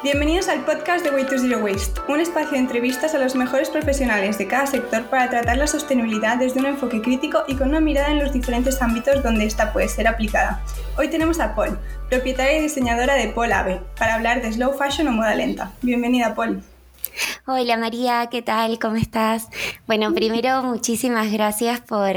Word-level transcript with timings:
Bienvenidos 0.00 0.48
al 0.48 0.64
podcast 0.64 1.04
de 1.04 1.10
Way 1.10 1.24
to 1.24 1.38
Zero 1.40 1.58
Waste, 1.58 2.00
un 2.06 2.20
espacio 2.20 2.52
de 2.52 2.58
entrevistas 2.58 3.16
a 3.16 3.18
los 3.18 3.34
mejores 3.34 3.68
profesionales 3.68 4.38
de 4.38 4.46
cada 4.46 4.64
sector 4.68 5.02
para 5.06 5.28
tratar 5.28 5.56
la 5.56 5.66
sostenibilidad 5.66 6.36
desde 6.36 6.60
un 6.60 6.66
enfoque 6.66 7.02
crítico 7.02 7.42
y 7.48 7.56
con 7.56 7.70
una 7.70 7.80
mirada 7.80 8.12
en 8.12 8.20
los 8.20 8.32
diferentes 8.32 8.80
ámbitos 8.80 9.24
donde 9.24 9.44
esta 9.44 9.72
puede 9.72 9.88
ser 9.88 10.06
aplicada. 10.06 10.62
Hoy 10.96 11.08
tenemos 11.08 11.40
a 11.40 11.56
Paul, 11.56 11.80
propietaria 12.08 12.58
y 12.58 12.62
diseñadora 12.62 13.14
de 13.14 13.26
Paul 13.30 13.52
Ave, 13.52 13.80
para 13.98 14.14
hablar 14.14 14.40
de 14.40 14.52
slow 14.52 14.72
fashion 14.78 15.08
o 15.08 15.10
moda 15.10 15.34
lenta. 15.34 15.72
Bienvenida, 15.82 16.32
Paul. 16.32 16.62
Hola 17.46 17.76
María, 17.76 18.28
¿qué 18.30 18.42
tal? 18.42 18.78
¿Cómo 18.78 18.96
estás? 18.96 19.48
Bueno, 19.86 20.12
primero 20.14 20.62
muchísimas 20.62 21.32
gracias 21.32 21.80
por, 21.80 22.14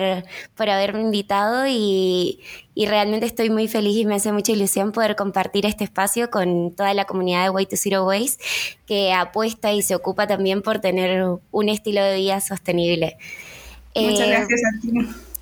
por 0.55 0.69
haberme 0.69 1.01
invitado 1.01 1.65
y, 1.67 2.39
y, 2.75 2.85
realmente 2.85 3.25
estoy 3.25 3.49
muy 3.49 3.67
feliz 3.67 3.95
y 3.97 4.05
me 4.05 4.15
hace 4.15 4.31
mucha 4.31 4.51
ilusión 4.51 4.91
poder 4.91 5.15
compartir 5.15 5.65
este 5.65 5.83
espacio 5.83 6.29
con 6.29 6.75
toda 6.75 6.93
la 6.93 7.05
comunidad 7.05 7.43
de 7.43 7.49
Way 7.49 7.65
to 7.67 7.77
Zero 7.77 8.05
Waste 8.05 8.43
que 8.85 9.13
apuesta 9.13 9.71
y 9.71 9.81
se 9.81 9.95
ocupa 9.95 10.27
también 10.27 10.61
por 10.61 10.79
tener 10.79 11.25
un 11.51 11.69
estilo 11.69 12.03
de 12.03 12.17
vida 12.17 12.41
sostenible. 12.41 13.17
Muchas 13.95 14.27
eh, 14.27 14.29
gracias 14.29 14.61
a 14.65 14.81
ti. 14.81 14.91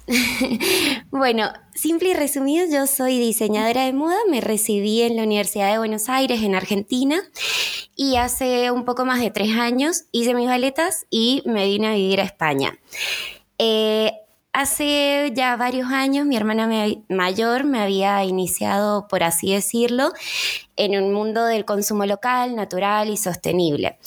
bueno, 1.12 1.52
simple 1.74 2.10
y 2.10 2.14
resumido, 2.14 2.66
yo 2.72 2.88
soy 2.88 3.20
diseñadora 3.20 3.86
de 3.86 3.94
moda, 3.94 4.18
me 4.30 4.42
recibí 4.42 5.02
en 5.02 5.16
la 5.16 5.24
Universidad 5.24 5.72
de 5.72 5.78
Buenos 5.78 6.10
Aires, 6.10 6.42
en 6.42 6.56
Argentina, 6.56 7.22
y 7.96 8.16
hace 8.16 8.72
un 8.72 8.86
poco 8.86 9.06
más 9.06 9.20
de 9.20 9.30
tres 9.30 9.56
años 9.58 10.06
hice 10.12 10.34
mis 10.34 10.48
baletas 10.48 11.06
y 11.10 11.44
me 11.46 11.66
vine 11.66 11.88
a 11.88 11.94
vivir 11.94 12.22
a 12.22 12.24
España. 12.24 12.80
Eh, 13.60 14.12
hace 14.52 15.32
ya 15.36 15.56
varios 15.58 15.92
años 15.92 16.26
mi 16.26 16.36
hermana 16.36 16.68
mayor 17.08 17.66
me 17.66 17.80
había 17.80 18.24
iniciado, 18.24 19.08
por 19.08 19.24
así 19.24 19.54
decirlo, 19.54 20.12
en 20.80 20.96
un 21.02 21.14
mundo 21.14 21.46
del 21.46 21.66
consumo 21.66 22.06
local, 22.06 22.56
natural 22.56 23.10
y 23.10 23.18
sostenible. 23.18 23.98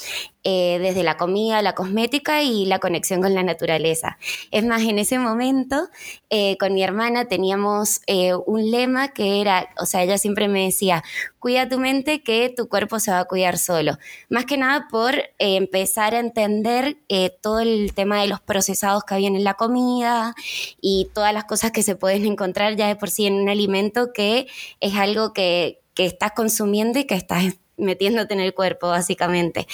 Eh, 0.45 0.81
desde 0.81 1.05
la 1.05 1.17
comida, 1.17 1.62
la 1.62 1.77
cosmética 1.77 2.42
y 2.42 2.64
la 2.64 2.81
conexión 2.81 3.23
con 3.23 3.33
la 3.33 3.45
naturaleza. 3.45 4.19
Es 4.51 4.64
más, 4.64 4.83
en 4.83 4.98
ese 4.98 5.20
momento 5.20 5.89
eh, 6.31 6.56
con 6.59 6.75
mi 6.75 6.83
hermana 6.83 7.27
teníamos 7.27 8.01
eh, 8.09 8.34
un 8.34 8.69
lema 8.73 9.09
que 9.09 9.41
era, 9.41 9.69
o 9.79 9.87
sea, 9.87 10.03
ella 10.03 10.19
siempre 10.19 10.48
me 10.48 10.64
decía, 10.64 11.05
cuida 11.39 11.69
tu 11.69 11.79
mente 11.79 12.25
que 12.25 12.48
tu 12.48 12.69
cuerpo 12.69 12.98
se 12.98 13.12
va 13.12 13.20
a 13.20 13.25
cuidar 13.27 13.57
solo. 13.57 13.98
Más 14.31 14.45
que 14.45 14.57
nada 14.57 14.89
por 14.91 15.14
empezar 15.39 16.12
a 16.17 16.19
entender 16.19 16.97
todo 17.41 17.61
el 17.61 17.95
tema 17.95 18.20
de 18.20 18.27
los 18.27 18.41
procesados 18.41 19.05
que 19.05 19.14
había 19.14 19.29
en 19.29 19.45
la 19.45 19.55
comida 19.55 20.34
y 20.81 21.09
todas 21.14 21.33
las 21.33 21.45
cosas 21.45 21.70
que 21.70 21.84
se 21.84 21.95
pueden 21.95 22.27
encontrar 22.27 22.75
ya 22.75 22.89
de 22.89 22.97
por 22.97 23.11
sí 23.11 23.27
en 23.27 23.34
un 23.34 23.48
alimento 23.48 24.12
que 24.12 24.48
es 24.81 24.95
algo 24.97 25.33
que, 25.33 25.82
que 25.95 26.07
estás 26.07 26.33
consumiendo 26.33 26.98
y 26.98 27.05
que 27.05 27.15
estás 27.15 27.45
metiéndote 27.77 28.35
en 28.35 28.41
el 28.41 28.55
cuerpo, 28.55 28.89
básicamente. 28.89 29.67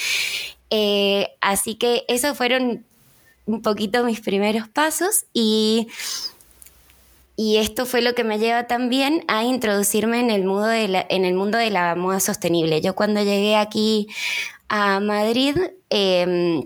Eh, 0.69 1.29
así 1.41 1.75
que 1.75 2.05
esos 2.07 2.37
fueron 2.37 2.85
un 3.45 3.61
poquito 3.61 4.03
mis 4.03 4.21
primeros 4.21 4.67
pasos 4.67 5.25
y, 5.33 5.87
y 7.35 7.57
esto 7.57 7.85
fue 7.85 8.01
lo 8.01 8.13
que 8.13 8.23
me 8.23 8.37
lleva 8.37 8.67
también 8.67 9.23
a 9.27 9.43
introducirme 9.43 10.19
en 10.19 10.29
el 10.29 10.43
mundo 10.43 10.67
de 10.67 10.87
la, 10.87 11.05
en 11.09 11.25
el 11.25 11.33
mundo 11.33 11.57
de 11.57 11.71
la 11.71 11.95
moda 11.95 12.19
sostenible. 12.19 12.81
Yo 12.81 12.93
cuando 12.95 13.23
llegué 13.23 13.55
aquí 13.55 14.07
a 14.67 14.99
Madrid, 14.99 15.57
em, 15.89 16.63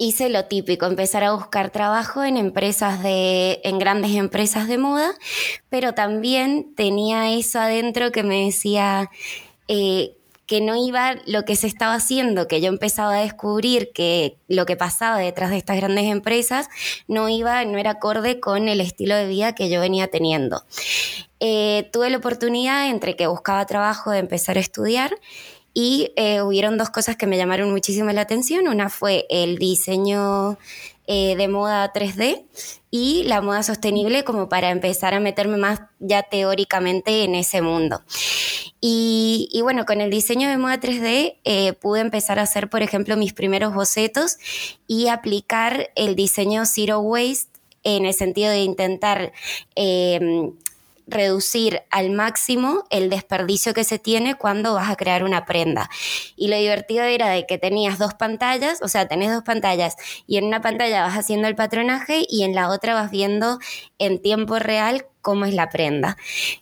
hice 0.00 0.30
lo 0.30 0.46
típico, 0.46 0.86
empezar 0.86 1.24
a 1.24 1.34
buscar 1.34 1.68
trabajo 1.70 2.24
en 2.24 2.38
empresas 2.38 3.02
de, 3.02 3.60
en 3.64 3.78
grandes 3.78 4.12
empresas 4.12 4.66
de 4.66 4.78
moda, 4.78 5.12
pero 5.68 5.92
también 5.92 6.74
tenía 6.74 7.30
eso 7.34 7.60
adentro 7.60 8.10
que 8.10 8.22
me 8.22 8.46
decía, 8.46 9.10
eh, 9.68 10.14
que 10.46 10.62
no 10.62 10.74
iba 10.74 11.16
lo 11.26 11.44
que 11.44 11.54
se 11.54 11.66
estaba 11.66 11.94
haciendo, 11.94 12.48
que 12.48 12.62
yo 12.62 12.68
empezaba 12.68 13.18
a 13.18 13.20
descubrir 13.20 13.92
que 13.92 14.38
lo 14.48 14.64
que 14.64 14.74
pasaba 14.74 15.18
detrás 15.18 15.50
de 15.50 15.58
estas 15.58 15.76
grandes 15.76 16.06
empresas 16.06 16.68
no 17.06 17.28
iba, 17.28 17.62
no 17.66 17.76
era 17.76 17.90
acorde 17.90 18.40
con 18.40 18.68
el 18.68 18.80
estilo 18.80 19.14
de 19.14 19.28
vida 19.28 19.54
que 19.54 19.68
yo 19.68 19.82
venía 19.82 20.08
teniendo. 20.08 20.64
Eh, 21.40 21.90
tuve 21.92 22.08
la 22.08 22.16
oportunidad 22.16 22.88
entre 22.88 23.16
que 23.16 23.26
buscaba 23.26 23.66
trabajo 23.66 24.10
de 24.12 24.18
empezar 24.18 24.56
a 24.56 24.60
estudiar 24.60 25.14
y 25.74 26.12
eh, 26.16 26.42
hubieron 26.42 26.78
dos 26.78 26.90
cosas 26.90 27.16
que 27.16 27.26
me 27.26 27.36
llamaron 27.36 27.70
muchísimo 27.70 28.10
la 28.12 28.22
atención. 28.22 28.68
Una 28.68 28.88
fue 28.88 29.26
el 29.30 29.58
diseño 29.58 30.58
eh, 31.06 31.36
de 31.36 31.48
moda 31.48 31.92
3D 31.92 32.44
y 32.90 33.24
la 33.24 33.40
moda 33.40 33.62
sostenible 33.62 34.24
como 34.24 34.48
para 34.48 34.70
empezar 34.70 35.14
a 35.14 35.20
meterme 35.20 35.56
más 35.56 35.80
ya 35.98 36.22
teóricamente 36.22 37.24
en 37.24 37.34
ese 37.34 37.62
mundo. 37.62 38.02
Y, 38.80 39.60
bueno, 39.62 39.84
con 39.84 40.00
el 40.00 40.10
diseño 40.10 40.48
de 40.48 40.56
moda 40.56 40.80
3D 40.80 41.38
eh, 41.44 41.72
pude 41.74 42.00
empezar 42.00 42.38
a 42.38 42.42
hacer, 42.42 42.70
por 42.70 42.82
ejemplo, 42.82 43.16
mis 43.16 43.34
primeros 43.34 43.74
bocetos 43.74 44.38
y 44.86 45.08
aplicar 45.08 45.90
el 45.96 46.14
diseño 46.16 46.64
Zero 46.64 47.00
Waste 47.00 47.60
en 47.82 48.06
el 48.06 48.14
sentido 48.14 48.50
de 48.50 48.62
intentar 48.62 49.32
em, 49.74 50.52
reducir 51.10 51.82
al 51.90 52.10
máximo 52.10 52.84
el 52.90 53.10
desperdicio 53.10 53.74
que 53.74 53.84
se 53.84 53.98
tiene 53.98 54.36
cuando 54.36 54.74
vas 54.74 54.90
a 54.90 54.96
crear 54.96 55.24
una 55.24 55.44
prenda. 55.44 55.90
Y 56.36 56.48
lo 56.48 56.56
divertido 56.56 57.04
era 57.04 57.28
de 57.28 57.46
que 57.46 57.58
tenías 57.58 57.98
dos 57.98 58.14
pantallas, 58.14 58.80
o 58.82 58.88
sea, 58.88 59.08
tenés 59.08 59.32
dos 59.32 59.42
pantallas 59.42 59.96
y 60.26 60.36
en 60.36 60.44
una 60.44 60.60
pantalla 60.60 61.02
vas 61.02 61.16
haciendo 61.16 61.48
el 61.48 61.56
patronaje 61.56 62.24
y 62.28 62.44
en 62.44 62.54
la 62.54 62.70
otra 62.70 62.94
vas 62.94 63.10
viendo 63.10 63.58
en 63.98 64.20
tiempo 64.20 64.58
real 64.58 65.06
cómo 65.20 65.44
es 65.44 65.54
la 65.54 65.68
prenda. 65.68 66.16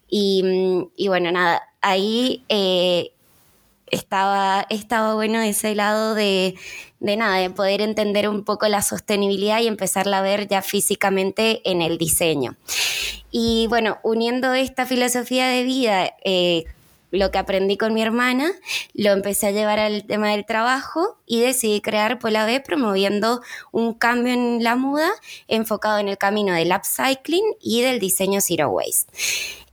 Y, 0.09 0.89
bueno, 1.07 1.31
nada, 1.31 1.63
ahí... 1.81 2.45
Eh, 2.49 3.13
estaba, 3.91 4.67
estaba 4.71 5.15
bueno 5.15 5.41
ese 5.41 5.75
lado 5.75 6.15
de, 6.15 6.55
de 7.01 7.17
nada, 7.17 7.37
de 7.37 7.51
poder 7.51 7.81
entender 7.81 8.29
un 8.29 8.45
poco 8.45 8.69
la 8.69 8.83
sostenibilidad 8.83 9.61
y 9.61 9.67
empezarla 9.67 10.19
a 10.19 10.23
ver 10.23 10.49
ya 10.49 10.63
físicamente 10.63 11.61
en 11.65 11.83
el 11.83 11.99
diseño. 11.99 12.57
Y 13.31 13.67
bueno, 13.69 13.99
uniendo 14.03 14.55
esta 14.55 14.87
filosofía 14.87 15.49
de 15.49 15.63
vida, 15.63 16.15
eh, 16.25 16.65
lo 17.11 17.31
que 17.31 17.39
aprendí 17.39 17.77
con 17.77 17.95
mi 17.95 18.03
hermana, 18.03 18.51
lo 18.95 19.13
empecé 19.13 19.47
a 19.47 19.51
llevar 19.51 19.79
al 19.79 20.05
tema 20.05 20.31
del 20.31 20.45
trabajo 20.45 21.19
y 21.27 21.41
decidí 21.41 21.81
crear 21.81 22.19
Pola 22.19 22.45
B 22.45 22.61
promoviendo 22.61 23.41
un 23.73 23.95
cambio 23.95 24.35
en 24.35 24.63
la 24.63 24.77
moda 24.77 25.09
enfocado 25.47 25.99
en 25.99 26.09
el 26.09 26.19
camino 26.19 26.53
del 26.53 26.73
upcycling 26.73 27.45
y 27.61 27.83
del 27.83 27.99
diseño 27.99 28.41
zero 28.41 28.69
waste. 28.71 29.13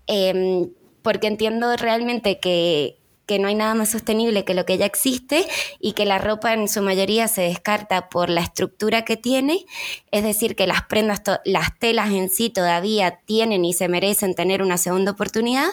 Em, 0.08 0.70
porque 1.02 1.28
entiendo 1.28 1.76
realmente 1.76 2.40
que, 2.40 2.98
que 3.26 3.40
no 3.40 3.48
hay 3.48 3.56
nada 3.56 3.76
más 3.76 3.90
sostenible 3.90 4.46
que 4.46 4.54
lo 4.54 4.66
que 4.66 4.78
ya 4.78 4.86
existe 4.86 5.46
y 5.80 5.94
que 5.94 6.06
la 6.06 6.18
ropa 6.18 6.54
en 6.54 6.68
su 6.68 6.82
mayoría 6.82 7.28
se 7.28 7.42
descarta 7.42 8.10
por 8.10 8.30
la 8.30 8.42
estructura 8.42 9.04
que 9.04 9.18
tiene, 9.18 9.66
es 10.12 10.24
decir, 10.24 10.56
que 10.56 10.68
las 10.68 10.84
prendas, 10.84 11.22
las 11.44 11.78
telas 11.80 12.12
en 12.12 12.30
sí 12.30 12.50
todavía 12.50 13.20
tienen 13.26 13.66
y 13.66 13.74
se 13.74 13.88
merecen 13.88 14.36
tener 14.36 14.62
una 14.62 14.78
segunda 14.78 15.12
oportunidad 15.12 15.70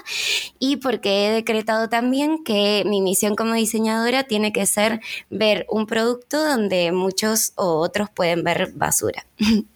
y 0.59 0.77
porque 0.77 1.27
he 1.27 1.31
decretado 1.31 1.89
también 1.89 2.45
que 2.45 2.83
mi 2.87 3.01
misión 3.01 3.37
como 3.37 3.55
diseñadora 3.55 4.25
tiene 4.25 4.53
que 4.53 4.67
ser 4.67 5.01
ver 5.31 5.67
un 5.69 5.87
producto 5.87 6.43
donde 6.45 6.93
muchos 6.93 7.53
o 7.57 7.79
otros 7.81 8.11
pueden 8.11 8.45
ver 8.45 8.73
basura. 8.75 9.27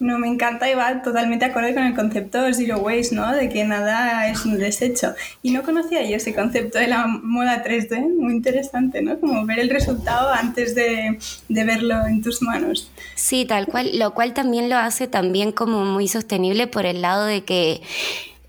No, 0.00 0.16
me 0.18 0.28
encanta 0.28 0.70
y 0.70 0.74
va 0.74 1.02
totalmente 1.02 1.44
acorde 1.44 1.74
con 1.74 1.82
el 1.82 1.94
concepto 1.94 2.38
Zero 2.54 2.78
Waste, 2.78 3.16
¿no? 3.16 3.34
De 3.34 3.48
que 3.48 3.64
nada 3.64 4.28
es 4.30 4.44
un 4.44 4.56
desecho. 4.56 5.14
Y 5.42 5.50
no 5.50 5.64
conocía 5.64 6.02
yo 6.08 6.16
ese 6.16 6.34
concepto 6.34 6.78
de 6.78 6.86
la 6.86 7.06
moda 7.06 7.64
3D, 7.64 8.14
muy 8.14 8.34
interesante, 8.34 9.02
¿no? 9.02 9.18
Como 9.18 9.44
ver 9.44 9.58
el 9.58 9.70
resultado 9.70 10.32
antes 10.32 10.76
de, 10.76 11.18
de 11.48 11.64
verlo 11.64 12.06
en 12.06 12.22
tus 12.22 12.42
manos. 12.42 12.90
Sí, 13.16 13.44
tal 13.44 13.66
cual, 13.66 13.98
lo 13.98 14.14
cual 14.14 14.34
también 14.34 14.68
lo 14.70 14.76
hace 14.76 15.08
también 15.08 15.50
como 15.50 15.84
muy 15.84 16.06
sostenible 16.06 16.68
por 16.68 16.86
el 16.86 17.02
lado 17.02 17.24
de 17.24 17.42
que 17.42 17.82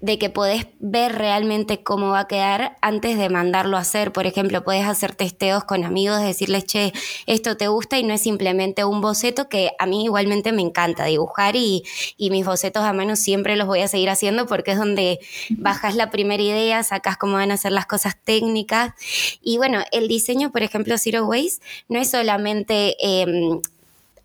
de 0.02 0.18
que 0.18 0.30
podés 0.30 0.68
ver 0.80 1.16
realmente 1.16 1.84
cómo 1.84 2.10
va 2.10 2.22
a 2.22 2.28
quedar 2.28 2.78
antes 2.82 3.18
de 3.18 3.30
mandarlo 3.30 3.78
a 3.78 3.82
hacer. 3.82 4.12
Por 4.14 4.26
ejemplo, 4.28 4.64
puedes 4.64 4.86
hacer 4.86 5.16
testeos 5.16 5.64
con 5.64 5.84
amigos, 5.84 6.22
decirles, 6.22 6.66
che, 6.66 6.94
esto 7.26 7.58
te 7.58 7.68
gusta 7.68 8.00
y 8.00 8.04
no 8.04 8.14
es 8.14 8.22
simplemente 8.22 8.86
un 8.86 9.02
boceto 9.02 9.50
que 9.50 9.72
a 9.78 9.86
mí 9.86 10.06
igualmente 10.06 10.52
me 10.52 10.62
encanta 10.62 11.06
dibujar 11.06 11.56
y, 11.56 11.84
y 12.18 12.30
mis 12.30 12.46
bocetos 12.46 12.84
a 12.84 12.94
mano 12.94 13.16
siempre 13.16 13.56
los 13.56 13.68
voy 13.68 13.82
a 13.82 13.88
seguir 13.88 14.10
haciendo 14.10 14.46
porque 14.46 14.72
es 14.72 14.78
donde 14.78 15.20
bajas 15.50 15.96
la 15.96 16.12
primera 16.12 16.42
idea, 16.42 16.84
sacas 16.84 17.18
cómo 17.18 17.34
van 17.34 17.52
a 17.52 17.58
ser 17.58 17.74
las 17.74 17.86
cosas 17.86 18.16
técnicas. 18.24 18.94
Y 19.42 19.58
bueno, 19.58 19.84
el 19.92 20.08
diseño, 20.08 20.52
por 20.52 20.64
ejemplo, 20.64 20.98
Zero 20.98 21.26
Waste, 21.26 21.64
no 21.90 22.00
es 22.00 22.10
solamente... 22.12 22.96
Eh, 23.02 23.60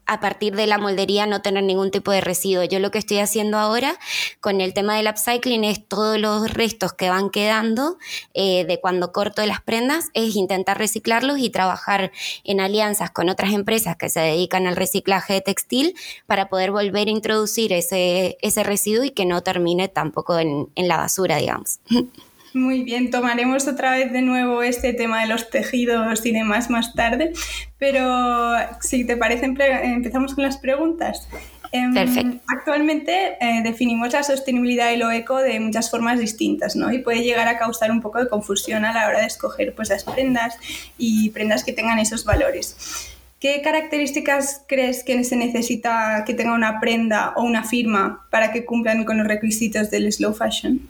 a 0.06 0.20
partir 0.20 0.54
de 0.54 0.66
la 0.66 0.78
moldería 0.78 1.26
no 1.26 1.42
tener 1.42 1.64
ningún 1.64 1.90
tipo 1.90 2.10
de 2.10 2.20
residuo. 2.20 2.64
Yo 2.64 2.78
lo 2.78 2.90
que 2.90 2.98
estoy 2.98 3.18
haciendo 3.18 3.58
ahora 3.58 3.96
con 4.40 4.60
el 4.60 4.74
tema 4.74 4.96
del 4.96 5.08
upcycling 5.08 5.64
es 5.64 5.86
todos 5.86 6.18
los 6.18 6.52
restos 6.52 6.92
que 6.92 7.10
van 7.10 7.30
quedando 7.30 7.98
eh, 8.34 8.64
de 8.64 8.80
cuando 8.80 9.12
corto 9.12 9.44
las 9.46 9.62
prendas, 9.62 10.10
es 10.14 10.36
intentar 10.36 10.78
reciclarlos 10.78 11.38
y 11.38 11.50
trabajar 11.50 12.12
en 12.44 12.60
alianzas 12.60 13.10
con 13.10 13.28
otras 13.28 13.52
empresas 13.52 13.96
que 13.96 14.08
se 14.08 14.20
dedican 14.20 14.66
al 14.66 14.76
reciclaje 14.76 15.34
de 15.34 15.40
textil 15.40 15.94
para 16.26 16.48
poder 16.48 16.70
volver 16.70 17.08
a 17.08 17.10
introducir 17.10 17.72
ese, 17.72 18.36
ese 18.42 18.62
residuo 18.62 19.04
y 19.04 19.10
que 19.10 19.26
no 19.26 19.42
termine 19.42 19.88
tampoco 19.88 20.38
en, 20.38 20.68
en 20.74 20.88
la 20.88 20.96
basura, 20.96 21.36
digamos. 21.36 21.80
Muy 22.54 22.84
bien, 22.84 23.10
tomaremos 23.10 23.66
otra 23.66 23.90
vez 23.90 24.12
de 24.12 24.22
nuevo 24.22 24.62
este 24.62 24.92
tema 24.92 25.22
de 25.22 25.26
los 25.26 25.50
tejidos 25.50 26.24
y 26.24 26.30
demás 26.30 26.70
más 26.70 26.94
tarde, 26.94 27.32
pero 27.78 28.54
si 28.80 29.04
te 29.04 29.16
parece 29.16 29.46
empezamos 29.46 30.36
con 30.36 30.44
las 30.44 30.58
preguntas. 30.58 31.28
Em, 31.72 31.92
Perfecto. 31.92 32.38
Actualmente 32.46 33.36
eh, 33.40 33.62
definimos 33.64 34.12
la 34.12 34.22
sostenibilidad 34.22 34.92
y 34.92 34.96
lo 34.98 35.10
eco 35.10 35.38
de 35.38 35.58
muchas 35.58 35.90
formas 35.90 36.20
distintas, 36.20 36.76
¿no? 36.76 36.92
Y 36.92 36.98
puede 36.98 37.24
llegar 37.24 37.48
a 37.48 37.58
causar 37.58 37.90
un 37.90 38.00
poco 38.00 38.20
de 38.20 38.28
confusión 38.28 38.84
a 38.84 38.94
la 38.94 39.08
hora 39.08 39.18
de 39.18 39.26
escoger 39.26 39.74
pues, 39.74 39.88
las 39.88 40.04
prendas 40.04 40.56
y 40.96 41.30
prendas 41.30 41.64
que 41.64 41.72
tengan 41.72 41.98
esos 41.98 42.24
valores. 42.24 43.10
¿Qué 43.40 43.60
características 43.62 44.62
crees 44.68 45.02
que 45.02 45.24
se 45.24 45.34
necesita 45.34 46.22
que 46.24 46.34
tenga 46.34 46.54
una 46.54 46.78
prenda 46.78 47.32
o 47.34 47.42
una 47.42 47.64
firma 47.64 48.24
para 48.30 48.52
que 48.52 48.64
cumplan 48.64 49.04
con 49.04 49.18
los 49.18 49.26
requisitos 49.26 49.90
del 49.90 50.12
slow 50.12 50.32
fashion? 50.32 50.88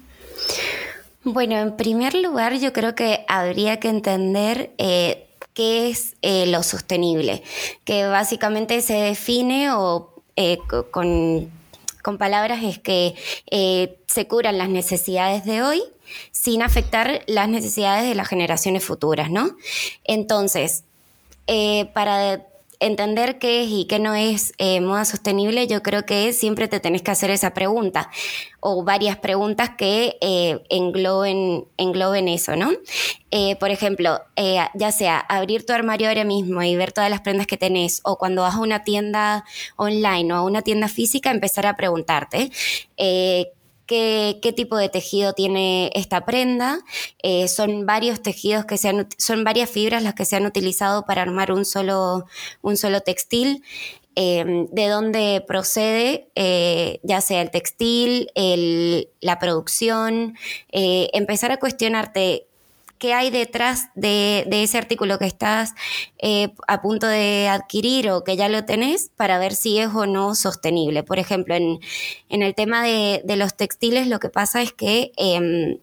Bueno, 1.25 1.57
en 1.57 1.77
primer 1.77 2.15
lugar 2.15 2.55
yo 2.59 2.73
creo 2.73 2.95
que 2.95 3.25
habría 3.29 3.81
que 3.81 3.89
entender 3.89 4.73
eh, 4.79 5.25
qué 5.55 5.89
es 5.89 6.17
eh, 6.21 6.47
lo 6.47 6.63
sostenible, 6.63 7.43
que 7.85 8.07
básicamente 8.07 8.83
se 8.83 8.95
define 8.95 9.73
o 9.73 10.13
eh, 10.37 10.59
con, 10.91 11.51
palabras 12.19 12.63
es 12.63 12.79
que 12.79 13.15
eh, 13.51 13.97
se 14.07 14.27
curan 14.27 14.59
las 14.59 14.69
necesidades 14.69 15.45
de 15.45 15.63
hoy 15.63 15.83
sin 16.33 16.61
afectar 16.63 17.23
las 17.27 17.49
necesidades 17.49 18.07
de 18.07 18.15
las 18.15 18.29
generaciones 18.29 18.85
futuras, 18.85 19.31
¿no? 19.31 19.57
Entonces, 20.05 20.85
para 21.95 22.45
entender 22.81 23.39
qué 23.39 23.65
es 23.65 23.71
y 23.71 23.87
qué 23.87 23.99
no 23.99 24.15
es 24.15 24.53
eh, 24.59 24.81
moda 24.81 25.05
sostenible, 25.05 25.67
yo 25.67 25.83
creo 25.83 26.05
que 26.05 26.33
siempre 26.33 26.69
te 26.69 26.81
tenés 26.81 27.03
que 27.03 27.11
hacer 27.11 27.31
esa 27.31 27.55
pregunta 27.55 28.11
o 28.61 28.85
varias 28.85 29.17
preguntas 29.19 29.71
que 29.77 30.17
eh, 30.21 30.65
engloben, 30.71 31.67
engloben 31.77 32.29
eso, 32.29 32.57
¿no? 32.57 32.73
Eh, 33.31 33.57
por 33.57 33.71
ejemplo, 33.71 34.21
ya 34.75 34.93
sea 34.93 35.19
abrir 35.19 35.67
tu 35.67 35.73
armario 35.73 36.09
ahora 36.09 36.25
mismo 36.25 36.63
y 36.63 36.77
ver 36.77 36.93
todas 36.93 37.11
las 37.11 37.21
prendas 37.21 37.47
que 37.47 37.57
tenés 37.57 38.01
o 38.05 38.17
cuando 38.17 38.43
vas 38.43 38.55
a 38.55 38.61
una 38.61 38.85
tienda 38.85 39.45
online 39.77 40.33
o 40.33 40.37
a 40.37 40.43
una 40.43 40.63
tienda 40.63 40.89
física, 40.89 41.31
empezar 41.31 41.67
a 41.67 41.77
preguntarte 41.77 42.51
qué, 43.87 44.53
tipo 44.57 44.77
de 44.77 44.89
tejido 44.89 45.33
tiene 45.33 45.91
esta 45.95 46.25
prenda. 46.25 46.81
Eh, 47.23 47.49
son 47.49 47.87
varios 47.87 48.23
tejidos 48.23 48.65
que 48.65 48.79
se 48.79 49.07
son 49.19 49.45
varias 49.45 49.71
fibras 49.71 50.03
las 50.03 50.15
que 50.15 50.25
se 50.25 50.37
han 50.37 50.47
utilizado 50.47 51.05
para 51.05 51.23
armar 51.23 51.53
un 51.53 51.65
solo, 51.65 52.27
un 52.63 52.77
solo 52.77 53.01
textil. 53.01 53.63
Em, 54.17 54.69
de 54.71 54.89
dónde 54.89 55.45
procede, 55.47 56.29
eh, 56.37 57.01
ya 57.03 57.21
sea 57.21 57.43
el 57.43 57.51
textil, 57.51 58.29
la 59.21 59.39
producción, 59.41 60.37
eh, 60.71 61.11
empezar 61.15 61.51
a 61.51 61.57
cuestionarte 61.57 62.47
qué 62.99 63.15
hay 63.15 63.31
detrás 63.31 63.89
de, 63.95 64.47
ese 64.51 64.79
artículo 64.79 65.19
que 65.19 65.27
estás 65.27 65.75
eh, 66.19 66.55
a 66.69 66.83
punto 66.83 67.07
de 67.07 67.49
adquirir 67.49 68.11
o 68.11 68.25
que 68.25 68.37
ya 68.37 68.49
lo 68.49 68.65
tenés 68.65 69.11
para 69.17 69.39
ver 69.39 69.55
si 69.55 69.79
es 69.79 69.89
o 69.95 70.07
no 70.07 70.35
sostenible. 70.35 71.03
Por 71.03 71.19
ejemplo, 71.19 71.55
en, 71.55 71.81
el 72.29 72.55
tema 72.55 72.85
de, 72.85 73.23
los 73.37 73.55
textiles 73.57 74.07
lo 74.09 74.21
que 74.21 74.29
pasa 74.29 74.63
es 74.63 74.73
que... 74.73 75.13
Em, 75.17 75.79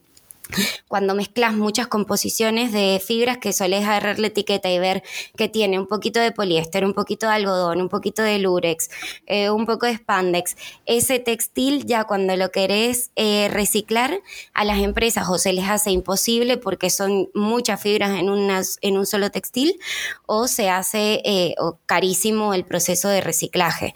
cuando 0.88 1.15
mezclas 1.15 1.53
muchas 1.53 1.88
composiciones 1.88 2.71
de 2.71 3.01
fibras 3.06 3.38
que 3.38 3.53
solés 3.53 3.86
agarrar 3.86 4.19
la 4.19 4.27
etiqueta 4.27 4.69
y 4.69 4.80
ver 4.80 5.03
que 5.38 5.50
tiene 5.50 5.80
un 5.80 5.88
poquito 5.88 6.19
de 6.19 6.31
poliéster, 6.31 6.86
un 6.86 6.94
poquito 6.94 7.27
de 7.27 7.33
algodón, 7.33 7.81
un 7.81 7.89
poquito 7.89 8.21
de 8.21 8.39
lurex, 8.39 8.89
eh, 9.25 9.50
un 9.50 9.65
poco 9.65 9.86
de 9.86 9.95
spandex, 9.95 10.57
ese 10.86 11.19
textil 11.19 11.86
ya 11.86 12.03
cuando 12.06 12.36
lo 12.36 12.51
querés 12.51 13.12
eh, 13.15 13.50
reciclar 13.50 14.19
a 14.53 14.65
las 14.65 14.80
empresas 14.80 15.27
o 15.30 15.38
se 15.38 15.53
les 15.53 15.69
hace 15.69 15.92
imposible 15.92 16.57
porque 16.57 16.89
son 16.89 17.30
muchas 17.33 17.81
fibras 17.81 18.19
en, 18.19 18.30
un 18.30 19.06
solo 19.06 19.31
textil 19.31 19.80
o 20.25 20.48
se 20.48 20.69
hace 20.69 21.21
eh, 21.25 21.56
carísimo 21.86 22.53
el 22.53 22.65
proceso 22.65 23.07
de 23.07 23.21
reciclaje. 23.21 23.94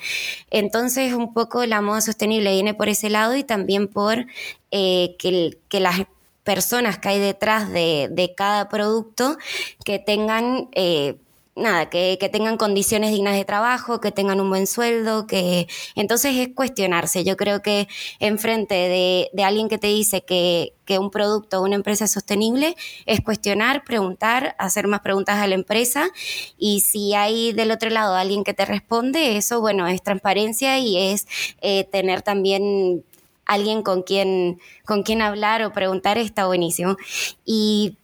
Entonces 0.49 1.13
un 1.13 1.33
poco 1.33 1.65
la 1.65 1.81
moda 1.81 2.01
sostenible 2.01 2.51
viene 2.51 2.73
por 2.73 2.89
ese 2.89 3.09
lado 3.09 3.35
y 3.35 3.43
también 3.43 3.87
por 3.87 4.25
que, 4.71 5.57
que 5.69 5.79
las 5.79 6.01
personas 6.45 6.99
que 6.99 7.09
hay 7.09 7.19
detrás 7.19 7.69
de, 7.73 8.33
cada 8.37 8.69
producto 8.69 9.37
que 9.83 9.99
tengan... 9.99 10.69
Eh, 10.73 11.17
nada, 11.55 11.89
que, 11.89 12.17
tengan 12.31 12.57
condiciones 12.57 13.11
dignas 13.11 13.35
de 13.35 13.45
trabajo, 13.45 14.01
que 14.01 14.11
tengan 14.11 14.41
un 14.41 14.49
buen 14.49 14.67
sueldo, 14.67 15.25
que 15.25 15.67
entonces 15.95 16.35
es 16.35 16.49
cuestionarse. 16.53 17.23
Yo 17.23 17.37
creo 17.37 17.61
que 17.61 17.87
enfrente 18.19 18.75
de, 18.75 19.29
de 19.31 19.43
alguien 19.43 19.69
que 19.69 19.77
te 19.77 19.87
dice 19.87 20.23
que, 20.25 20.73
que, 20.83 20.99
un 20.99 21.11
producto 21.11 21.59
o 21.61 21.63
una 21.63 21.75
empresa 21.75 22.05
es 22.05 22.11
sostenible, 22.11 22.75
es 23.05 23.21
cuestionar, 23.21 23.85
preguntar, 23.85 24.55
hacer 24.59 24.87
más 24.87 24.99
preguntas 24.99 25.37
a 25.37 25.47
la 25.47 25.55
empresa 25.55 26.09
y 26.57 26.81
si 26.81 27.13
hay 27.13 27.53
del 27.53 27.71
otro 27.71 27.89
lado 27.89 28.15
alguien 28.15 28.43
que 28.43 28.53
te 28.53 28.65
responde, 28.65 29.37
eso 29.37 29.61
bueno, 29.61 29.87
es 29.87 30.03
transparencia 30.03 30.77
y 30.79 30.97
es 30.97 31.25
eh, 31.61 31.85
tener 31.85 32.21
también 32.21 33.05
alguien 33.45 33.83
con 33.83 34.03
quien, 34.03 34.59
con 34.85 35.03
quien 35.03 35.21
hablar 35.21 35.63
o 35.63 35.73
preguntar 35.73 36.17
está 36.17 36.45
buenísimo. 36.45 36.97
Y 37.45 37.97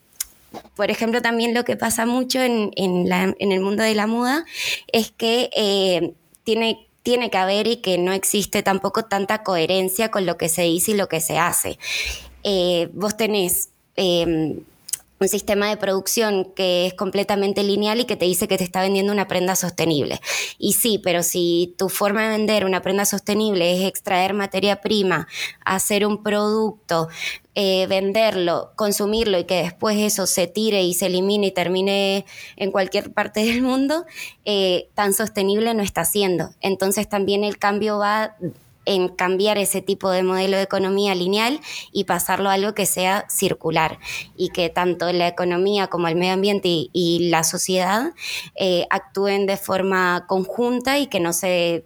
por 0.76 0.92
ejemplo, 0.92 1.22
también 1.22 1.54
lo 1.54 1.64
que 1.64 1.78
pasa 1.78 2.06
mucho 2.06 2.42
en, 2.42 2.72
el 2.76 3.60
mundo 3.62 3.84
de 3.84 3.96
la 3.96 4.08
moda 4.08 4.46
es 4.92 5.12
que 5.12 5.50
eh, 5.56 6.14
tiene, 6.44 6.88
tiene 7.04 7.30
que 7.30 7.38
haber 7.38 7.68
y 7.68 7.78
que 7.78 7.98
no 7.98 8.12
existe 8.12 8.64
tampoco 8.64 9.06
tanta 9.06 9.44
coherencia 9.44 10.12
con 10.12 10.26
lo 10.26 10.38
que 10.38 10.50
se 10.50 10.64
dice 10.64 10.92
y 10.92 10.96
lo 10.96 11.08
que 11.08 11.22
se 11.22 11.38
hace. 11.38 11.80
Eh, 12.44 12.90
vos 12.94 13.16
tenés 13.16 13.70
eh, 13.96 14.62
un 15.22 15.28
sistema 15.28 15.70
de 15.70 15.78
producción 15.78 16.52
que 16.56 16.88
es 16.88 16.96
completamente 16.96 17.64
lineal 17.64 18.00
y 18.00 18.06
que 18.06 18.18
te 18.18 18.26
dice 18.26 18.48
que 18.48 18.58
te 18.58 18.64
está 18.64 18.82
vendiendo 18.82 19.14
una 19.14 19.28
prenda 19.28 19.56
sostenible. 19.56 20.20
Y 20.58 20.74
sí, 20.74 21.00
pero 21.02 21.22
si 21.22 21.76
tu 21.78 21.90
forma 21.90 22.24
de 22.24 22.38
vender 22.38 22.66
una 22.66 22.82
prenda 22.82 23.06
sostenible 23.06 23.76
es 23.76 23.88
extraer 23.88 24.34
materia 24.34 24.82
prima, 24.82 25.28
hacer 25.64 26.08
un 26.08 26.24
producto, 26.24 27.08
eh, 27.54 27.86
venderlo, 27.88 28.72
consumirlo 28.76 29.38
y 29.38 29.44
que 29.44 29.62
después 29.62 29.98
eso 29.98 30.26
se 30.26 30.48
tire 30.48 30.82
y 30.82 30.96
se 30.96 31.06
elimine 31.06 31.48
y 31.48 31.52
termine 31.52 32.26
en 32.56 32.72
cualquier 32.72 33.14
parte 33.14 33.46
del 33.46 33.62
mundo, 33.62 34.06
eh, 34.46 34.90
tan 34.96 35.14
sostenible 35.14 35.74
no 35.76 35.84
está 35.84 36.04
siendo. 36.04 36.50
Entonces 36.62 37.08
también 37.08 37.44
el 37.44 37.60
cambio 37.60 38.00
va 38.00 38.36
en 38.86 39.10
cambiar 39.10 39.58
ese 39.58 39.82
tipo 39.82 40.10
de 40.10 40.24
modelo 40.24 40.58
de 40.58 40.64
economía 40.64 41.16
lineal 41.16 41.60
y 41.92 42.06
pasarlo 42.06 42.50
a 42.50 42.54
algo 42.54 42.74
que 42.74 42.86
sea 42.86 43.26
circular 43.30 44.00
y 44.36 44.50
que 44.50 44.70
tanto 44.70 45.12
la 45.14 45.28
economía 45.28 45.88
como 45.88 46.08
el 46.08 46.16
medio 46.16 46.34
ambiente 46.34 46.70
y, 46.70 47.30
la 47.32 47.44
sociedad 47.44 48.14
eh, 48.56 48.86
actúen 48.90 49.46
de 49.46 49.58
forma 49.58 50.26
conjunta 50.28 50.98
y 50.98 51.08
que 51.08 51.20
no 51.20 51.34
se, 51.34 51.86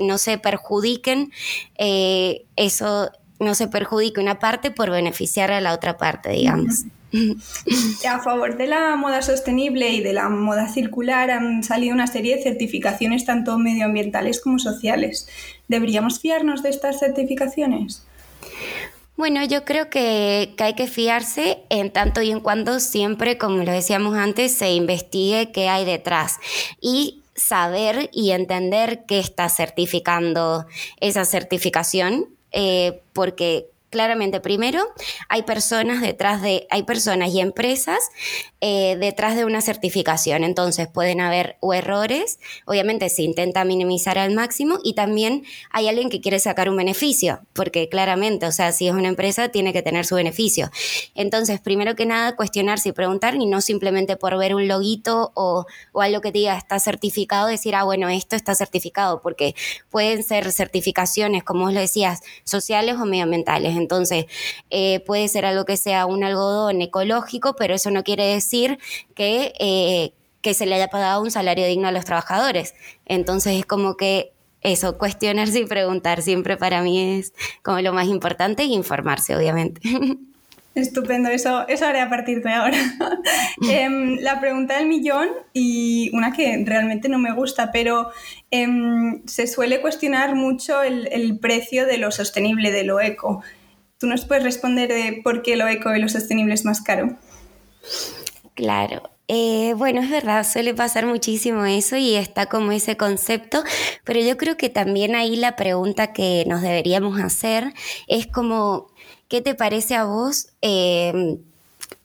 no 0.00 0.18
se 0.18 0.38
perjudiquen 0.38 1.32
eh, 1.76 2.46
eso 2.56 3.10
no 3.40 3.54
se 3.54 3.68
perjudique 3.68 4.20
una 4.20 4.38
parte 4.38 4.70
por 4.70 4.90
beneficiar 4.90 5.50
a 5.52 5.60
la 5.60 5.74
otra 5.74 5.96
parte, 5.96 6.30
digamos. 6.30 6.84
A 8.08 8.18
favor 8.20 8.56
de 8.56 8.66
la 8.66 8.96
moda 8.96 9.22
sostenible 9.22 9.90
y 9.90 10.02
de 10.02 10.12
la 10.12 10.28
moda 10.28 10.68
circular 10.68 11.30
han 11.30 11.62
salido 11.62 11.94
una 11.94 12.08
serie 12.08 12.36
de 12.36 12.42
certificaciones 12.42 13.24
tanto 13.24 13.56
medioambientales 13.56 14.40
como 14.40 14.58
sociales. 14.58 15.28
¿Deberíamos 15.68 16.20
fiarnos 16.20 16.62
de 16.62 16.70
estas 16.70 16.98
certificaciones? 16.98 18.04
Bueno, 19.16 19.44
yo 19.44 19.64
creo 19.64 19.90
que, 19.90 20.54
hay 20.58 20.74
que 20.74 20.88
fiarse 20.88 21.62
en 21.70 21.92
tanto 21.92 22.20
y 22.20 22.32
en 22.32 22.40
cuando 22.40 22.80
siempre, 22.80 23.38
como 23.38 23.62
lo 23.62 23.70
decíamos 23.70 24.16
antes, 24.16 24.52
se 24.52 24.72
investigue 24.72 25.52
qué 25.52 25.68
hay 25.68 25.84
detrás 25.84 26.38
y 26.80 27.22
saber 27.36 28.10
y 28.12 28.32
entender 28.32 29.04
qué 29.06 29.20
está 29.20 29.48
certificando 29.48 30.66
esa 31.00 31.24
certificación, 31.24 32.26
eh, 32.50 33.02
porque 33.12 33.66
claramente, 33.94 34.40
primero, 34.40 34.84
hay 35.28 35.44
personas 35.44 36.00
detrás 36.00 36.42
de, 36.42 36.66
hay 36.68 36.82
personas 36.82 37.32
y 37.32 37.40
empresas 37.40 38.00
eh, 38.60 38.96
detrás 38.98 39.36
de 39.36 39.44
una 39.44 39.60
certificación. 39.60 40.42
Entonces 40.42 40.88
pueden 40.88 41.20
haber 41.20 41.56
errores, 41.72 42.40
obviamente 42.66 43.08
se 43.08 43.22
intenta 43.22 43.64
minimizar 43.64 44.18
al 44.18 44.34
máximo 44.34 44.80
y 44.82 44.94
también 44.94 45.44
hay 45.70 45.86
alguien 45.86 46.10
que 46.10 46.20
quiere 46.20 46.40
sacar 46.40 46.68
un 46.68 46.76
beneficio, 46.76 47.40
porque 47.52 47.88
claramente, 47.88 48.46
o 48.46 48.52
sea, 48.52 48.72
si 48.72 48.88
es 48.88 48.94
una 48.94 49.08
empresa, 49.08 49.50
tiene 49.50 49.72
que 49.72 49.82
tener 49.82 50.04
su 50.04 50.16
beneficio. 50.16 50.70
Entonces, 51.14 51.60
primero 51.60 51.94
que 51.94 52.04
nada, 52.04 52.34
cuestionarse 52.34 52.88
y 52.88 52.92
preguntar 52.92 53.36
y 53.36 53.46
no 53.46 53.60
simplemente 53.60 54.16
por 54.16 54.36
ver 54.36 54.56
un 54.56 54.66
loguito 54.66 55.30
o, 55.34 55.66
o 55.92 56.00
algo 56.02 56.20
que 56.20 56.32
diga 56.32 56.58
está 56.58 56.80
certificado, 56.80 57.46
decir, 57.46 57.76
ah, 57.76 57.84
bueno, 57.84 58.08
esto 58.08 58.34
está 58.34 58.56
certificado, 58.56 59.22
porque 59.22 59.54
pueden 59.88 60.24
ser 60.24 60.50
certificaciones, 60.50 61.44
como 61.44 61.66
vos 61.66 61.72
lo 61.72 61.78
decías, 61.78 62.22
sociales 62.42 62.96
o 62.96 63.04
medioambientales. 63.04 63.76
Entonces, 63.84 64.24
eh, 64.70 65.00
puede 65.00 65.28
ser 65.28 65.44
algo 65.44 65.66
que 65.66 65.76
sea 65.76 66.06
un 66.06 66.24
algodón 66.24 66.80
ecológico, 66.80 67.54
pero 67.54 67.74
eso 67.74 67.90
no 67.90 68.02
quiere 68.02 68.24
decir 68.24 68.78
que, 69.14 69.52
eh, 69.60 70.12
que 70.40 70.54
se 70.54 70.64
le 70.64 70.76
haya 70.76 70.88
pagado 70.88 71.22
un 71.22 71.30
salario 71.30 71.66
digno 71.66 71.86
a 71.88 71.92
los 71.92 72.06
trabajadores. 72.06 72.74
Entonces, 73.04 73.58
es 73.58 73.66
como 73.66 73.98
que 73.98 74.32
eso, 74.62 74.96
cuestionarse 74.96 75.60
y 75.60 75.66
preguntar 75.66 76.22
siempre 76.22 76.56
para 76.56 76.80
mí 76.82 77.18
es 77.18 77.34
como 77.62 77.80
lo 77.80 77.92
más 77.92 78.08
importante 78.08 78.64
y 78.64 78.72
informarse, 78.72 79.36
obviamente. 79.36 79.82
Estupendo, 80.74 81.28
eso, 81.28 81.68
eso 81.68 81.86
haré 81.86 82.00
a 82.00 82.08
partir 82.08 82.42
de 82.42 82.50
ahora. 82.50 82.76
Em, 83.70 84.18
la 84.20 84.40
pregunta 84.40 84.76
del 84.76 84.86
millón 84.86 85.28
y 85.52 86.10
una 86.12 86.32
que 86.32 86.64
realmente 86.66 87.08
no 87.08 87.18
me 87.18 87.32
gusta, 87.32 87.70
pero 87.70 88.10
em, 88.50 89.22
se 89.26 89.46
suele 89.46 89.80
cuestionar 89.80 90.34
mucho 90.34 90.82
el, 90.82 91.08
el, 91.12 91.38
precio 91.38 91.86
de 91.86 91.98
lo 91.98 92.10
sostenible, 92.10 92.72
de 92.72 92.82
lo 92.82 93.00
eco. 93.00 93.44
¿Tú 93.98 94.06
nos 94.06 94.24
puedes 94.24 94.44
responder 94.44 94.88
de 94.88 95.20
por 95.22 95.42
qué 95.42 95.56
lo 95.56 95.68
eco 95.68 95.94
y 95.94 96.00
lo 96.00 96.08
sostenible 96.08 96.54
es 96.54 96.64
más 96.64 96.82
caro? 96.82 97.16
Claro, 98.54 99.10
eh, 99.26 99.72
bueno, 99.76 100.02
es 100.02 100.10
verdad, 100.10 100.46
suele 100.46 100.74
pasar 100.74 101.06
muchísimo 101.06 101.64
eso 101.64 101.96
y 101.96 102.14
está 102.14 102.46
como 102.46 102.72
ese 102.72 102.96
concepto, 102.96 103.64
pero 104.04 104.20
yo 104.20 104.36
creo 104.36 104.56
que 104.58 104.68
también 104.68 105.14
ahí 105.14 105.36
la 105.36 105.56
pregunta 105.56 106.12
que 106.12 106.44
nos 106.46 106.60
deberíamos 106.60 107.18
hacer 107.20 107.72
es 108.06 108.26
como, 108.26 108.88
¿qué 109.28 109.40
te 109.40 109.54
parece 109.54 109.94
a 109.94 110.04
vos 110.04 110.48
em, 110.60 111.38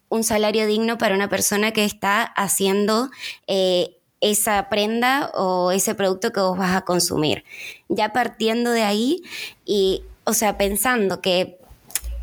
un 0.08 0.24
salario 0.24 0.65
digno 0.65 0.98
para 0.98 1.15
una 1.15 1.29
persona 1.29 1.72
que 1.72 1.86
está 1.86 2.24
haciendo... 2.24 3.10
Eh, 3.48 3.96
esa 4.22 4.67
prenda 4.67 5.31
o 5.34 5.72
ese 5.72 5.96
producto 5.96 6.34
que 6.34 6.41
vos 6.41 6.58
vas 6.58 6.75
a 6.75 6.81
consumir. 6.81 7.46
Ya 7.88 8.12
partiendo 8.12 8.72
de 8.72 8.84
ahí 8.84 9.24
y, 9.63 10.03
o 10.25 10.34
sea, 10.34 10.58
pensando 10.58 11.22
que 11.22 11.58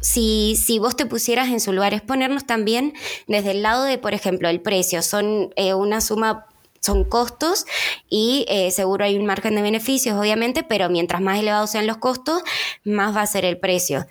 si, 0.07 0.55
si, 0.55 0.79
vos 0.79 0.95
te 0.95 1.05
pusieras 1.05 1.49
en 1.49 1.59
su 1.59 1.73
lugar, 1.73 1.93
es 1.93 2.01
ponernos 2.01 2.47
también 2.47 2.95
desde 3.27 3.51
el 3.51 3.63
lado 3.63 3.83
de, 3.83 3.99
por 3.99 4.15
ejemplo, 4.15 4.49
el 4.49 4.61
precio. 4.61 5.03
Son 5.03 5.53
eh, 5.57 5.75
una 5.75 6.01
suma 6.01 6.47
son 6.81 7.03
costos 7.03 7.67
y 8.09 8.45
eh, 8.49 8.71
seguro 8.71 9.05
hay 9.05 9.17
un 9.17 9.27
margen 9.27 9.57
de 9.57 9.63
beneficios, 9.63 10.17
obviamente, 10.17 10.63
pero 10.63 10.89
mientras 10.89 11.21
más 11.21 11.41
elevados 11.41 11.71
sean 11.71 11.89
los 11.89 11.97
costos, 11.97 12.43
más 12.85 13.17
va 13.17 13.23
a 13.23 13.27
ser 13.27 13.45
el 13.45 13.59
precio. 13.59 14.07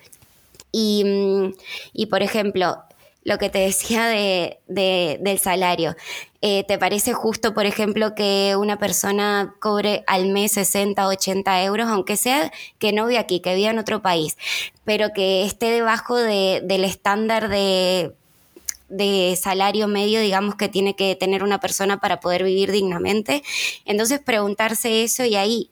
Y, 0.70 1.02
mm, 1.04 1.54
y 1.94 2.06
por 2.06 2.22
ejemplo, 2.22 2.76
lo 3.26 3.38
que 3.38 3.50
te 3.50 3.58
decía 3.58 4.06
de, 4.06 4.60
del 4.68 5.38
salario. 5.40 5.96
Eh, 6.48 6.62
¿Te 6.62 6.78
parece 6.78 7.12
justo, 7.12 7.54
por 7.54 7.66
ejemplo, 7.66 8.14
que 8.14 8.54
una 8.56 8.78
persona 8.78 9.56
cobre 9.58 10.04
al 10.06 10.28
mes 10.28 10.52
60, 10.52 11.08
80 11.08 11.64
euros, 11.64 11.88
aunque 11.88 12.16
sea 12.16 12.52
que 12.78 12.92
no 12.92 13.04
viva 13.08 13.18
aquí, 13.18 13.40
que 13.40 13.56
viva 13.56 13.70
en 13.70 13.80
otro 13.80 14.00
país, 14.00 14.38
pero 14.84 15.08
que 15.12 15.44
esté 15.44 15.72
debajo 15.72 16.14
del 16.14 16.84
estándar 16.84 17.48
de, 17.48 18.14
salario 19.36 19.88
medio, 19.88 20.20
digamos, 20.20 20.54
que 20.54 20.68
tiene 20.68 20.94
que 20.94 21.16
tener 21.16 21.42
una 21.42 21.58
persona 21.58 21.98
para 21.98 22.20
poder 22.20 22.44
vivir 22.44 22.70
dignamente? 22.70 23.42
Entonces, 23.84 24.20
preguntarse 24.20 25.02
eso 25.02 25.24
y 25.24 25.34
ahí 25.34 25.70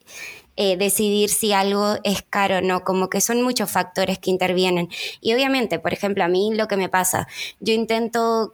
eh, 0.57 0.75
decidir 0.75 1.29
si 1.29 1.53
algo 1.53 1.95
es 2.03 2.21
caro 2.21 2.57
o 2.57 2.61
no, 2.61 2.83
como 2.83 3.09
que 3.09 3.21
son 3.21 3.41
muchos 3.41 3.71
factores 3.71 4.19
que 4.19 4.29
intervienen. 4.29 4.89
Y 5.21 5.33
obviamente, 5.33 5.79
por 5.79 5.93
ejemplo, 5.93 6.25
a 6.25 6.27
mí 6.27 6.53
lo 6.53 6.67
que 6.67 6.75
me 6.75 6.89
pasa, 6.89 7.29
yo 7.61 7.73
intento 7.73 8.53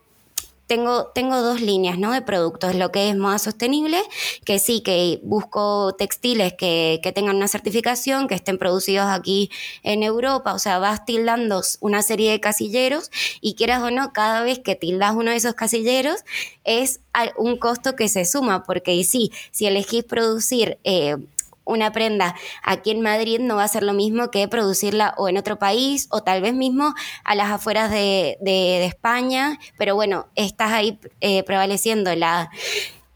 tengo, 0.71 1.07
tengo, 1.07 1.41
dos 1.41 1.59
líneas 1.59 1.97
¿no? 1.97 2.13
de 2.13 2.21
productos, 2.21 2.75
lo 2.75 2.93
que 2.93 3.09
es 3.09 3.17
moda 3.17 3.39
sostenible, 3.39 4.01
que 4.45 4.57
sí, 4.57 4.79
que 4.79 5.19
busco 5.21 5.93
textiles 5.97 6.53
que, 6.53 7.01
que, 7.03 7.11
tengan 7.11 7.35
una 7.35 7.49
certificación, 7.49 8.29
que 8.29 8.35
estén 8.35 8.57
producidos 8.57 9.07
aquí 9.07 9.51
en 9.83 10.01
Europa, 10.01 10.53
o 10.53 10.59
sea, 10.59 10.79
vas 10.79 11.03
tildando 11.03 11.61
una 11.81 12.01
serie 12.03 12.31
de 12.31 12.39
casilleros 12.39 13.11
y 13.41 13.55
quieras 13.55 13.83
o 13.83 13.91
no, 13.91 14.13
cada 14.13 14.43
vez 14.43 14.59
que 14.59 14.75
tildas 14.75 15.13
uno 15.13 15.31
de 15.31 15.35
esos 15.35 15.55
casilleros 15.55 16.23
es 16.63 17.01
un 17.35 17.57
costo 17.57 17.97
que 17.97 18.07
se 18.07 18.23
suma, 18.23 18.63
porque 18.63 19.03
sí, 19.03 19.33
si 19.51 19.65
elegís 19.65 20.05
producir... 20.05 20.77
Eh, 20.85 21.17
una 21.63 21.91
prenda 21.91 22.35
aquí 22.63 22.91
en 22.91 23.01
Madrid 23.01 23.39
no 23.39 23.55
va 23.55 23.63
a 23.63 23.67
ser 23.67 23.83
lo 23.83 23.93
mismo 23.93 24.31
que 24.31 24.47
producirla 24.47 25.13
o 25.17 25.29
en 25.29 25.37
otro 25.37 25.59
país 25.59 26.07
o 26.11 26.21
tal 26.21 26.41
vez 26.41 26.53
mismo 26.53 26.93
a 27.23 27.35
las 27.35 27.51
afueras 27.51 27.91
de, 27.91 28.37
España, 28.85 29.59
pero 29.77 29.95
bueno, 29.95 30.27
estás 30.35 30.71
ahí 30.71 30.99
eh, 31.21 31.43
prevaleciendo 31.43 32.13
la, 32.15 32.49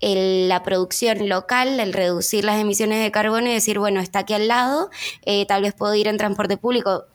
la 0.01 0.63
producción 0.63 1.27
local, 1.29 1.79
el 1.79 1.93
reducir 1.93 2.43
las 2.43 2.59
emisiones 2.59 3.01
de 3.01 3.11
carbono 3.11 3.47
y 3.49 3.53
decir, 3.53 3.79
bueno, 3.79 3.99
está 3.99 4.19
aquí 4.19 4.33
al 4.33 4.47
lado, 4.47 4.89
eh, 5.25 5.45
tal 5.45 5.63
vez 5.63 5.73
puedo 5.73 5.95
ir 5.95 6.07
en 6.07 6.17
transporte 6.17 6.57
público. 6.57 7.05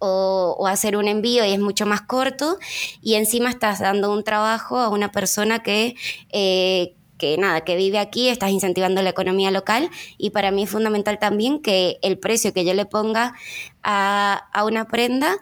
O, 0.00 0.68
hacer 0.68 0.96
un 0.96 1.08
envío 1.08 1.44
y 1.44 1.50
es 1.50 1.58
mucho 1.58 1.84
más 1.84 2.02
corto 2.02 2.56
y 3.02 3.14
encima 3.14 3.50
estás 3.50 3.80
dando 3.80 4.12
un 4.12 4.22
trabajo 4.22 4.78
a 4.78 4.90
una 4.90 5.10
persona 5.10 5.64
que, 5.64 5.96
eh, 6.30 6.94
que 7.18 7.36
nada, 7.36 7.62
que 7.62 7.76
vive 7.76 7.98
aquí, 7.98 8.28
estás 8.28 8.50
incentivando 8.50 9.02
la 9.02 9.10
economía 9.10 9.50
local 9.50 9.90
y 10.16 10.30
para 10.30 10.50
mí 10.50 10.62
es 10.62 10.70
fundamental 10.70 11.18
también 11.18 11.60
que 11.60 11.98
el 12.02 12.18
precio 12.18 12.52
que 12.54 12.64
yo 12.64 12.72
le 12.74 12.86
ponga 12.86 13.34
a, 13.82 14.64
una 14.64 14.86
prenda 14.86 15.36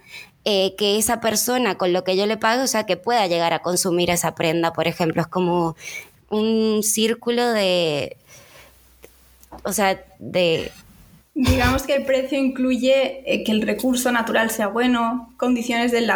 eh, 0.44 0.74
que 0.76 0.98
esa 0.98 1.20
persona 1.20 1.76
con 1.76 1.92
lo 1.92 2.04
que 2.04 2.16
yo 2.16 2.26
le 2.26 2.36
pague, 2.36 2.62
o 2.62 2.66
sea, 2.66 2.86
que 2.86 2.96
pueda 2.96 3.26
llegar 3.26 3.52
a 3.52 3.60
consumir 3.60 4.10
esa 4.10 4.34
prenda, 4.34 4.72
por 4.72 4.88
ejemplo, 4.88 5.22
es 5.22 5.28
como 5.28 5.76
un 6.30 6.82
círculo 6.82 7.52
de, 7.52 8.16
o 9.64 9.72
sea, 9.72 10.02
de, 10.18 10.72
Digamos 11.38 11.82
que 11.82 11.94
el 11.94 12.06
precio 12.06 12.38
incluye 12.38 13.22
eh, 13.30 13.44
que 13.44 13.52
el 13.52 13.60
recurso 13.60 14.10
natural 14.10 14.50
sea 14.50 14.68
bueno, 14.68 15.34
condiciones 15.36 15.92
del, 15.92 16.06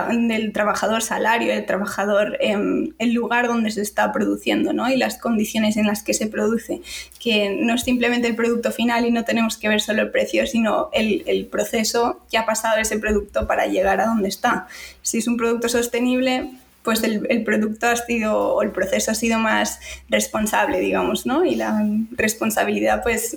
trabajador, 0.55 1.03
salario 1.03 1.53
del 1.53 1.67
trabajador, 1.67 2.39
em, 2.41 2.95
el 2.99 3.13
lugar 3.13 3.47
donde 3.47 3.71
se 3.71 3.83
está 3.83 4.13
produciendo 4.13 4.73
¿no? 4.73 4.91
y 4.91 4.97
las 4.97 5.19
condiciones 5.19 5.77
en 5.77 5.87
las 5.87 6.03
que 6.03 6.15
se 6.15 6.27
produce, 6.27 6.81
que 7.19 7.55
no 7.61 7.75
es 7.75 7.83
simplemente 7.83 8.29
el 8.29 8.35
producto 8.35 8.73
final 8.73 9.05
y 9.05 9.11
no 9.11 9.27
tenemos 9.27 9.59
que 9.59 9.69
ver 9.69 9.83
solo 9.83 10.01
el 10.01 10.11
precio, 10.11 10.47
sino 10.47 10.89
el, 10.95 11.23
el 11.27 11.45
proceso 11.45 12.23
que 12.31 12.39
ha 12.39 12.47
pasado 12.47 12.79
ese 12.79 12.99
producto 12.99 13.47
para 13.47 13.67
llegar 13.67 14.01
a 14.01 14.07
donde 14.07 14.31
está. 14.31 14.69
Si 15.03 15.19
es 15.19 15.27
un 15.27 15.37
producto 15.37 15.69
sostenible, 15.69 16.51
pues 16.83 17.03
el, 17.03 17.27
el, 17.29 17.45
producto 17.45 17.89
ha 17.89 17.97
sido, 17.97 18.55
o 18.55 18.63
el 18.63 18.71
proceso 18.71 19.11
ha 19.11 19.15
sido 19.15 19.39
más 19.39 19.81
responsable, 20.09 20.81
digamos, 20.81 21.27
¿no? 21.27 21.45
Y 21.45 21.57
la 21.57 21.87
responsabilidad, 22.13 23.03
pues, 23.03 23.37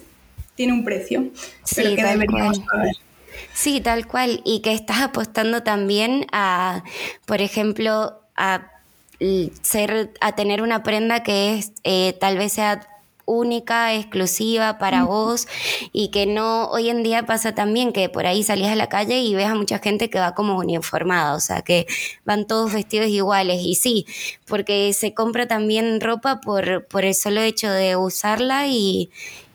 tiene 0.55 0.73
un 0.73 0.83
precio, 0.83 1.29
pero 1.75 1.95
que 1.95 2.03
deberíamos 2.03 2.59
pagar. 2.59 2.95
Sí, 3.53 3.81
tal 3.81 4.07
cual. 4.07 4.41
Y 4.45 4.61
que 4.61 4.73
estás 4.73 5.01
apostando 5.01 5.63
también 5.63 6.25
a, 6.31 6.83
por 7.25 7.41
ejemplo, 7.41 8.21
a 8.35 8.71
ser, 9.61 10.11
a 10.21 10.35
tener 10.35 10.61
una 10.61 10.83
prenda 10.83 11.23
que 11.23 11.57
es 11.57 11.71
eh, 11.83 12.13
tal 12.19 12.37
vez 12.37 12.53
sea 12.53 12.87
única, 13.25 13.95
exclusiva 13.95 14.77
para 14.77 15.05
vos 15.05 15.47
y 15.93 16.09
que 16.09 16.25
no, 16.25 16.65
hoy 16.65 16.89
en 16.89 17.03
día 17.03 17.25
pasa 17.25 17.55
también 17.55 17.93
que 17.93 18.09
por 18.09 18.25
ahí 18.25 18.43
salís 18.43 18.67
a 18.67 18.75
la 18.75 18.89
calle 18.89 19.19
y 19.19 19.33
ves 19.33 19.47
a 19.47 19.55
mucha 19.55 19.79
gente 19.79 20.09
que 20.09 20.19
va 20.19 20.35
como 20.35 20.57
uniformada, 20.57 21.33
o 21.33 21.39
sea, 21.39 21.61
que 21.61 21.87
van 22.25 22.45
todos 22.45 22.73
vestidos 22.73 23.07
iguales 23.07 23.61
y 23.61 23.75
sí, 23.75 24.05
porque 24.45 24.91
se 24.91 25.13
compra 25.13 25.47
también 25.47 26.01
ropa 26.01 26.41
por, 26.41 26.85
por 26.87 27.05
el 27.05 27.15
solo 27.15 27.41
hecho 27.41 27.71
de 27.71 27.95
usarla 27.95 28.67
y, 28.67 29.09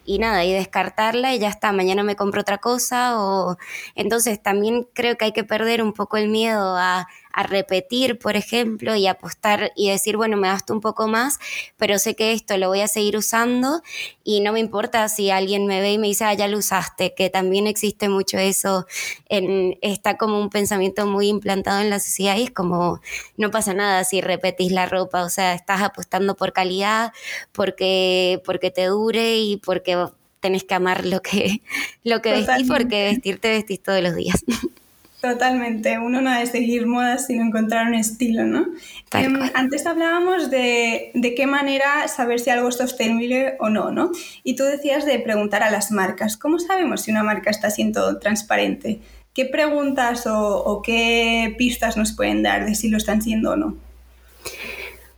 y 0.09 0.19
nada, 0.19 0.43
y 0.47 0.55
descartarla 0.55 1.35
y 1.35 1.39
ya 1.39 1.49
está, 1.49 1.71
mañana 1.73 2.03
me 2.03 2.17
compro 2.17 2.41
otra 2.41 2.57
cosa 2.57 3.21
o 3.21 3.59
entonces 3.95 4.43
también 4.43 4.89
creo 4.95 5.17
que 5.19 5.27
hay 5.27 5.33
que 5.33 5.45
perder 5.45 5.83
un 5.83 5.93
poco 5.93 6.17
el 6.17 6.29
miedo 6.29 6.77
a, 6.79 7.07
a 7.39 7.45
repetir, 7.45 8.19
por 8.19 8.35
ejemplo, 8.35 8.97
y 8.97 9.07
apostar 9.07 9.71
y 9.77 9.91
decir, 9.91 10.17
bueno, 10.17 10.37
me 10.37 10.49
gasto 10.49 10.75
un 10.75 10.81
poco 10.81 11.07
más, 11.07 11.39
pero 11.77 12.01
sé 12.01 12.17
que 12.17 12.33
esto 12.33 12.57
lo 12.57 12.67
voy 12.67 12.81
a 12.81 12.89
seguir 12.89 13.17
usando 13.17 13.81
y 14.25 14.41
no 14.41 14.53
me 14.53 14.59
importa 14.59 15.09
si 15.09 15.31
alguien 15.31 15.65
me 15.65 15.81
ve 15.81 15.93
y 15.93 15.99
me 15.99 16.09
dice, 16.09 16.25
ah, 16.25 16.35
ya 16.35 16.49
lo 16.49 16.59
usaste, 16.59 17.15
que 17.15 17.31
también 17.31 17.69
existe 17.69 18.09
mucho 18.09 18.39
eso, 18.39 18.87
en, 19.29 19.79
está 19.83 20.17
como 20.17 20.41
un 20.41 20.51
pensamiento 20.51 21.07
muy 21.07 21.29
implantado 21.29 21.81
en 21.81 21.91
la 21.91 22.01
sociedad 22.01 22.37
y 22.37 22.43
es 22.43 22.51
como, 22.51 23.01
no 23.37 23.53
pasa 23.53 23.73
nada 23.73 24.03
si 24.03 24.21
repetís 24.21 24.73
la 24.73 24.87
ropa, 24.87 25.23
o 25.23 25.31
sea, 25.31 25.55
estás 25.55 25.83
apostando 25.83 26.35
por 26.35 26.53
calidad, 26.53 27.13
porque, 27.53 28.43
porque 28.45 28.73
te 28.73 28.87
dure 28.87 29.39
y 29.39 29.59
porque 29.59 30.09
tenés 30.41 30.65
que 30.65 30.75
amar 30.75 31.07
lo 31.07 31.23
que, 31.23 31.63
lo 32.03 32.21
que 32.21 32.33
vestís, 32.33 32.67
porque 32.67 33.05
vestirte 33.05 33.51
vestís 33.51 33.81
todos 33.81 34.03
los 34.03 34.17
días. 34.17 34.45
Totalmente, 35.21 35.99
uno 35.99 36.21
no 36.21 36.31
ha 36.31 36.39
de 36.39 36.47
seguir 36.47 36.87
modas 36.87 37.27
sino 37.27 37.43
encontrar 37.43 37.89
un 37.89 37.95
estilo, 37.95 38.45
¿no? 38.45 38.67
Em, 39.13 39.51
antes 39.55 39.85
hablábamos 39.85 40.49
de, 40.49 41.11
de, 41.13 41.35
qué 41.35 41.49
manera 41.49 42.07
saber 42.07 42.39
si 42.39 42.51
algo 42.51 42.69
es 42.69 42.77
sostenible 42.77 43.57
o 43.59 43.69
no, 43.69 43.91
¿no? 43.91 44.13
Y 44.45 44.55
tú 44.55 44.63
decías 44.63 45.05
de 45.05 45.19
preguntar 45.19 45.65
a 45.65 45.73
las 45.73 45.91
marcas. 45.91 46.37
¿Cómo 46.37 46.61
sabemos 46.61 47.03
si 47.03 47.11
una 47.11 47.25
marca 47.25 47.51
está 47.51 47.69
siendo 47.71 48.21
transparente? 48.21 49.01
¿Qué 49.35 49.45
preguntas 49.45 50.25
o, 50.29 50.65
o 50.65 50.83
qué 50.83 51.53
pistas 51.59 51.97
nos 51.97 52.13
pueden 52.13 52.45
dar 52.45 52.65
de 52.65 52.77
si 52.77 52.89
lo 52.89 52.97
están 52.97 53.21
siendo 53.21 53.53
o 53.53 53.57
no? 53.57 53.77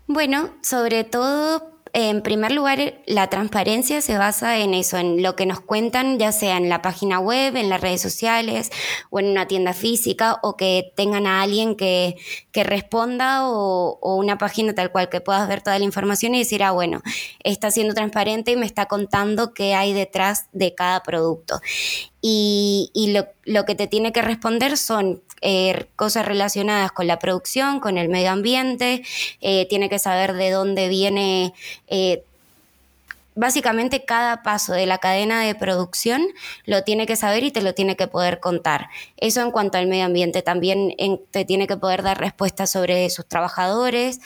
Bueno, 0.06 0.50
sobre 0.62 1.04
todo 1.04 1.70
en 1.92 2.22
primer 2.22 2.52
lugar, 2.52 3.00
la 3.06 3.28
transparencia 3.28 4.00
se 4.00 4.16
basa 4.16 4.58
en 4.58 4.74
eso, 4.74 4.96
en 4.98 5.22
lo 5.22 5.36
que 5.36 5.46
nos 5.46 5.60
cuentan, 5.60 6.18
ya 6.18 6.32
sea 6.32 6.56
en 6.56 6.68
la 6.68 6.82
página 6.82 7.18
web, 7.18 7.56
en 7.56 7.68
las 7.68 7.80
redes 7.80 8.00
sociales 8.00 8.70
o 9.10 9.20
en 9.20 9.26
una 9.26 9.46
tienda 9.46 9.72
física, 9.72 10.38
o 10.42 10.56
que 10.56 10.92
tengan 10.96 11.26
a 11.26 11.42
alguien 11.42 11.76
que, 11.76 12.16
que 12.52 12.64
responda 12.64 13.48
o, 13.48 13.98
o, 14.00 14.16
una 14.16 14.38
página 14.38 14.74
tal 14.74 14.92
cual 14.92 15.08
que 15.08 15.20
puedas 15.20 15.48
ver 15.48 15.62
toda 15.62 15.78
la 15.78 15.84
información 15.84 16.34
y 16.34 16.38
decir, 16.38 16.62
ah, 16.62 16.70
bueno, 16.72 17.02
está 17.42 17.70
siendo 17.70 17.94
transparente 17.94 18.52
y 18.52 18.56
me 18.56 18.66
está 18.66 18.86
contando 18.86 19.52
qué 19.54 19.74
hay 19.74 19.92
detrás 19.92 20.46
de 20.52 20.74
cada 20.74 21.02
producto. 21.02 21.60
Y, 22.22 23.14
lo, 23.44 23.64
que 23.64 23.74
te 23.74 23.86
tiene 23.86 24.12
que 24.12 24.22
responder 24.22 24.76
son 24.76 25.22
eh, 25.40 25.86
cosas 25.96 26.26
relacionadas 26.26 26.92
con 26.92 27.06
la 27.06 27.18
producción, 27.18 27.80
con 27.80 27.98
el 27.98 28.08
medio 28.08 28.30
ambiente, 28.30 29.02
eh, 29.40 29.66
tiene 29.68 29.88
que 29.88 29.98
saber 29.98 30.34
de 30.34 30.50
dónde 30.50 30.88
viene 30.88 31.54
eh, 31.88 32.22
básicamente 33.36 34.04
cada 34.04 34.42
paso 34.42 34.74
de 34.74 34.84
la 34.84 34.98
cadena 34.98 35.42
de 35.42 35.54
producción 35.54 36.26
lo 36.66 36.84
tiene 36.84 37.06
que 37.06 37.16
saber 37.16 37.42
y 37.42 37.50
te 37.50 37.62
lo 37.62 37.72
tiene 37.72 37.96
que 37.96 38.06
poder 38.06 38.38
contar. 38.38 38.88
Eso 39.16 39.40
en 39.40 39.50
cuanto 39.50 39.78
al 39.78 39.86
medio 39.86 40.04
ambiente. 40.04 40.42
También 40.42 40.94
te 41.30 41.46
tiene 41.46 41.66
que 41.66 41.78
poder 41.78 42.02
dar 42.02 42.18
respuestas 42.18 42.70
sobre 42.70 43.08
sus 43.08 43.26
trabajadores, 43.26 44.20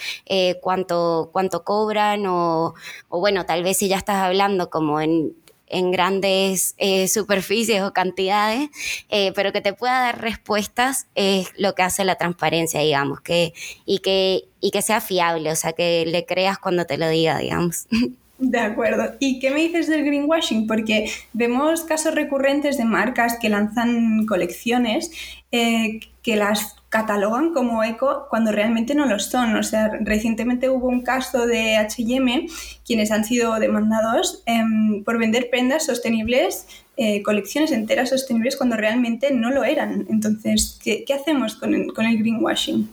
cuánto, 0.63 1.29
cuánto 1.33 1.63
cobran 1.63 2.27
o, 2.27 2.75
o, 3.09 3.21
bueno, 3.21 3.47
tal 3.47 3.63
vez 3.63 3.77
si 3.77 3.89
ya 3.89 3.99
estás 3.99 4.17
hablando 4.17 4.69
como 4.69 5.01
en 5.01 5.37
en 5.75 5.91
grandes 5.91 6.75
eh, 6.79 7.09
superficies 7.09 7.83
o 7.83 7.93
cantidades, 7.93 8.71
eh, 9.11 9.33
pero 9.35 9.53
que 9.53 9.61
te 9.61 9.73
pueda 9.73 10.01
dar 10.01 10.21
respuestas 10.21 11.07
es 11.15 11.51
lo 11.59 11.75
que 11.75 11.83
hace 11.83 12.05
la 12.05 12.15
transparencia, 12.15 12.81
digamos, 12.81 13.21
que, 13.21 13.53
y, 13.85 13.99
que, 13.99 14.45
y 14.61 14.71
que 14.71 14.83
sea 14.83 15.01
fiable, 15.01 15.51
o 15.51 15.57
sea, 15.57 15.73
que 15.73 16.05
le 16.07 16.25
creas 16.25 16.59
cuando 16.59 16.87
te 16.87 16.97
lo 16.97 17.09
diga, 17.09 17.39
digamos. 17.39 17.87
De 18.39 18.59
acuerdo. 18.59 19.15
¿Y 19.21 19.39
qué 19.39 19.51
me 19.51 19.61
dices 19.61 19.87
del 19.87 20.05
greenwashing? 20.05 20.67
Porque 20.67 21.09
vemos 21.33 21.83
casos 21.83 22.15
recurrentes 22.15 22.77
de 22.77 22.85
marcas 22.85 23.39
que 23.41 23.49
lanzan 23.49 24.27
colecciones 24.27 25.13
eh, 25.53 26.01
que 26.23 26.37
las 26.37 26.77
catalogan 26.95 27.53
como 27.53 27.83
eco 27.83 28.29
cuando 28.31 28.53
realmente 28.53 28.95
no 28.95 29.07
lo 29.07 29.19
son. 29.19 29.57
O 29.57 29.65
sea, 29.65 29.91
recientemente 30.03 30.71
hubo 30.71 30.87
un 30.87 31.03
caso 31.03 31.45
de 31.45 31.77
HM 31.77 32.47
quienes 32.87 33.11
han 33.11 33.25
sido 33.25 33.59
demandados 33.59 34.45
em, 34.47 35.03
por 35.03 35.19
vender 35.19 35.51
prendas 35.51 35.87
sostenibles, 35.87 36.69
eh, 36.97 37.21
colecciones 37.25 37.73
enteras 37.73 38.11
sostenibles 38.11 38.55
cuando 38.57 38.77
realmente 38.77 39.33
no 39.33 39.51
lo 39.51 39.65
eran. 39.65 40.07
Entonces, 40.09 40.79
¿qué, 40.85 41.05
hacemos 41.13 41.57
con 41.57 41.75
el, 41.75 42.19
greenwashing? 42.19 42.89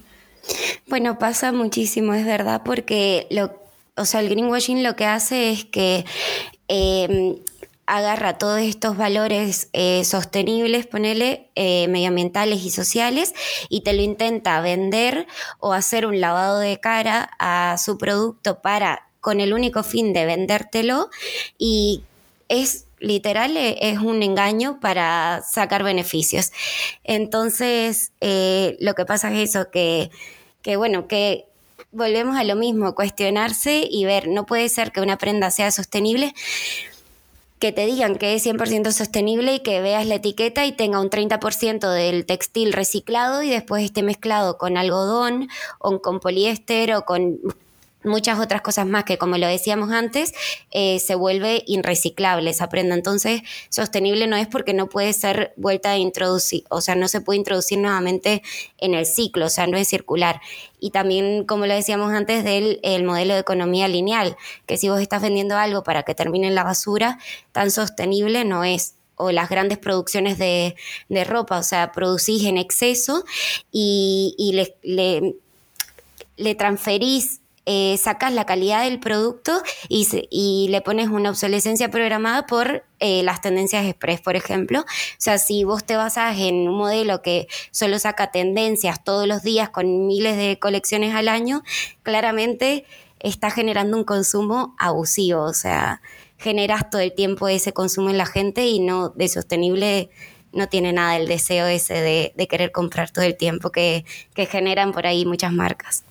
Bueno, 0.88 1.20
pasa 1.20 1.51
muchísimo, 1.51 2.15
es 2.15 2.25
verdad, 2.25 2.63
porque 2.65 3.27
lo, 3.29 3.53
o 3.96 4.05
sea, 4.05 4.22
el 4.22 4.29
greenwashing 4.29 4.81
lo 4.81 4.96
que 4.96 5.05
hace 5.05 5.51
es 5.51 5.65
que 5.65 6.05
em, 6.67 7.36
agarra 7.91 8.38
todos 8.38 8.62
estos 8.62 8.95
valores 8.95 9.67
eh, 9.74 10.05
sostenibles, 10.05 10.88
ponele, 10.88 11.50
eh, 11.55 11.89
medioambientales 11.89 12.63
y 12.63 12.69
sociales, 12.69 13.33
y 13.67 13.81
te 13.81 13.91
lo 13.91 14.01
intenta 14.01 14.62
vender 14.62 15.27
o 15.60 15.74
hacer 15.74 16.05
un 16.05 16.21
lavado 16.21 16.60
de 16.60 16.79
cara 16.79 17.31
a 17.38 17.77
su 17.77 17.98
producto 17.98 18.62
para, 18.62 19.10
con 19.19 19.41
el 19.41 19.51
único 19.51 19.83
fin 19.83 20.13
de 20.13 20.25
vendértelo, 20.25 21.10
y 21.57 22.03
es 22.48 22.86
literal 23.00 23.57
eh, 23.57 23.77
es 23.81 24.00
un 24.00 24.24
engaño 24.24 24.79
para 24.79 25.43
sacar 25.45 25.83
beneficios. 25.83 26.53
Entonces, 27.03 28.13
lo 28.21 28.95
que 28.95 29.05
pasa 29.05 29.33
es 29.33 29.50
eso, 29.50 29.69
que, 29.69 30.12
que 30.62 30.77
bueno, 30.77 31.10
que 31.10 31.43
volvemos 31.91 32.38
a 32.38 32.45
lo 32.45 32.55
mismo, 32.55 32.95
cuestionarse 32.95 33.86
y 33.89 34.05
ver, 34.05 34.29
no 34.29 34.45
puede 34.45 34.69
ser 34.69 34.93
que 34.93 35.01
una 35.01 35.17
prenda 35.17 35.51
sea 35.51 35.71
sostenible 35.71 36.33
que 37.62 37.72
te 37.72 37.86
digan 37.86 38.15
que 38.18 38.34
es 38.34 38.46
100% 38.46 38.91
sostenible 38.91 39.53
y 39.53 39.60
que 39.60 39.82
veas 39.82 40.08
la 40.08 40.15
etiqueta 40.15 40.65
y 40.65 40.72
tenga 40.72 41.00
un 41.00 41.12
30% 41.12 41.94
del 41.94 42.25
textil 42.25 42.74
reciclado 42.74 43.44
y 43.44 43.50
después 43.50 43.86
esté 43.86 44.01
mezclado 44.01 44.58
con 44.58 44.77
algodón 44.77 45.48
o 45.77 46.01
con 46.01 46.20
poliéster 46.20 46.96
o 46.96 47.06
con 47.06 47.39
muchas 48.03 48.39
otras 48.39 48.62
cosas 48.62 48.86
más 48.86 49.03
que, 49.03 49.17
como 49.17 49.38
lo 49.38 49.48
decíamos 49.48 49.91
antes, 49.91 50.34
eh, 50.72 51.00
se 51.00 51.15
vuelve 51.15 51.63
irreciclable 51.67 52.50
esa 52.50 52.70
prenda. 52.70 52.96
Entonces, 52.96 53.41
sostenible 53.70 54.27
no 54.27 54.36
es 54.36 54.48
porque 54.48 54.74
no 54.74 54.88
puede 54.88 55.13
ser 55.13 55.53
vuelta 55.55 55.91
a 55.91 55.98
introducir, 55.98 56.63
o 56.70 56.81
sea, 56.81 56.96
no 56.96 57.08
se 57.08 57.22
puede 57.22 57.38
introducir 57.38 57.79
nuevamente 57.79 58.41
en 58.77 58.93
el 58.93 59.05
ciclo, 59.05 59.46
o 59.46 59.50
sea, 59.50 59.67
no 59.67 59.77
es 59.77 59.88
circular. 59.88 60.41
Y 60.79 60.91
también, 60.91 61.46
como 61.46 61.65
lo 61.67 61.74
decíamos 61.74 62.12
antes, 62.12 62.43
del 62.43 62.79
el 62.84 63.03
modelo 63.03 63.34
de 63.34 63.41
economía 63.41 63.88
lineal, 63.88 64.36
que 64.65 64.78
si 64.78 64.89
vos 64.89 64.99
estás 65.02 65.21
vendiendo 65.21 65.58
algo 65.58 65.84
para 65.84 66.04
que 66.04 66.15
termine 66.15 66.47
en 66.47 66.56
la 66.56 66.63
basura, 66.63 67.19
tan 67.52 67.71
sostenible 67.71 68.45
no 68.45 68.63
es 68.63 68.95
o 69.21 69.32
las 69.32 69.49
grandes 69.49 69.78
producciones 69.78 70.39
de, 70.39 70.75
ropa, 71.25 71.60
o 71.60 71.63
sea, 71.63 71.91
producís 71.91 72.43
en 72.45 72.58
exceso 72.58 73.23
y, 73.71 74.52
le, 74.56 74.75
le, 74.82 75.36
le 76.38 76.56
transferís 76.56 77.40
eh, 77.67 77.95
sacas 77.97 78.34
la 78.34 78.45
calidad 78.45 78.84
del 78.84 79.00
producto 79.00 79.62
y, 79.88 80.08
y, 80.32 80.67
le 80.69 80.82
pones 80.82 81.10
una 81.10 81.30
obsolescencia 81.30 81.91
programada 81.91 82.47
por 82.47 82.84
eh, 83.00 83.21
las 83.21 83.41
tendencias 83.41 83.86
express, 83.86 84.19
por 84.19 84.36
ejemplo. 84.36 84.80
O 84.80 84.86
sea, 85.19 85.38
si 85.38 85.63
vos 85.63 85.84
te 85.84 85.95
basas 85.95 86.39
en 86.39 86.67
un 86.67 86.78
modelo 86.78 87.21
que 87.21 87.47
solo 87.69 88.00
saca 88.00 88.32
tendencias 88.32 89.04
todos 89.04 89.28
los 89.28 89.43
días 89.43 89.69
con 89.69 90.08
miles 90.08 90.38
de 90.38 90.58
colecciones 90.58 91.13
al 91.13 91.28
año, 91.28 91.62
claramente 92.02 92.86
está 93.19 93.52
generando 93.52 93.95
un 93.95 94.06
consumo 94.06 94.76
abusivo. 94.80 95.43
O 95.43 95.54
sea, 95.54 96.02
generas 96.38 96.89
todo 96.89 97.02
el 97.02 97.13
tiempo 97.13 97.47
ese 97.47 97.74
consumo 97.74 98.10
en 98.10 98.17
la 98.17 98.26
gente 98.26 98.65
y 98.65 98.80
no 98.80 99.10
de 99.10 99.28
sostenible 99.28 100.10
no 100.52 100.67
tiene 100.67 100.93
nada 100.93 101.15
el 101.15 101.28
deseo 101.28 101.67
ese 101.67 101.93
de, 101.93 102.34
de 102.36 102.47
querer 102.47 102.71
comprar 102.71 103.12
todo 103.12 103.24
el 103.24 103.38
tiempo 103.38 103.71
que, 103.71 104.04
que 104.34 104.47
generan 104.47 104.91
por 104.91 105.06
ahí 105.06 105.26
muchas 105.26 105.54
marcas 105.54 106.04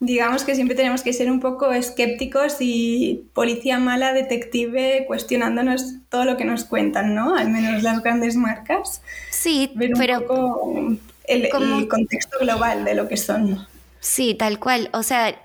digamos 0.00 0.44
que 0.44 0.54
siempre 0.54 0.76
tenemos 0.76 1.02
que 1.02 1.12
ser 1.12 1.30
un 1.30 1.40
poco 1.40 1.72
escépticos 1.72 2.56
y 2.60 3.28
policía 3.34 3.78
mala, 3.78 4.12
detective, 4.12 5.04
cuestionándonos 5.06 5.94
todo 6.08 6.24
lo 6.24 6.36
que 6.36 6.44
nos 6.44 6.64
cuentan, 6.64 7.14
¿no? 7.14 7.36
Al 7.36 7.50
menos 7.50 7.82
las 7.82 8.02
grandes 8.02 8.36
marcas. 8.36 9.02
Sí, 9.30 9.72
pero 9.76 10.24
el, 11.24 11.48
contexto 11.88 12.38
global 12.40 12.84
de 12.84 12.94
lo 12.94 13.08
que 13.08 13.16
son. 13.16 13.66
Sí, 14.00 14.34
tal 14.34 14.60
cual. 14.60 14.90
O 14.92 15.02
sea, 15.02 15.36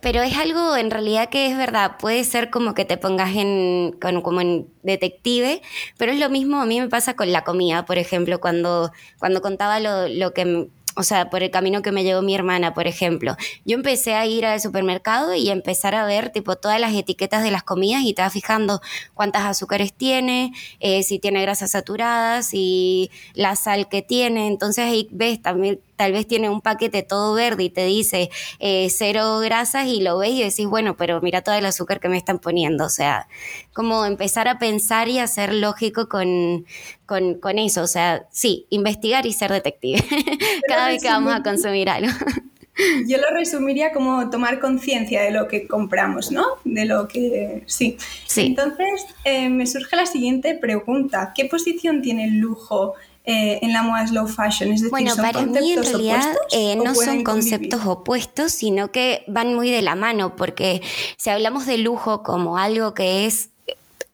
pero 0.00 0.20
es 0.20 0.36
algo 0.36 0.76
en 0.76 0.90
realidad 0.90 1.30
que 1.30 1.46
es 1.46 1.56
verdad. 1.56 1.96
Puede 1.98 2.24
ser 2.24 2.50
como 2.50 2.74
que 2.74 2.84
te 2.84 2.98
pongas 2.98 3.34
en, 3.34 3.96
como 3.98 4.42
en 4.42 4.68
detective, 4.82 5.62
pero 5.96 6.12
es 6.12 6.18
lo 6.18 6.28
mismo, 6.28 6.60
a 6.60 6.66
mí 6.66 6.78
me 6.78 6.88
pasa 6.88 7.14
con 7.14 7.32
la 7.32 7.42
comida, 7.44 7.86
por 7.86 7.96
ejemplo, 7.96 8.40
cuando, 8.40 8.92
cuando 9.18 9.40
contaba 9.40 9.80
lo, 9.80 10.08
lo 10.08 10.34
que 10.34 10.68
o 10.96 11.02
sea, 11.02 11.30
por 11.30 11.42
el 11.42 11.50
camino 11.50 11.82
que 11.82 11.92
me 11.92 12.04
llevó 12.04 12.22
mi 12.22 12.34
hermana, 12.34 12.74
por 12.74 12.86
ejemplo. 12.86 13.36
Yo 13.64 13.76
empecé 13.76 14.14
a 14.14 14.26
ir 14.26 14.46
al 14.46 14.60
supermercado 14.60 15.34
y 15.34 15.50
empezar 15.50 15.94
a 15.94 16.04
ver 16.04 16.30
tipo 16.30 16.56
todas 16.56 16.80
las 16.80 16.94
etiquetas 16.94 17.42
de 17.42 17.50
las 17.50 17.62
comidas 17.62 18.02
y 18.02 18.10
estaba 18.10 18.30
fijando 18.30 18.80
cuántas 19.14 19.44
azúcares 19.44 19.92
tiene, 19.92 20.52
eh, 20.80 21.02
si 21.02 21.18
tiene 21.18 21.42
grasas 21.42 21.72
saturadas, 21.72 22.50
y 22.52 23.10
la 23.34 23.56
sal 23.56 23.88
que 23.88 24.02
tiene. 24.02 24.46
Entonces 24.46 24.84
ahí 24.84 25.08
ves 25.10 25.40
también 25.40 25.80
tal 26.00 26.12
vez 26.12 26.26
tiene 26.26 26.48
un 26.48 26.62
paquete 26.62 27.02
todo 27.02 27.34
verde 27.34 27.64
y 27.64 27.68
te 27.68 27.84
dice 27.84 28.30
eh, 28.58 28.88
cero 28.88 29.38
grasas 29.40 29.86
y 29.86 30.00
lo 30.00 30.16
ves 30.16 30.30
y 30.30 30.42
decís, 30.42 30.64
bueno, 30.64 30.96
pero 30.96 31.20
mira 31.20 31.42
todo 31.42 31.54
el 31.56 31.66
azúcar 31.66 32.00
que 32.00 32.08
me 32.08 32.16
están 32.16 32.38
poniendo. 32.38 32.86
O 32.86 32.88
sea, 32.88 33.28
como 33.74 34.06
empezar 34.06 34.48
a 34.48 34.58
pensar 34.58 35.08
y 35.08 35.18
a 35.18 35.26
ser 35.26 35.52
lógico 35.52 36.08
con, 36.08 36.64
con, 37.04 37.58
eso. 37.58 37.82
O 37.82 37.86
sea, 37.86 38.24
sí, 38.30 38.66
investigar 38.70 39.26
y 39.26 39.34
ser 39.34 39.52
detective 39.52 40.02
cada 40.66 40.88
vez 40.88 41.02
que 41.02 41.08
vamos 41.10 41.34
a 41.34 41.42
consumir 41.42 41.90
algo. 41.90 42.10
Yo 43.06 43.18
lo 43.18 43.36
resumiría 43.36 43.92
como 43.92 44.30
tomar 44.30 44.58
conciencia 44.58 45.20
de 45.20 45.32
lo 45.32 45.48
que 45.48 45.66
compramos, 45.66 46.32
¿no? 46.32 46.46
De 46.64 46.86
lo 46.86 47.08
que... 47.08 47.62
Sí. 47.66 47.98
sí. 48.26 48.46
Entonces, 48.46 49.04
eh, 49.24 49.50
me 49.50 49.66
surge 49.66 49.96
la 49.96 50.06
siguiente 50.06 50.54
pregunta. 50.54 51.34
¿Qué 51.36 51.44
posición 51.44 52.00
tiene 52.00 52.24
el 52.24 52.38
lujo 52.38 52.94
eh, 53.24 53.58
en 53.62 53.72
la 53.72 53.82
moda 53.82 54.06
slow 54.06 54.26
fashion? 54.26 54.72
Es 54.72 54.80
decir, 54.80 54.90
bueno, 54.90 55.14
para 55.16 55.42
mí 55.42 55.72
en 55.72 55.84
realidad 55.84 56.26
eh, 56.50 56.76
no 56.76 56.94
son 56.94 57.22
conceptos 57.22 57.84
opuestos, 57.84 58.52
sino 58.52 58.90
que 58.90 59.24
van 59.28 59.54
muy 59.54 59.70
de 59.70 59.82
la 59.82 59.94
mano, 59.94 60.36
porque 60.36 60.82
si 61.16 61.30
hablamos 61.30 61.66
de 61.66 61.78
lujo 61.78 62.22
como 62.22 62.56
algo 62.56 62.94
que 62.94 63.26
es 63.26 63.49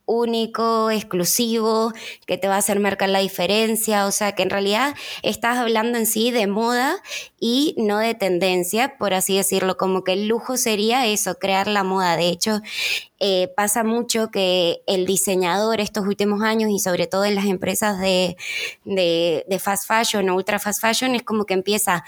único, 0.07 0.91
exclusivo, 0.91 1.93
que 2.27 2.39
te 2.39 2.49
va 2.49 2.55
a 2.55 2.59
hacer 2.59 2.81
marcar 2.81 3.09
la 3.09 3.19
diferencia, 3.19 4.07
o 4.07 4.13
sea 4.13 4.33
que 4.33 4.43
en 4.43 4.51
realidad 4.51 4.95
estás 5.23 5.59
hablando 5.59 5.99
en 5.99 6.07
sí 6.07 6.31
de 6.31 6.47
moda 6.47 7.03
y 7.39 7.75
no 7.77 7.99
de 7.99 8.15
tendencia, 8.15 8.97
por 8.99 9.13
así 9.13 9.37
decirlo, 9.37 9.77
como 9.77 10.05
que 10.05 10.15
el 10.15 10.29
lujo 10.29 10.57
sería 10.57 11.07
eso, 11.07 11.39
crear 11.39 11.67
la 11.67 11.83
moda. 11.83 12.17
De 12.17 12.29
hecho, 12.29 12.63
eh, 13.19 13.53
pasa 13.57 13.83
mucho 13.83 14.31
que 14.31 14.83
el 14.87 15.07
diseñador 15.07 15.81
estos 15.81 16.07
últimos 16.07 16.43
años 16.43 16.71
y 16.71 16.79
sobre 16.79 17.07
todo 17.07 17.25
en 17.25 17.35
las 17.35 17.47
empresas 17.47 17.99
de, 17.99 18.37
de, 18.85 19.59
fast 19.59 19.89
fashion 19.89 20.29
o 20.29 20.37
ultra 20.37 20.59
fast 20.59 20.81
fashion 20.81 21.15
es 21.15 21.23
como 21.23 21.45
que 21.47 21.55
empieza, 21.55 22.05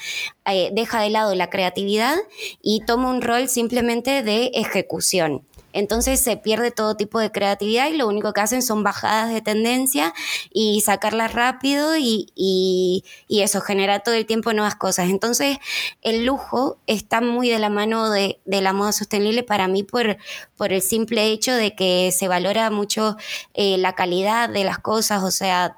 eh, 0.47 0.71
deja 0.73 1.01
de 1.01 1.11
lado 1.11 1.35
la 1.35 1.51
creatividad 1.51 2.17
y 2.63 2.85
toma 2.85 3.11
un 3.11 3.23
rol 3.23 3.49
simplemente 3.49 4.23
de 4.23 4.51
ejecución. 4.55 5.48
Entonces 5.79 6.21
se 6.21 6.37
pierde 6.37 6.73
todo 6.73 6.97
tipo 6.97 7.21
de 7.21 7.31
creatividad 7.31 7.89
y 7.89 7.97
lo 7.97 8.09
único 8.09 8.33
que 8.33 8.41
hacen 8.41 8.63
son 8.63 8.83
bajadas 8.83 9.33
de 9.33 9.41
tendencia 9.41 10.13
y 10.53 10.81
sacarlas 10.81 11.33
rápido 11.33 11.97
y, 11.97 13.05
eso 13.29 13.61
genera 13.61 14.01
todo 14.01 14.17
el 14.17 14.27
tiempo 14.27 14.53
nuevas 14.53 14.75
cosas. 14.75 15.09
Entonces 15.09 15.59
el 16.03 16.27
lujo 16.27 16.79
está 16.89 17.21
muy 17.21 17.49
de 17.49 17.61
la 17.61 17.71
mano 17.71 18.11
de, 18.11 18.41
la 18.45 18.73
moda 18.73 18.91
sostenible 18.91 19.45
para 19.45 19.69
mí 19.69 19.85
por, 19.85 20.17
por 20.57 20.73
el 20.73 20.83
simple 20.83 21.29
hecho 21.29 21.55
de 21.55 21.77
que 21.77 22.11
se 22.13 22.27
valora 22.27 22.71
mucho 22.71 23.17
eh, 23.55 23.79
la 23.79 23.95
calidad 23.95 24.49
de 24.49 24.65
las 24.65 24.79
cosas, 24.81 25.23
o 25.23 25.31
sea, 25.31 25.77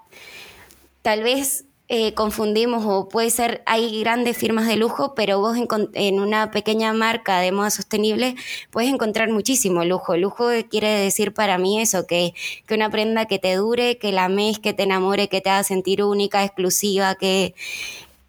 tal 1.03 1.23
vez 1.23 1.67
eh, 1.92 2.14
confundimos 2.14 2.85
o 2.87 3.09
puede 3.09 3.31
ser, 3.31 3.64
hay 3.66 3.98
grandes 3.98 4.38
firmas 4.38 4.68
de 4.68 4.76
lujo, 4.76 5.12
pero 5.16 5.40
vos 5.40 5.57
en, 5.94 6.20
una 6.20 6.53
pequeña 6.53 6.92
marca 6.92 7.40
de 7.40 7.50
moda 7.50 7.70
sostenible 7.70 8.37
puedes 8.70 8.92
encontrar 8.94 9.29
muchísimo 9.29 9.85
lujo. 9.85 10.16
Lujo 10.16 10.50
quiere 10.70 10.88
decir 10.88 11.35
para 11.35 11.59
mí 11.59 11.81
eso, 11.81 12.07
que, 12.07 12.33
que 12.68 12.74
una 12.74 12.90
prenda 12.90 13.26
que 13.26 13.40
te 13.40 13.57
dure, 13.57 13.98
que 13.98 14.12
la 14.12 14.26
ames, 14.26 14.61
que 14.61 14.72
te 14.72 14.85
enamore, 14.85 15.29
que 15.29 15.40
te 15.40 15.50
haga 15.50 15.64
sentir 15.64 16.05
única, 16.05 16.44
exclusiva, 16.44 17.16
que 17.16 17.57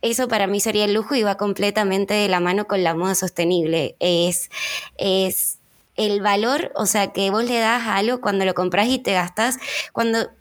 eso 0.01 0.27
para 0.27 0.47
mí 0.47 0.59
sería 0.59 0.85
el 0.85 0.95
lujo 0.95 1.13
y 1.13 1.21
va 1.21 1.37
completamente 1.37 2.15
de 2.15 2.29
la 2.29 2.39
mano 2.39 2.65
con 2.65 2.83
la 2.83 2.95
moda 2.95 3.13
sostenible. 3.13 3.95
Es, 3.99 4.49
es 4.97 5.59
el 5.97 6.19
valor, 6.21 6.71
o 6.75 6.87
sea, 6.87 7.13
que 7.13 7.29
vos 7.29 7.43
le 7.43 7.59
das 7.59 7.83
a 7.83 7.97
algo 7.97 8.21
cuando 8.21 8.43
lo 8.43 8.55
compras 8.55 8.87
y 8.87 8.97
te 8.97 9.13
gastas, 9.13 9.59
cuando 9.93 10.31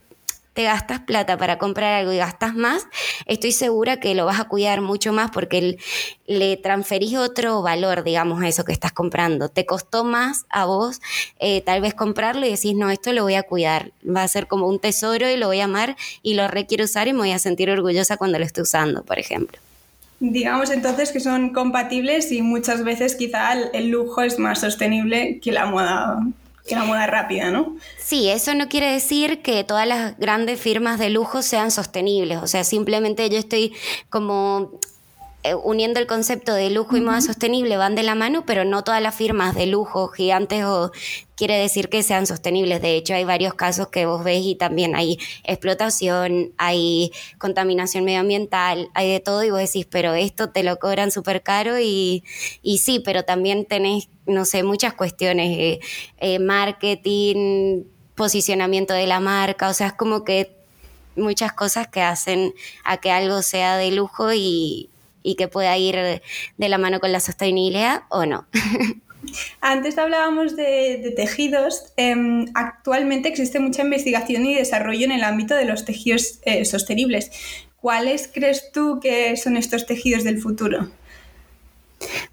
te 0.53 0.65
gastas 0.65 1.01
plata 1.01 1.37
para 1.37 1.59
comprar 1.59 1.95
algo 1.95 2.13
y 2.13 2.17
gastas 2.17 2.55
más, 2.55 2.87
estoy 3.27 3.53
segura 3.53 3.99
que 3.99 4.15
lo 4.15 4.27
vas 4.27 4.41
a 4.41 4.45
cuidar 4.45 4.81
mucho 4.81 5.13
más 5.13 5.31
porque 5.31 5.79
le 6.27 6.57
transferís 6.57 7.17
otro 7.17 7.63
valor, 7.63 8.03
digamos, 8.03 8.43
a 8.43 8.49
eso 8.49 8.65
que 8.65 8.73
estás 8.73 8.93
comprando. 8.93 9.49
Te 9.49 9.65
costó 9.65 10.05
más 10.05 10.47
a 10.51 10.65
vos 10.65 11.01
eh, 11.39 11.61
tal 11.63 11.81
vez 11.81 11.95
comprarlo 11.95 12.47
y 12.47 12.51
decís, 12.51 12.75
no, 12.75 12.91
esto 12.91 13.13
lo 13.13 13.23
voy 13.23 13.35
a 13.35 13.45
cuidar, 13.45 13.93
va 14.05 14.23
a 14.23 14.29
ser 14.29 14.47
como 14.49 14.67
un 14.67 14.81
tesoro 14.81 15.31
y 15.31 15.37
lo 15.37 15.47
voy 15.47 15.61
a 15.61 15.65
amar 15.65 15.97
y 16.23 16.35
lo 16.35 16.49
requiero 16.49 16.85
usar 16.85 17.09
y 17.09 17.13
me 17.13 17.21
voy 17.21 17.33
a 17.33 17.39
sentir 17.39 17.71
orgullosa 17.71 18.17
cuando 18.17 18.39
lo 18.39 18.45
esté 18.45 18.63
usando, 18.63 19.05
por 19.05 19.19
ejemplo. 19.19 19.59
Digamos 20.19 20.71
entonces 20.71 21.13
que 21.13 21.21
son 21.21 21.55
compatibles 21.55 22.31
y 22.31 22.43
muchas 22.43 22.85
veces 22.85 23.17
quizá 23.17 23.55
el 23.73 23.89
lujo 23.89 24.21
es 24.21 24.39
más 24.39 24.61
sostenible 24.61 25.41
que 25.41 25.51
la 25.51 25.65
moda 25.65 26.21
que 26.71 26.77
la 26.77 26.85
moda 26.85 27.07
rápida, 27.07 27.51
¿no? 27.51 27.77
Sí, 27.99 28.29
eso 28.31 28.55
no 28.55 28.69
quiere 28.69 28.91
decir 28.93 29.43
que 29.43 29.65
todas 29.65 29.87
las 29.87 30.17
grandes 30.19 30.61
firmas 30.61 30.99
de 30.99 31.11
lujo 31.11 31.43
sean 31.43 31.71
sostenibles, 31.71 32.39
o 32.39 32.47
sea, 32.47 32.65
simplemente 32.65 33.29
yo 33.29 33.39
estoy 33.39 33.75
como 34.09 34.73
eh, 35.43 35.55
uniendo 35.55 36.01
el 36.01 36.07
concepto 36.07 36.53
de 36.53 36.69
lujo 36.69 36.99
y 36.99 37.01
moda 37.01 37.23
sostenible 37.23 37.79
van 37.79 37.95
de 37.95 38.03
la 38.03 38.15
mano, 38.15 38.45
pero 38.45 38.67
no 38.67 38.85
todas 38.85 39.01
las 39.01 39.15
firmas 39.15 39.55
de 39.55 39.67
lujo 39.67 40.09
gigantes 40.09 40.65
o 40.65 40.93
quiere 41.35 41.57
decir 41.57 41.89
que 41.89 42.03
sean 42.03 42.27
sostenibles. 42.27 42.83
De 42.83 42.95
hecho, 42.95 43.15
hay 43.15 43.25
varios 43.25 43.55
casos 43.55 43.89
que 43.89 44.05
vos 44.05 44.23
ves 44.23 44.43
y 44.45 44.55
también 44.55 44.95
hay 44.95 45.19
explotación, 45.45 46.53
hay 46.59 47.11
contaminación 47.39 48.05
medioambiental, 48.05 48.91
hay 48.93 49.11
de 49.11 49.21
todo 49.21 49.43
y 49.43 49.51
vos 49.51 49.61
decís, 49.61 49.87
pero 49.91 50.13
esto 50.13 50.51
te 50.51 50.63
lo 50.63 50.79
cobran 50.79 51.11
súper 51.11 51.43
caro 51.43 51.79
y, 51.79 52.23
y, 52.61 52.77
sí, 52.79 53.01
pero 53.03 53.25
también 53.25 53.65
tenés, 53.65 54.11
no 54.27 54.45
sé, 54.45 54.63
muchas 54.63 54.93
cuestiones, 54.93 55.59
eh, 55.59 55.81
eh, 56.19 56.39
marketing, 56.39 57.85
posicionamiento 58.15 58.93
de 58.93 59.07
la 59.07 59.21
marca, 59.21 59.71
o 59.71 59.73
sea, 59.73 59.87
es 59.87 59.93
como 59.95 60.23
que 60.23 60.55
muchas 61.17 61.55
cosas 61.55 61.89
que 61.89 62.03
hacen 62.03 62.53
a 62.85 62.99
que 62.99 63.11
algo 63.11 63.41
sea 63.41 63.79
de 63.79 63.91
lujo 63.91 64.35
y, 64.35 64.91
y 65.23 65.35
que 65.35 65.49
pueda 65.49 65.77
ir 65.77 65.97
de 65.97 66.69
la 66.69 66.79
mano 66.79 67.01
con 67.01 67.13
la 67.13 67.21
sostenibilidad 67.21 68.03
o 68.09 68.27
no. 68.27 68.47
Antes 69.61 69.99
hablábamos 69.99 70.57
de, 70.57 71.13
tejidos. 71.17 71.93
Em, 71.97 72.47
actualmente 72.55 73.29
existe 73.29 73.61
mucha 73.61 73.83
investigación 73.83 74.47
y 74.47 74.55
desarrollo 74.55 75.05
en 75.05 75.13
el 75.13 75.25
ámbito 75.25 75.55
de 75.55 75.65
los 75.65 75.85
tejidos 75.85 76.41
eh, 76.43 76.65
sostenibles. 76.65 77.31
¿Cuáles 77.77 78.29
crees 78.33 78.73
tú 78.73 79.01
que 79.01 79.37
son 79.37 79.57
estos 79.57 79.87
tejidos 79.87 80.25
del 80.25 80.41
futuro? 80.41 80.91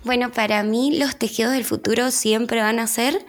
Bueno, 0.03 0.31
para 0.31 0.63
mí 0.63 0.97
los 0.97 1.17
tejidos 1.17 1.51
del 1.51 1.65
futuro 1.65 2.11
siempre 2.11 2.61
van 2.61 2.79
a 2.79 2.87
ser 2.87 3.25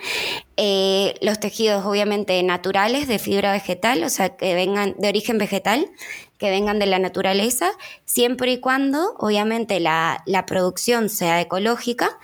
eh, 0.56 1.14
los 1.20 1.40
tejidos 1.40 1.84
obviamente 1.84 2.40
naturales 2.42 3.08
de 3.08 3.18
fibra 3.18 3.52
vegetal, 3.52 4.04
o 4.04 4.08
sea, 4.08 4.36
que 4.36 4.54
vengan 4.54 4.94
de 4.98 5.08
origen 5.08 5.38
vegetal, 5.38 5.90
que 6.38 6.50
vengan 6.50 6.78
de 6.78 6.86
la 6.86 7.00
naturaleza, 7.00 7.72
siempre 8.04 8.52
y 8.52 8.60
cuando 8.60 9.14
obviamente 9.18 9.80
la, 9.80 10.22
la 10.26 10.46
producción 10.46 11.08
sea 11.08 11.40
ecológica, 11.40 12.18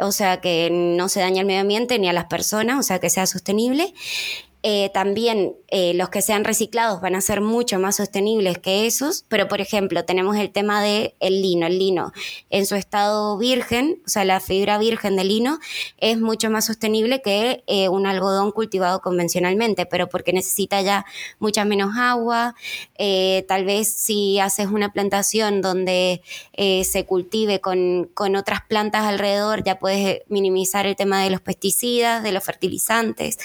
o 0.00 0.12
sea, 0.12 0.40
que 0.40 0.70
no 0.70 1.08
se 1.08 1.20
dañe 1.20 1.40
el 1.40 1.46
medio 1.46 1.60
ambiente 1.60 1.98
ni 1.98 2.08
a 2.08 2.14
las 2.14 2.26
personas, 2.26 2.78
o 2.78 2.82
sea, 2.82 2.98
que 2.98 3.10
sea 3.10 3.26
sostenible. 3.26 3.92
Eh, 4.64 4.90
también 4.92 5.54
eh, 5.68 5.94
los 5.94 6.08
que 6.08 6.20
sean 6.20 6.42
reciclados 6.42 7.00
van 7.00 7.14
a 7.14 7.20
ser 7.20 7.40
mucho 7.40 7.78
más 7.78 7.96
sostenibles 7.96 8.58
que 8.58 8.86
esos, 8.86 9.24
pero 9.28 9.46
por 9.46 9.60
ejemplo 9.60 10.04
tenemos 10.04 10.36
el 10.36 10.50
tema 10.50 10.82
del 10.82 11.14
el 11.20 11.42
lino. 11.42 11.66
El 11.66 11.78
lino 11.78 12.12
en 12.50 12.66
su 12.66 12.74
estado 12.74 13.38
virgen, 13.38 14.02
o 14.04 14.08
sea, 14.08 14.24
la 14.24 14.40
fibra 14.40 14.78
virgen 14.78 15.14
del 15.14 15.28
lino 15.28 15.58
es 15.98 16.18
mucho 16.18 16.50
más 16.50 16.66
sostenible 16.66 17.22
que 17.22 17.62
eh, 17.68 17.88
un 17.88 18.06
algodón 18.06 18.50
cultivado 18.50 19.00
convencionalmente, 19.00 19.86
pero 19.86 20.08
porque 20.08 20.32
necesita 20.32 20.80
ya 20.82 21.06
mucha 21.38 21.64
menos 21.64 21.96
agua. 21.96 22.54
tal 23.46 23.64
vez 23.64 23.88
si 23.88 24.40
haces 24.40 24.66
una 24.66 24.92
plantación 24.92 25.60
donde 25.62 26.22
se 26.56 27.04
cultive 27.06 27.60
con, 27.60 28.10
con 28.14 28.34
otras 28.36 28.62
plantas 28.68 29.04
alrededor, 29.04 29.62
ya 29.62 29.78
puedes 29.78 30.22
minimizar 30.28 30.86
el 30.86 30.96
tema 30.96 31.22
de 31.22 31.30
los 31.30 31.40
pesticidas, 31.40 32.22
de 32.22 32.32
los 32.32 32.44
fertilizantes. 32.44 33.38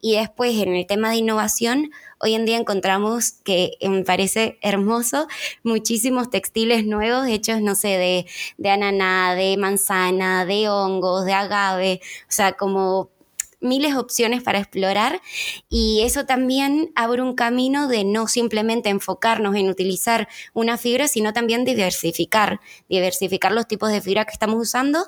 Y 0.00 0.16
después 0.16 0.47
en 0.56 0.74
el 0.74 0.86
tema 0.86 1.10
de 1.10 1.16
innovación, 1.16 1.90
hoy 2.18 2.34
en 2.34 2.46
día 2.46 2.56
encontramos 2.56 3.32
que 3.32 3.72
me 3.82 4.02
parece 4.04 4.58
hermoso 4.62 5.28
muchísimos 5.62 6.30
textiles 6.30 6.86
nuevos 6.86 7.26
hechos, 7.26 7.60
no 7.60 7.74
sé, 7.74 7.88
de, 7.88 8.26
de 8.56 8.70
ananá, 8.70 9.34
de 9.34 9.56
manzana, 9.56 10.44
de 10.44 10.68
hongos, 10.68 11.24
de 11.24 11.32
agave, 11.32 12.00
o 12.22 12.32
sea, 12.32 12.52
como 12.52 13.10
miles 13.60 13.92
de 13.92 13.98
opciones 13.98 14.42
para 14.42 14.58
explorar 14.58 15.20
y 15.68 16.02
eso 16.02 16.26
también 16.26 16.92
abre 16.94 17.22
un 17.22 17.34
camino 17.34 17.88
de 17.88 18.04
no 18.04 18.28
simplemente 18.28 18.88
enfocarnos 18.88 19.56
en 19.56 19.68
utilizar 19.68 20.28
una 20.54 20.78
fibra, 20.78 21.08
sino 21.08 21.32
también 21.32 21.64
diversificar, 21.64 22.60
diversificar 22.88 23.52
los 23.52 23.66
tipos 23.66 23.90
de 23.90 24.00
fibra 24.00 24.24
que 24.24 24.32
estamos 24.32 24.60
usando, 24.60 25.06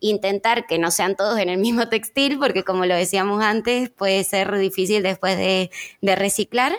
intentar 0.00 0.66
que 0.66 0.78
no 0.78 0.90
sean 0.90 1.16
todos 1.16 1.38
en 1.38 1.48
el 1.48 1.58
mismo 1.58 1.88
textil, 1.88 2.38
porque 2.38 2.64
como 2.64 2.86
lo 2.86 2.94
decíamos 2.94 3.42
antes, 3.42 3.90
puede 3.90 4.24
ser 4.24 4.56
difícil 4.56 5.02
después 5.02 5.36
de, 5.36 5.70
reciclar, 6.00 6.72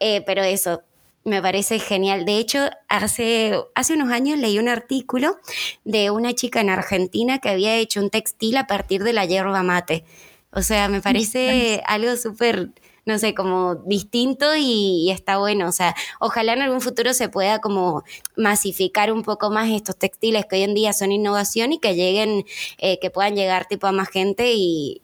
eh, 0.00 0.22
pero 0.26 0.42
eso, 0.42 0.82
me 1.26 1.42
parece 1.42 1.80
genial. 1.80 2.24
De 2.24 2.38
hecho, 2.38 2.70
hace, 2.88 3.54
hace 3.74 3.94
unos 3.94 4.10
años 4.10 4.38
leí 4.38 4.58
un 4.58 4.68
artículo 4.68 5.38
de 5.84 6.10
una 6.10 6.34
chica 6.34 6.60
en 6.60 6.70
Argentina 6.70 7.40
que 7.40 7.48
había 7.48 7.74
hecho 7.76 8.00
un 8.00 8.10
textil 8.10 8.56
a 8.56 8.66
partir 8.66 9.02
de 9.02 9.12
la 9.12 9.24
hierba 9.24 9.62
mate. 9.62 10.04
O 10.52 10.62
sea, 10.62 10.88
me 10.88 11.00
parece 11.02 11.82
algo 11.86 12.16
súper, 12.16 12.70
no 13.04 13.18
sé, 13.18 13.34
como 13.34 13.74
distinto 13.74 14.56
y, 14.56 15.10
está 15.10 15.38
bueno. 15.38 15.68
O 15.68 15.72
sea, 15.72 15.94
ojalá 16.20 16.54
en 16.54 16.62
algún 16.62 16.80
futuro 16.80 17.12
se 17.14 17.28
pueda 17.28 17.60
como 17.60 18.04
masificar 18.36 19.12
un 19.12 19.22
poco 19.22 19.50
más 19.50 19.68
estos 19.70 19.96
textiles 19.98 20.46
que 20.46 20.56
hoy 20.56 20.62
en 20.62 20.74
día 20.74 20.92
son 20.92 21.12
innovación 21.12 21.72
y 21.72 21.78
que 21.78 21.94
lleguen, 21.94 22.44
eh, 22.78 22.98
que 23.00 23.10
puedan 23.10 23.34
llegar 23.36 23.66
tipo 23.66 23.86
a 23.86 23.92
más 23.92 24.08
gente 24.08 24.54
y, 24.54 25.02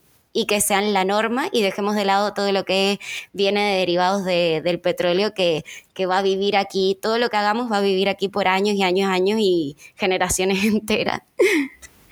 que 0.48 0.60
sean 0.62 0.94
la 0.94 1.04
norma 1.04 1.48
y 1.52 1.60
dejemos 1.62 1.94
de 1.94 2.06
lado 2.06 2.32
todo 2.32 2.50
lo 2.52 2.64
que 2.64 2.98
viene 3.34 3.72
de 3.72 3.78
derivados 3.80 4.24
del 4.24 4.80
petróleo 4.80 5.34
que, 5.34 5.62
que, 5.92 6.06
va 6.06 6.18
a 6.18 6.22
vivir 6.22 6.56
aquí, 6.56 6.98
todo 7.00 7.18
lo 7.18 7.28
que 7.28 7.36
hagamos 7.36 7.70
va 7.70 7.78
a 7.78 7.80
vivir 7.82 8.08
aquí 8.08 8.28
por 8.28 8.48
años 8.48 8.74
y 8.74 8.82
años, 8.82 9.10
años 9.10 9.38
y 9.40 9.76
generaciones 9.94 10.64
enteras. 10.64 11.20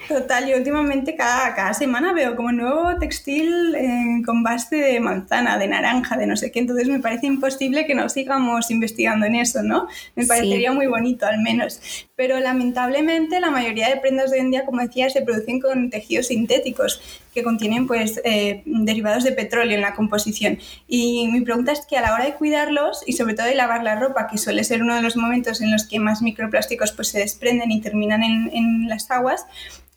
Total, 0.09 0.49
yo 0.49 0.57
últimamente 0.57 1.15
cada, 1.15 1.55
cada 1.55 1.75
semana 1.75 2.13
veo 2.13 2.35
como 2.35 2.53
nuevo 2.53 2.97
textil 2.99 3.75
eh, 3.75 4.23
con 4.25 4.43
base 4.43 4.77
de 4.77 5.01
manzana, 5.01 5.59
de 5.59 5.69
naranja, 5.69 6.17
de 6.17 6.27
no 6.27 6.37
sé 6.37 6.51
qué, 6.51 6.59
entonces 6.59 6.89
me 6.89 7.01
parece 7.01 7.27
imposible 7.27 7.87
que 7.87 7.95
no 7.95 8.09
sigamos 8.09 8.71
investigando 8.71 9.27
en 9.27 9.35
eso, 9.37 9.63
¿no? 9.63 9.89
Me 10.17 10.27
parecería 10.27 10.73
muy 10.73 10.87
bonito 10.87 11.27
al 11.27 11.41
menos. 11.41 11.81
Pero 12.17 12.41
lamentablemente 12.41 13.41
la 13.41 13.51
mayoría 13.51 13.89
de 13.89 13.97
prendas 13.97 14.31
de 14.31 14.39
hoy 14.39 14.45
en 14.45 14.51
día, 14.51 14.65
como 14.65 14.81
decía, 14.81 15.11
se 15.11 15.23
producen 15.23 15.61
con 15.61 15.91
tejidos 15.91 16.29
sintéticos 16.29 17.01
que 17.35 17.43
contienen 17.43 17.87
pues 17.87 18.21
eh, 18.25 18.63
derivados 18.65 19.25
de 19.25 19.33
petróleo 19.33 19.75
en 19.75 19.83
la 19.83 19.95
composición. 19.95 20.59
Y 20.89 21.29
mi 21.29 21.41
pregunta 21.41 21.73
es 21.73 21.87
que 21.87 21.97
a 21.97 22.03
la 22.03 22.15
hora 22.15 22.25
de 22.25 22.35
cuidarlos 22.35 23.03
y 23.07 23.15
sobre 23.15 23.35
todo 23.35 23.47
de 23.47 23.55
lavar 23.55 23.83
la 23.83 23.97
ropa, 23.97 24.29
que 24.29 24.39
suele 24.39 24.65
ser 24.65 24.83
uno 24.83 24.95
de 24.95 25.03
los 25.03 25.17
momentos 25.17 25.61
en 25.61 25.71
los 25.71 25.87
que 25.87 25.99
más 25.99 26.23
microplásticos 26.23 26.93
pues 26.93 27.09
se 27.09 27.19
desprenden 27.19 27.71
y 27.71 27.81
terminan 27.81 28.23
en, 28.23 28.51
en 28.53 28.89
las 28.89 29.11
aguas, 29.11 29.47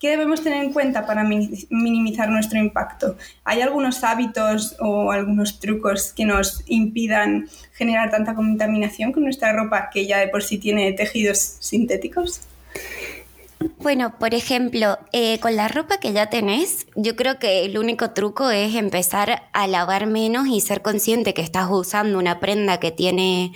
¿Qué 0.04 0.10
debemos 0.10 0.44
tener 0.44 0.62
en 0.62 0.74
cuenta 0.74 1.06
para 1.06 1.24
minimizar 1.24 2.28
nuestro 2.28 2.60
impacto? 2.60 3.16
¿Hay 3.46 3.62
algunos 3.62 4.04
hábitos 4.04 4.76
o 4.82 5.14
algunos 5.14 5.62
trucos 5.62 6.12
que 6.12 6.26
nos 6.26 6.62
impidan 6.68 7.48
generar 7.72 8.12
tanta 8.12 8.36
contaminación 8.36 9.14
con 9.14 9.24
nuestra 9.24 9.54
ropa 9.54 9.90
que 9.94 10.06
ya 10.06 10.20
de 10.20 10.28
por 10.28 10.44
sí 10.44 10.58
tiene 10.58 10.92
tejidos 10.92 11.38
sintéticos? 11.62 12.42
Bueno, 13.84 14.18
por 14.18 14.34
ejemplo, 14.34 14.98
eh, 15.12 15.42
con 15.42 15.58
la 15.58 15.68
ropa 15.68 15.98
que 15.98 16.14
ya 16.14 16.30
tenés, 16.30 16.88
yo 16.96 17.18
creo 17.18 17.38
que 17.38 17.66
el 17.66 17.78
único 17.78 18.12
truco 18.12 18.50
es 18.50 18.76
empezar 18.76 19.50
a 19.52 19.68
lavar 19.68 20.08
menos 20.08 20.48
y 20.48 20.62
ser 20.62 20.82
consciente 20.82 21.34
que 21.34 21.42
estás 21.42 21.68
usando 21.70 22.18
una 22.18 22.40
prenda 22.40 22.80
que 22.80 22.92
tiene, 22.92 23.52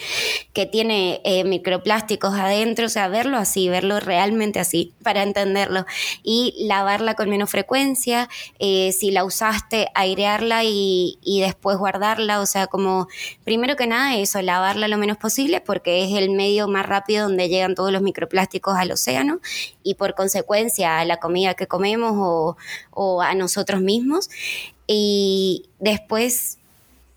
que 0.51 0.65
tiene 0.65 1.21
eh, 1.23 1.45
microplásticos 1.45 2.33
adentro, 2.33 2.87
o 2.87 2.89
sea, 2.89 3.07
verlo 3.07 3.37
así, 3.37 3.69
verlo 3.69 4.01
realmente 4.01 4.59
así, 4.59 4.93
para 5.01 5.23
entenderlo. 5.23 5.85
Y 6.23 6.55
lavarla 6.67 7.13
con 7.13 7.29
menos 7.29 7.49
frecuencia, 7.49 8.27
eh, 8.59 8.91
si 8.91 9.11
la 9.11 9.23
usaste, 9.23 9.87
airearla 9.95 10.65
y, 10.65 11.19
y 11.23 11.39
después 11.39 11.77
guardarla, 11.77 12.41
o 12.41 12.45
sea, 12.45 12.67
como 12.67 13.07
primero 13.45 13.77
que 13.77 13.87
nada 13.87 14.17
eso, 14.17 14.41
lavarla 14.41 14.89
lo 14.89 14.97
menos 14.97 15.15
posible 15.15 15.61
porque 15.61 16.03
es 16.03 16.11
el 16.17 16.31
medio 16.31 16.67
más 16.67 16.85
rápido 16.85 17.29
donde 17.29 17.47
llegan 17.47 17.75
todos 17.75 17.93
los 17.93 18.01
microplásticos 18.01 18.75
al 18.75 18.91
océano 18.91 19.39
y 19.83 19.93
por 19.93 20.16
consecuencia 20.17 20.99
a 20.99 21.05
la 21.05 21.17
comida 21.17 21.53
que 21.53 21.67
comemos 21.67 22.55
o, 22.91 23.21
a 23.21 23.33
nosotros 23.35 23.79
mismos. 23.79 24.29
Y 24.85 25.69
después 25.79 26.57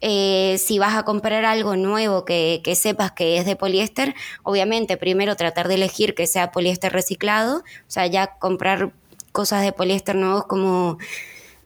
eh, 0.00 0.56
si 0.58 0.78
vas 0.78 0.94
a 0.96 1.02
comprar 1.02 1.44
algo 1.44 1.76
nuevo 1.76 2.24
que, 2.24 2.62
sepas 2.74 3.12
que 3.12 3.36
es 3.38 3.44
de 3.44 3.56
poliéster, 3.56 4.14
obviamente 4.44 4.96
primero 4.96 5.36
tratar 5.36 5.68
de 5.68 5.74
elegir 5.74 6.14
que 6.14 6.26
sea 6.26 6.52
poliéster 6.52 6.92
reciclado, 6.92 7.58
o 7.58 7.62
sea, 7.88 8.06
ya 8.06 8.38
comprar 8.38 8.92
cosas 9.32 9.62
de 9.62 9.72
poliéster 9.72 10.14
nuevos 10.14 10.46
como, 10.46 10.98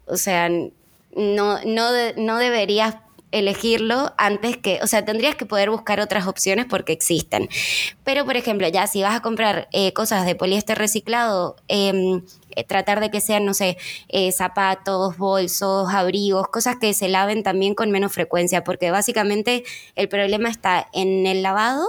o 0.07 0.17
sea, 0.17 0.49
no, 0.49 1.63
no, 1.65 1.91
no 2.17 2.39
deberías 2.39 2.97
elegirlo 3.35 4.15
antes 4.17 4.57
que, 4.57 4.79
o 4.83 4.87
sea, 4.87 5.05
tendrías 5.05 5.35
que 5.35 5.45
poder 5.45 5.69
buscar 5.69 5.99
otras 5.99 6.27
opciones 6.27 6.67
porque 6.67 6.93
existen. 6.93 7.49
Pero, 8.05 8.25
por 8.25 8.37
ejemplo, 8.37 8.69
ya 8.69 8.87
si 8.87 9.03
vas 9.03 9.17
a 9.17 9.21
comprar 9.21 9.69
eh, 9.73 9.93
cosas 9.93 10.25
de 10.25 10.37
poliéster 10.37 10.79
reciclado, 10.79 11.57
em, 11.67 12.23
eh, 12.55 12.65
tratar 12.65 13.01
de 13.01 13.11
que 13.11 13.21
sean, 13.21 13.45
no 13.45 13.53
sé, 13.53 13.77
eh, 14.09 14.31
zapatos, 14.31 15.19
bolsos, 15.19 15.93
abrigos, 15.93 16.47
cosas 16.49 16.77
que 16.81 16.95
se 16.95 17.09
laven 17.09 17.43
también 17.43 17.75
con 17.75 17.91
menos 17.91 18.13
frecuencia, 18.13 18.63
porque 18.63 18.93
básicamente 18.93 19.65
el 19.97 20.09
problema 20.09 20.49
está 20.49 20.89
en 20.93 21.27
el 21.27 21.43
lavado 21.43 21.89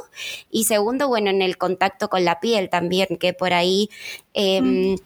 y 0.49 0.63
segundo, 0.63 1.07
bueno, 1.07 1.29
en 1.29 1.43
el 1.43 1.57
contacto 1.57 2.09
con 2.09 2.25
la 2.25 2.39
piel 2.39 2.69
también, 2.69 3.17
que 3.19 3.33
por 3.33 3.53
ahí... 3.53 3.89
Em, 4.33 4.97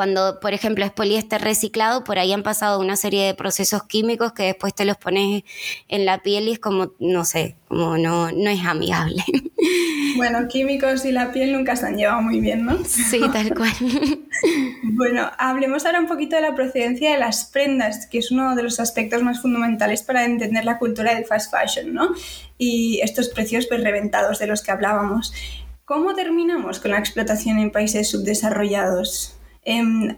cuando, 0.00 0.40
por 0.40 0.54
ejemplo, 0.54 0.82
es 0.82 0.92
poliéster 0.92 1.42
reciclado, 1.42 2.04
por 2.04 2.18
ahí 2.18 2.32
han 2.32 2.42
pasado 2.42 2.80
una 2.80 2.96
serie 2.96 3.26
de 3.26 3.34
procesos 3.34 3.82
químicos 3.82 4.32
que 4.32 4.44
después 4.44 4.74
te 4.74 4.86
los 4.86 4.96
pones 4.96 5.42
en 5.88 6.06
la 6.06 6.22
piel 6.22 6.48
y 6.48 6.52
es 6.52 6.58
como, 6.58 6.94
no 7.00 7.26
sé, 7.26 7.56
como 7.68 7.98
no, 7.98 8.32
no 8.32 8.48
es 8.48 8.64
amigable. 8.64 9.22
Bueno, 10.16 10.48
químicos 10.48 11.04
y 11.04 11.12
la 11.12 11.32
piel 11.32 11.52
nunca 11.52 11.76
se 11.76 11.86
han 11.86 11.96
llevado 11.96 12.20
muy 12.20 12.40
bien, 12.40 12.64
¿no? 12.64 12.82
Sí, 12.84 13.20
tal 13.32 13.54
cual. 13.54 13.70
bueno, 14.82 15.30
hablemos 15.38 15.86
ahora 15.86 16.00
un 16.00 16.08
poquito 16.08 16.34
de 16.36 16.42
la 16.42 16.54
procedencia 16.54 17.12
de 17.12 17.18
las 17.18 17.44
prendas, 17.44 18.06
que 18.06 18.18
es 18.18 18.30
uno 18.30 18.56
de 18.56 18.62
los 18.62 18.80
aspectos 18.80 19.22
más 19.22 19.40
fundamentales 19.40 20.02
para 20.02 20.24
entender 20.24 20.64
la 20.64 20.78
cultura 20.78 21.14
del 21.14 21.26
fast 21.26 21.54
fashion, 21.54 21.94
¿no? 21.94 22.10
Y 22.58 23.00
estos 23.02 23.28
precios 23.28 23.66
pues 23.66 23.82
reventados 23.82 24.38
de 24.38 24.46
los 24.46 24.62
que 24.62 24.72
hablábamos. 24.72 25.32
¿Cómo 25.84 26.14
terminamos 26.14 26.80
con 26.80 26.90
la 26.90 26.98
explotación 26.98 27.58
en 27.58 27.70
países 27.70 28.10
subdesarrollados? 28.10 29.39
Em, 29.64 30.16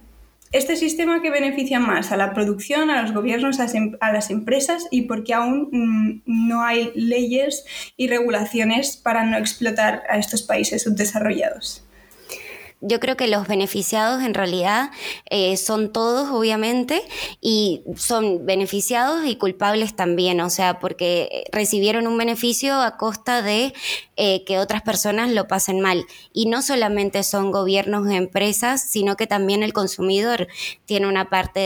este 0.53 0.77
sistema 0.77 1.23
que 1.23 1.31
beneficia 1.31 1.81
más 1.81 2.13
a 2.13 2.17
la 2.17 2.35
producción, 2.35 2.91
a 2.91 3.03
los 3.03 3.13
gobiernos, 3.13 3.59
em, 3.59 3.97
a 4.01 4.13
las 4.13 4.31
empresas 4.31 4.87
y 4.91 5.03
porque 5.03 5.35
aún 5.35 5.69
mm, 5.73 6.23
no 6.27 6.63
hay 6.63 6.93
leyes 6.95 7.65
y 7.97 8.09
regulaciones 8.09 8.97
para 8.97 9.25
no 9.25 9.39
explotar 9.39 10.03
a 10.09 10.19
estos 10.19 10.43
países 10.43 10.83
subdesarrollados 10.83 11.85
yo 12.83 13.01
creo 13.01 13.17
que 13.17 13.29
los 13.29 13.47
beneficiados 13.47 14.23
en 14.23 14.35
realidad 14.35 14.91
eh, 15.31 15.57
son 15.57 15.93
todos, 15.93 16.29
obviamente, 16.31 17.03
y 17.41 17.83
son 17.97 18.45
beneficiados 18.45 19.25
y 19.25 19.37
culpables 19.37 19.95
también, 19.95 20.41
o 20.41 20.51
sea, 20.51 20.81
porque 20.81 21.45
recibieron 21.53 22.07
un 22.07 22.19
beneficio 22.19 22.81
a 22.81 22.97
costa 22.97 23.41
de 23.41 23.73
eh, 24.17 24.45
que 24.45 24.59
otras 24.59 24.83
personas 24.83 25.31
lo 25.31 25.49
pasen 25.49 25.81
mal. 25.81 26.05
Y 26.33 26.47
no 26.47 26.61
solamente 26.61 27.23
son 27.23 27.51
gobiernos 27.51 28.11
y 28.11 28.17
empresas, 28.17 28.83
sino 28.83 29.17
que 29.17 29.27
también 29.27 29.63
el 29.63 29.73
consumidor 29.73 30.49
tiene 30.85 31.07
una 31.07 31.31
parte 31.31 31.61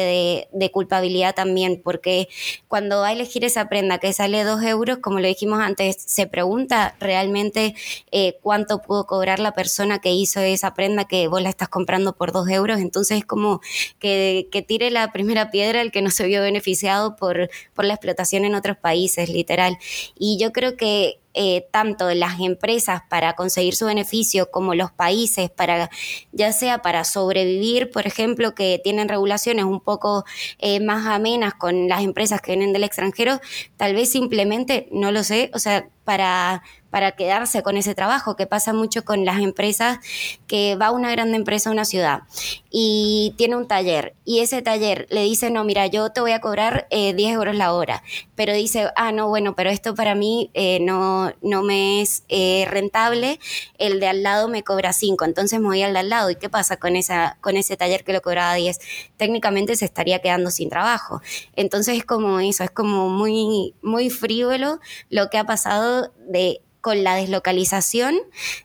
de, 0.52 0.70
culpabilidad 0.70 1.34
también, 1.34 1.80
porque 1.82 2.28
cuando 2.68 3.00
va 3.00 3.08
a 3.08 3.12
elegir 3.12 3.44
esa 3.44 3.68
prenda 3.68 3.98
que 3.98 4.12
sale 4.12 4.44
dos 4.44 4.62
euros, 4.62 4.98
como 4.98 5.20
lo 5.20 5.26
dijimos 5.26 5.60
antes, 5.60 5.96
se 5.98 6.26
pregunta 6.26 6.96
realmente 7.00 7.74
eh, 8.10 8.36
cuánto 8.42 8.82
pudo 8.82 9.06
cobrar 9.06 9.38
la 9.38 9.52
persona 9.52 10.00
que 10.00 10.12
hizo 10.12 10.40
esa 10.40 10.74
prenda 10.74 11.05
que 11.06 11.28
vos 11.28 11.42
la 11.42 11.50
estás 11.50 11.68
comprando 11.68 12.14
por 12.14 12.32
dos 12.32 12.48
euros. 12.48 12.80
Entonces 12.80 13.18
es 13.18 13.24
como 13.24 13.60
que, 13.98 14.48
que 14.50 14.62
tire 14.62 14.90
la 14.90 15.12
primera 15.12 15.50
piedra 15.50 15.80
el 15.80 15.90
que 15.90 16.02
no 16.02 16.10
se 16.10 16.26
vio 16.26 16.42
beneficiado 16.42 17.16
por, 17.16 17.50
por 17.74 17.84
la 17.84 17.94
explotación 17.94 18.44
en 18.44 18.54
otros 18.54 18.76
países, 18.76 19.28
literal. 19.28 19.78
Y 20.18 20.38
yo 20.38 20.52
creo 20.52 20.76
que 20.76 21.20
eh, 21.38 21.68
tanto 21.70 22.12
las 22.14 22.40
empresas 22.40 23.02
para 23.10 23.34
conseguir 23.34 23.74
su 23.76 23.84
beneficio 23.84 24.50
como 24.50 24.74
los 24.74 24.90
países 24.90 25.50
para, 25.50 25.90
ya 26.32 26.52
sea 26.52 26.80
para 26.80 27.04
sobrevivir, 27.04 27.90
por 27.90 28.06
ejemplo, 28.06 28.54
que 28.54 28.80
tienen 28.82 29.06
regulaciones 29.06 29.66
un 29.66 29.80
poco 29.80 30.24
eh, 30.58 30.80
más 30.80 31.06
amenas 31.06 31.52
con 31.52 31.88
las 31.88 32.02
empresas 32.02 32.40
que 32.40 32.52
vienen 32.52 32.72
del 32.72 32.84
extranjero, 32.84 33.38
tal 33.76 33.94
vez 33.94 34.10
simplemente, 34.10 34.88
no 34.90 35.12
lo 35.12 35.22
sé, 35.22 35.50
o 35.52 35.58
sea, 35.58 35.86
para 36.04 36.62
para 36.96 37.12
quedarse 37.12 37.62
con 37.62 37.76
ese 37.76 37.94
trabajo, 37.94 38.36
que 38.36 38.46
pasa 38.46 38.72
mucho 38.72 39.04
con 39.04 39.26
las 39.26 39.40
empresas, 39.40 39.98
que 40.46 40.76
va 40.76 40.90
una 40.90 41.10
grande 41.10 41.36
empresa 41.36 41.68
a 41.68 41.72
una 41.74 41.84
ciudad 41.84 42.22
y 42.70 43.34
tiene 43.36 43.54
un 43.54 43.68
taller 43.68 44.14
y 44.24 44.38
ese 44.38 44.62
taller 44.62 45.06
le 45.10 45.22
dice, 45.22 45.50
no, 45.50 45.62
mira, 45.64 45.88
yo 45.88 46.10
te 46.10 46.22
voy 46.22 46.32
a 46.32 46.40
cobrar 46.40 46.86
10 46.90 47.18
eh, 47.18 47.32
euros 47.32 47.54
la 47.54 47.74
hora, 47.74 48.02
pero 48.34 48.54
dice, 48.54 48.88
ah, 48.96 49.12
no, 49.12 49.28
bueno, 49.28 49.54
pero 49.54 49.68
esto 49.68 49.94
para 49.94 50.14
mí 50.14 50.50
eh, 50.54 50.78
no, 50.80 51.25
no 51.42 51.62
me 51.62 52.02
es 52.02 52.24
eh, 52.28 52.66
rentable, 52.68 53.38
el 53.78 54.00
de 54.00 54.08
al 54.08 54.22
lado 54.22 54.48
me 54.48 54.62
cobra 54.62 54.92
5, 54.92 55.24
entonces 55.24 55.60
me 55.60 55.66
voy 55.66 55.82
al 55.82 55.92
de 55.92 56.00
al 56.00 56.08
lado. 56.08 56.30
¿Y 56.30 56.36
qué 56.36 56.48
pasa 56.48 56.76
con, 56.76 56.96
esa, 56.96 57.38
con 57.40 57.56
ese 57.56 57.76
taller 57.76 58.04
que 58.04 58.12
lo 58.12 58.22
cobraba 58.22 58.54
10? 58.54 58.78
Técnicamente 59.16 59.76
se 59.76 59.84
estaría 59.84 60.20
quedando 60.20 60.50
sin 60.50 60.68
trabajo. 60.68 61.20
Entonces 61.54 61.98
es 61.98 62.04
como 62.04 62.40
eso, 62.40 62.64
es 62.64 62.70
como 62.70 63.08
muy, 63.08 63.74
muy 63.82 64.10
frívolo 64.10 64.80
lo 65.10 65.30
que 65.30 65.38
ha 65.38 65.44
pasado 65.44 66.12
de 66.28 66.60
con 66.86 67.02
la 67.02 67.16
deslocalización 67.16 68.14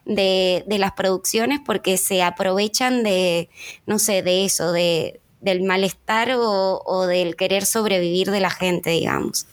de, 0.04 0.64
las 0.68 0.92
producciones 0.92 1.58
porque 1.58 1.96
se 1.96 2.22
aprovechan 2.22 3.02
de, 3.02 3.48
no 3.84 3.98
sé, 3.98 4.22
de 4.22 4.44
eso, 4.44 4.70
de, 4.70 5.20
del 5.40 5.64
malestar 5.64 6.30
o, 6.36 6.82
o 6.86 7.06
del 7.08 7.34
querer 7.34 7.66
sobrevivir 7.66 8.30
de 8.30 8.38
la 8.38 8.50
gente, 8.50 8.90
digamos. 8.90 9.48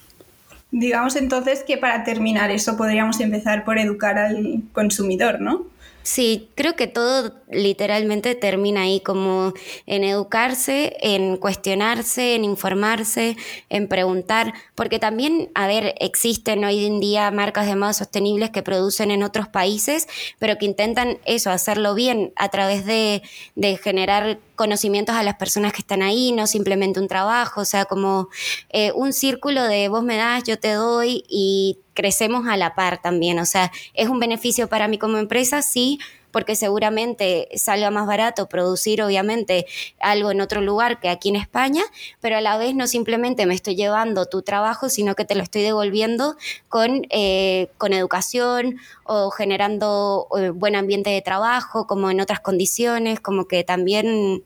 Digamos 0.71 1.15
entonces 1.15 1.63
que 1.65 1.77
para 1.77 2.03
terminar 2.03 2.51
eso 2.51 2.77
podríamos 2.77 3.19
empezar 3.19 3.65
por 3.65 3.79
educar 3.79 4.17
al 4.17 4.61
consumidor, 4.71 5.41
¿no? 5.41 5.65
Sí, 6.01 6.49
creo 6.55 6.75
que 6.75 6.87
todo 6.87 7.33
literalmente 7.51 8.33
termina 8.33 8.81
ahí, 8.83 9.01
como 9.01 9.53
en 9.85 10.03
educarse, 10.03 10.95
en 11.01 11.37
cuestionarse, 11.37 12.35
en 12.35 12.45
informarse, 12.45 13.35
en 13.69 13.87
preguntar, 13.87 14.53
porque 14.75 14.97
también, 14.97 15.51
a 15.55 15.67
ver, 15.67 15.93
existen 15.99 16.63
hoy 16.63 16.85
en 16.85 16.99
día 16.99 17.29
marcas 17.31 17.67
de 17.67 17.75
moda 17.75 17.93
sostenibles 17.93 18.49
que 18.49 18.63
producen 18.63 19.11
en 19.11 19.23
otros 19.23 19.49
países, 19.49 20.07
pero 20.39 20.57
que 20.57 20.65
intentan 20.65 21.19
eso, 21.25 21.51
hacerlo 21.51 21.93
bien 21.93 22.31
a 22.37 22.49
través 22.49 22.85
de, 22.85 23.21
de 23.55 23.77
generar 23.77 24.39
conocimientos 24.55 25.15
a 25.15 25.23
las 25.23 25.35
personas 25.35 25.73
que 25.73 25.79
están 25.79 26.01
ahí, 26.01 26.31
no 26.31 26.47
simplemente 26.47 26.99
un 26.99 27.07
trabajo, 27.07 27.61
o 27.61 27.65
sea, 27.65 27.85
como 27.85 28.29
eh, 28.69 28.91
un 28.93 29.13
círculo 29.13 29.63
de 29.63 29.89
vos 29.89 30.03
me 30.03 30.17
das, 30.17 30.43
yo 30.43 30.57
te 30.57 30.73
doy 30.73 31.23
y 31.29 31.77
crecemos 31.99 32.47
a 32.47 32.55
la 32.55 32.75
par 32.75 33.01
también. 33.01 33.39
O 33.39 33.45
sea, 33.45 33.73
es 33.93 34.07
un 34.07 34.21
beneficio 34.21 34.69
para 34.69 34.87
mí 34.87 34.97
como 34.97 35.17
empresa, 35.17 35.61
sí, 35.61 35.99
porque 36.31 36.55
seguramente 36.55 37.49
salga 37.55 37.91
más 37.91 38.07
barato 38.07 38.47
producir 38.47 39.01
obviamente 39.01 39.65
algo 39.99 40.31
en 40.31 40.39
otro 40.39 40.61
lugar 40.61 41.01
que 41.01 41.09
aquí 41.09 41.27
en 41.27 41.35
España, 41.35 41.81
pero 42.21 42.37
a 42.37 42.41
la 42.41 42.57
vez 42.57 42.73
no 42.73 42.87
simplemente 42.87 43.45
me 43.45 43.53
estoy 43.53 43.75
llevando 43.75 44.27
tu 44.27 44.41
trabajo, 44.41 44.87
sino 44.87 45.15
que 45.15 45.25
te 45.25 45.35
lo 45.35 45.43
estoy 45.43 45.63
devolviendo 45.63 46.37
con, 46.69 47.05
eh, 47.09 47.67
con 47.77 47.91
educación 47.91 48.77
o 49.03 49.29
generando 49.31 50.27
eh, 50.37 50.51
buen 50.51 50.77
ambiente 50.77 51.09
de 51.09 51.21
trabajo, 51.21 51.85
como 51.85 52.09
en 52.11 52.21
otras 52.21 52.39
condiciones, 52.39 53.19
como 53.19 53.45
que 53.45 53.65
también, 53.65 54.43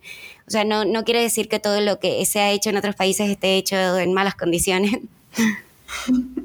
o 0.48 0.50
sea, 0.50 0.64
no, 0.64 0.86
no 0.86 1.04
quiere 1.04 1.22
decir 1.22 1.50
que 1.50 1.60
todo 1.60 1.82
lo 1.82 2.00
que 2.00 2.26
se 2.26 2.40
ha 2.40 2.50
hecho 2.50 2.72
en 2.72 2.78
otros 2.78 2.96
países 2.96 3.30
esté 3.30 3.58
hecho 3.58 3.76
en 4.00 4.12
malas 4.14 4.34
condiciones. 4.34 4.94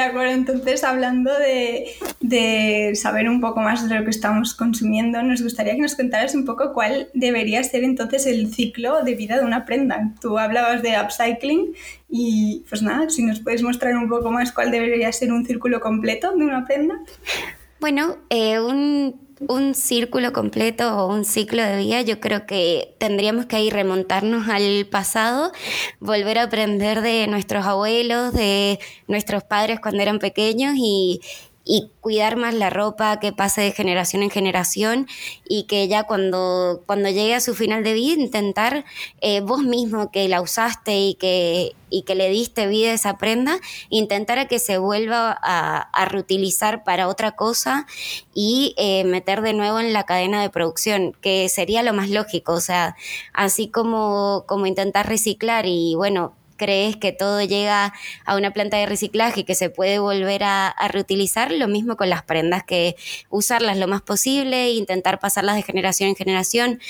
De 0.00 0.06
acuerdo, 0.06 0.32
entonces 0.32 0.82
hablando 0.82 1.30
de, 1.38 2.94
saber 2.94 3.28
un 3.28 3.38
poco 3.42 3.60
más 3.60 3.86
de 3.86 3.94
lo 3.94 4.02
que 4.02 4.08
estamos 4.08 4.54
consumiendo, 4.54 5.22
nos 5.22 5.42
gustaría 5.42 5.74
que 5.74 5.82
nos 5.82 5.94
contaras 5.94 6.34
un 6.34 6.46
poco 6.46 6.72
cuál 6.72 7.10
debería 7.12 7.62
ser 7.62 7.84
entonces 7.84 8.24
el 8.24 8.50
ciclo 8.50 9.04
de 9.04 9.14
vida 9.14 9.36
de 9.36 9.44
una 9.44 9.66
prenda. 9.66 10.14
Tú 10.18 10.38
hablabas 10.38 10.82
de 10.82 10.98
upcycling 10.98 11.74
y 12.08 12.64
pues 12.66 12.80
nada, 12.80 13.10
si 13.10 13.22
nos 13.22 13.40
puedes 13.40 13.62
mostrar 13.62 13.94
un 13.94 14.08
poco 14.08 14.30
más 14.30 14.52
cuál 14.52 14.70
debería 14.70 15.12
ser 15.12 15.34
un 15.34 15.44
círculo 15.44 15.82
completo 15.82 16.34
de 16.34 16.44
una 16.44 16.64
prenda. 16.64 16.98
Bueno, 17.78 18.16
eh, 18.30 18.58
un 18.58 19.29
un 19.48 19.74
círculo 19.74 20.32
completo 20.32 20.96
o 20.96 21.06
un 21.12 21.24
ciclo 21.24 21.62
de 21.62 21.78
vida, 21.78 22.02
yo 22.02 22.20
creo 22.20 22.46
que 22.46 22.94
tendríamos 22.98 23.46
que 23.46 23.62
ir 23.62 23.72
remontarnos 23.72 24.48
al 24.48 24.86
pasado, 24.86 25.50
volver 25.98 26.38
a 26.38 26.44
aprender 26.44 27.00
de 27.00 27.26
nuestros 27.26 27.64
abuelos, 27.66 28.32
de 28.34 28.78
nuestros 29.08 29.42
padres 29.42 29.80
cuando 29.80 30.02
eran 30.02 30.18
pequeños 30.18 30.74
y, 30.76 31.20
y 31.72 31.88
cuidar 32.00 32.34
más 32.34 32.52
la 32.52 32.68
ropa, 32.68 33.20
que 33.20 33.32
pase 33.32 33.60
de 33.60 33.70
generación 33.70 34.24
en 34.24 34.30
generación 34.30 35.06
y 35.48 35.68
que 35.68 35.86
ya 35.86 36.02
cuando, 36.02 36.82
cuando 36.84 37.10
llegue 37.10 37.32
a 37.32 37.40
su 37.40 37.54
final 37.54 37.84
de 37.84 37.92
vida 37.92 38.20
intentar 38.20 38.84
eh, 39.20 39.40
vos 39.40 39.62
mismo 39.62 40.10
que 40.10 40.26
la 40.28 40.40
usaste 40.40 40.98
y 40.98 41.14
que, 41.14 41.76
y 41.88 42.02
que 42.02 42.16
le 42.16 42.28
diste 42.28 42.66
vida 42.66 42.90
a 42.90 42.94
esa 42.94 43.18
prenda, 43.18 43.60
intentar 43.88 44.40
a 44.40 44.48
que 44.48 44.58
se 44.58 44.78
vuelva 44.78 45.38
a, 45.40 46.04
reutilizar 46.06 46.82
para 46.82 47.06
otra 47.06 47.36
cosa 47.36 47.86
y 48.34 48.74
eh, 48.76 49.04
meter 49.04 49.40
de 49.40 49.52
nuevo 49.52 49.78
en 49.78 49.92
la 49.92 50.02
cadena 50.02 50.42
de 50.42 50.50
producción, 50.50 51.12
que 51.20 51.48
sería 51.48 51.84
lo 51.84 51.92
más 51.92 52.10
lógico, 52.10 52.54
o 52.54 52.60
sea, 52.60 52.96
así 53.32 53.68
como, 53.68 54.42
como 54.48 54.66
intentar 54.66 55.06
reciclar 55.08 55.66
y 55.66 55.94
bueno, 55.94 56.34
crees 56.60 56.96
que 56.98 57.12
todo 57.12 57.42
llega 57.42 57.94
a 58.26 58.36
una 58.36 58.52
planta 58.52 58.76
de 58.76 58.84
reciclaje 58.84 59.40
y 59.40 59.44
que 59.44 59.54
se 59.54 59.70
puede 59.70 59.98
volver 59.98 60.42
a, 60.44 60.74
reutilizar, 60.90 61.50
lo 61.52 61.68
mismo 61.68 61.96
con 61.96 62.10
las 62.10 62.22
prendas, 62.22 62.64
que 62.64 62.96
usarlas 63.30 63.78
lo 63.78 63.88
más 63.88 64.02
posible, 64.02 64.72
intentar 64.72 65.18
pasarlas 65.20 65.56
de 65.56 65.62
generación 65.62 66.10
en 66.10 66.16
generación. 66.16 66.80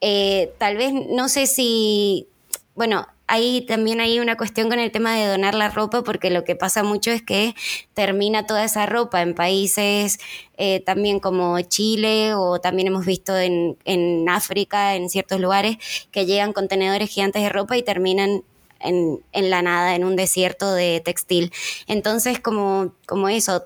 Eh, 0.00 0.52
tal 0.58 0.76
vez, 0.76 0.92
no 0.92 1.28
sé 1.28 1.46
si, 1.46 2.26
bueno, 2.74 3.06
ahí 3.28 3.60
también 3.68 4.00
hay 4.00 4.18
una 4.18 4.36
cuestión 4.36 4.68
con 4.68 4.80
el 4.80 4.90
tema 4.90 5.14
de 5.14 5.28
donar 5.28 5.54
la 5.54 5.70
ropa, 5.70 6.02
porque 6.02 6.30
lo 6.30 6.42
que 6.42 6.56
pasa 6.56 6.82
mucho 6.82 7.12
es 7.12 7.22
que 7.22 7.54
termina 7.94 8.46
toda 8.46 8.64
esa 8.64 8.84
ropa 8.86 9.22
en 9.22 9.34
países 9.34 10.18
eh, 10.56 10.80
también 10.80 11.20
como 11.20 11.60
Chile 11.60 12.34
o 12.34 12.60
también 12.60 12.88
hemos 12.88 13.06
visto 13.06 13.38
en, 13.38 13.76
en 13.84 14.28
África, 14.28 14.96
en 14.96 15.08
ciertos 15.08 15.38
lugares, 15.38 15.76
que 16.10 16.26
llegan 16.26 16.52
contenedores 16.52 17.10
gigantes 17.10 17.42
de 17.44 17.48
ropa 17.48 17.76
y 17.76 17.84
terminan 17.84 18.42
en, 18.84 19.50
la 19.50 19.62
nada, 19.62 19.94
en 19.94 20.04
un 20.04 20.16
desierto 20.16 20.72
de 20.74 21.00
textil. 21.04 21.52
Entonces, 21.86 22.40
como, 22.40 22.92
como 23.06 23.28
eso, 23.28 23.64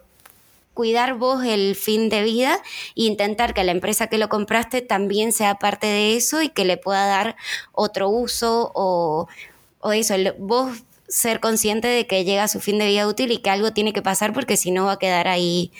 cuidar 0.74 1.14
vos 1.14 1.44
el 1.44 1.74
fin 1.74 2.09
de 2.09 2.22
vida 2.22 2.61
e 2.96 3.02
intentar 3.02 3.52
que 3.52 3.64
la 3.64 3.72
empresa 3.72 4.07
que 4.07 4.18
lo 4.18 4.28
compraste 4.28 4.81
también 4.81 5.33
sea 5.33 5.57
parte 5.57 5.87
de 5.87 6.16
eso 6.16 6.40
y 6.40 6.50
que 6.50 6.64
le 6.64 6.76
pueda 6.76 7.07
dar 7.07 7.37
otro 7.72 8.09
uso 8.09 8.70
o, 8.74 9.28
o 9.81 9.92
eso, 9.92 10.14
vos 10.38 10.85
ser 11.09 11.40
consciente 11.40 11.88
de 11.88 12.07
que 12.07 12.24
llega 12.24 12.44
a 12.44 12.48
su 12.48 12.61
fin 12.61 12.78
de 12.78 12.87
vida 12.87 13.09
útil 13.09 13.33
y 13.33 13.38
que 13.38 13.50
algo 13.50 13.72
tiene 13.72 13.92
que 13.92 14.02
pasar 14.02 14.33
porque 14.33 14.57
si 14.57 14.70
no 14.70 14.85
va 14.85 14.92
a 14.92 14.98
quedar 14.98 15.26
ahí 15.26 15.72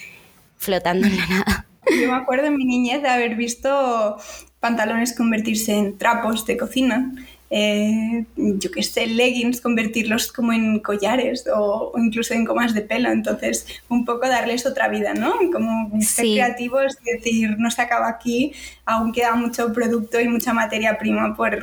flotando 0.57 1.07
en 1.07 1.17
la 1.17 1.27
nada. 1.27 1.67
Yo 1.89 2.11
me 2.11 2.17
acuerdo 2.17 2.47
en 2.47 2.57
mi 2.57 2.65
niñez 2.65 3.03
de 3.03 3.09
haber 3.09 3.37
visto 3.37 4.17
pantalones 4.61 5.17
convertirse 5.17 5.73
en 5.75 5.97
trapos 5.97 6.45
de 6.45 6.57
cocina 6.57 7.13
eh, 7.51 8.25
yo 8.37 8.71
qué 8.71 8.83
sé, 8.83 9.07
leggings, 9.07 9.61
convertirlos 9.61 10.33
como 10.33 10.53
en 10.53 10.81
collares 10.81 11.45
o, 11.55 11.93
incluso 11.97 12.35
en 12.35 12.45
comas 12.45 12.75
de 12.75 12.83
pelo. 12.83 13.11
Entonces, 13.11 13.67
un 13.89 14.05
poco 14.05 14.29
darles 14.29 14.67
otra 14.67 14.89
vida, 14.89 15.15
¿no? 15.15 15.35
Como 15.53 15.91
ser 16.01 16.27
creativos, 16.27 16.97
es 17.05 17.23
decir, 17.23 17.57
no 17.59 17.71
se 17.71 17.83
acaba 17.83 18.09
aquí, 18.09 18.53
aún 18.85 19.13
queda 19.13 19.35
mucho 19.35 19.73
producto 19.73 20.21
y 20.21 20.29
mucha 20.29 20.53
materia 20.53 20.99
prima 20.99 21.35
por, 21.37 21.59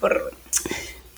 por 0.00 0.32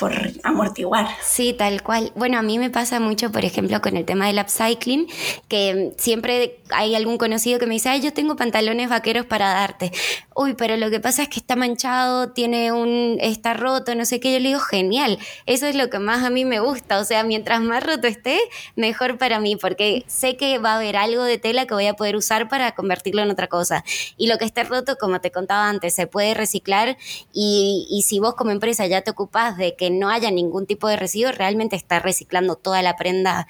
por 0.02 0.12
amortiguar. 0.42 1.06
Sí, 1.22 1.54
tal 1.56 1.80
cual. 1.84 2.10
Bueno, 2.16 2.36
a 2.36 2.42
mí 2.42 2.58
me 2.58 2.70
pasa 2.70 2.98
mucho, 2.98 3.30
por 3.30 3.44
ejemplo, 3.44 3.80
con 3.80 3.96
el 3.96 4.04
tema 4.04 4.26
del 4.26 4.40
upcycling, 4.40 5.06
que 5.46 5.92
siempre 5.96 6.58
hay 6.70 6.96
algún 6.96 7.18
conocido 7.18 7.60
que 7.60 7.66
me 7.66 7.74
dice, 7.74 7.88
ay, 7.88 8.00
yo 8.00 8.12
tengo 8.12 8.34
pantalones 8.34 8.88
vaqueros 8.88 9.26
para 9.26 9.50
darte. 9.50 9.92
Uy, 10.34 10.54
pero 10.54 10.76
lo 10.76 10.90
que 10.90 11.00
pasa 11.00 11.22
es 11.22 11.28
que 11.28 11.40
está 11.40 11.56
manchado, 11.56 12.32
tiene 12.32 12.72
un, 12.72 13.18
está 13.20 13.54
roto, 13.54 13.94
no 13.94 14.04
sé 14.04 14.20
qué. 14.20 14.32
Yo 14.32 14.38
le 14.38 14.48
digo, 14.48 14.60
genial. 14.60 15.18
Eso 15.46 15.66
es 15.66 15.74
lo 15.74 15.90
que 15.90 15.98
más 15.98 16.24
a 16.24 16.30
mí 16.30 16.44
me 16.44 16.60
gusta. 16.60 16.98
O 17.00 17.04
sea, 17.04 17.22
mientras 17.24 17.60
más 17.60 17.82
roto 17.82 18.06
esté, 18.06 18.38
mejor 18.76 19.18
para 19.18 19.40
mí, 19.40 19.56
porque 19.56 20.04
sé 20.06 20.36
que 20.36 20.58
va 20.58 20.72
a 20.72 20.76
haber 20.76 20.96
algo 20.96 21.24
de 21.24 21.38
tela 21.38 21.66
que 21.66 21.74
voy 21.74 21.86
a 21.86 21.94
poder 21.94 22.16
usar 22.16 22.48
para 22.48 22.74
convertirlo 22.74 23.22
en 23.22 23.30
otra 23.30 23.48
cosa. 23.48 23.84
Y 24.16 24.26
lo 24.26 24.38
que 24.38 24.44
esté 24.44 24.64
roto, 24.64 24.96
como 24.96 25.20
te 25.20 25.30
contaba 25.30 25.68
antes, 25.68 25.94
se 25.94 26.06
puede 26.06 26.34
reciclar 26.34 26.96
y, 27.32 28.02
si 28.06 28.18
vos 28.18 28.34
como 28.34 28.50
empresa 28.50 28.86
ya 28.86 29.02
te 29.02 29.10
ocupás 29.10 29.56
de 29.56 29.76
que 29.76 29.90
no 29.90 30.08
haya 30.08 30.30
ningún 30.30 30.66
tipo 30.66 30.88
de 30.88 30.96
residuo, 30.96 31.32
realmente 31.32 31.76
está 31.76 32.00
reciclando 32.00 32.56
toda 32.56 32.82
la 32.82 32.96
prenda 32.96 33.46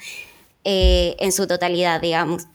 eh, 0.64 1.16
en 1.18 1.32
su 1.32 1.46
totalidad, 1.46 2.00
digamos. 2.00 2.46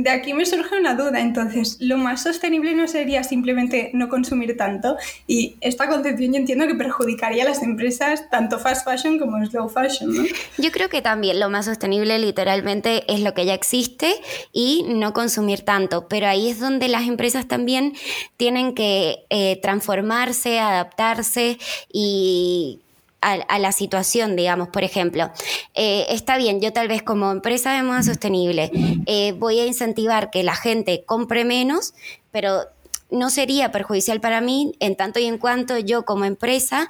De 0.00 0.10
aquí 0.10 0.32
me 0.32 0.46
surge 0.46 0.78
una 0.78 0.94
duda, 0.94 1.18
entonces, 1.18 1.76
¿lo 1.80 1.98
más 1.98 2.22
sostenible 2.22 2.72
no 2.72 2.86
sería 2.86 3.24
simplemente 3.24 3.90
no 3.94 4.08
consumir 4.08 4.56
tanto? 4.56 4.96
Y 5.26 5.56
esta 5.60 5.88
concepción 5.88 6.34
yo 6.34 6.38
entiendo 6.38 6.68
que 6.68 6.76
perjudicaría 6.76 7.42
a 7.42 7.48
las 7.48 7.64
empresas 7.64 8.30
tanto 8.30 8.60
fast 8.60 8.88
fashion 8.88 9.18
como 9.18 9.44
slow 9.44 9.68
fashion, 9.68 10.14
¿no? 10.14 10.22
Yo 10.56 10.70
creo 10.70 10.88
que 10.88 11.02
también 11.02 11.40
lo 11.40 11.50
más 11.50 11.64
sostenible 11.64 12.16
literalmente 12.20 13.12
es 13.12 13.22
lo 13.22 13.34
que 13.34 13.44
ya 13.44 13.54
existe 13.54 14.14
y 14.52 14.84
no 14.86 15.12
consumir 15.12 15.62
tanto, 15.62 16.06
pero 16.06 16.28
ahí 16.28 16.48
es 16.48 16.60
donde 16.60 16.86
las 16.86 17.08
empresas 17.08 17.48
también 17.48 17.94
tienen 18.36 18.76
que 18.76 19.26
eh, 19.30 19.58
transformarse, 19.60 20.60
adaptarse 20.60 21.58
y 21.92 22.78
a, 23.20 23.58
la 23.58 23.72
situación, 23.72 24.36
digamos, 24.36 24.68
por 24.68 24.84
ejemplo. 24.84 25.30
Eh, 25.74 26.06
está 26.10 26.36
bien, 26.36 26.60
yo 26.60 26.72
tal 26.72 26.88
vez 26.88 27.02
como 27.02 27.30
empresa 27.32 27.72
de 27.72 27.82
moda 27.82 28.02
sostenible 28.02 28.70
eh, 29.06 29.32
voy 29.32 29.58
a 29.60 29.66
incentivar 29.66 30.30
que 30.30 30.42
la 30.42 30.54
gente 30.54 31.04
compre 31.04 31.44
menos, 31.44 31.94
pero 32.30 32.66
no 33.10 33.30
sería 33.30 33.72
perjudicial 33.72 34.20
para 34.20 34.40
mí 34.40 34.72
en 34.80 34.94
tanto 34.94 35.18
y 35.18 35.24
en 35.24 35.38
cuanto 35.38 35.78
yo 35.78 36.04
como 36.04 36.26
empresa 36.26 36.88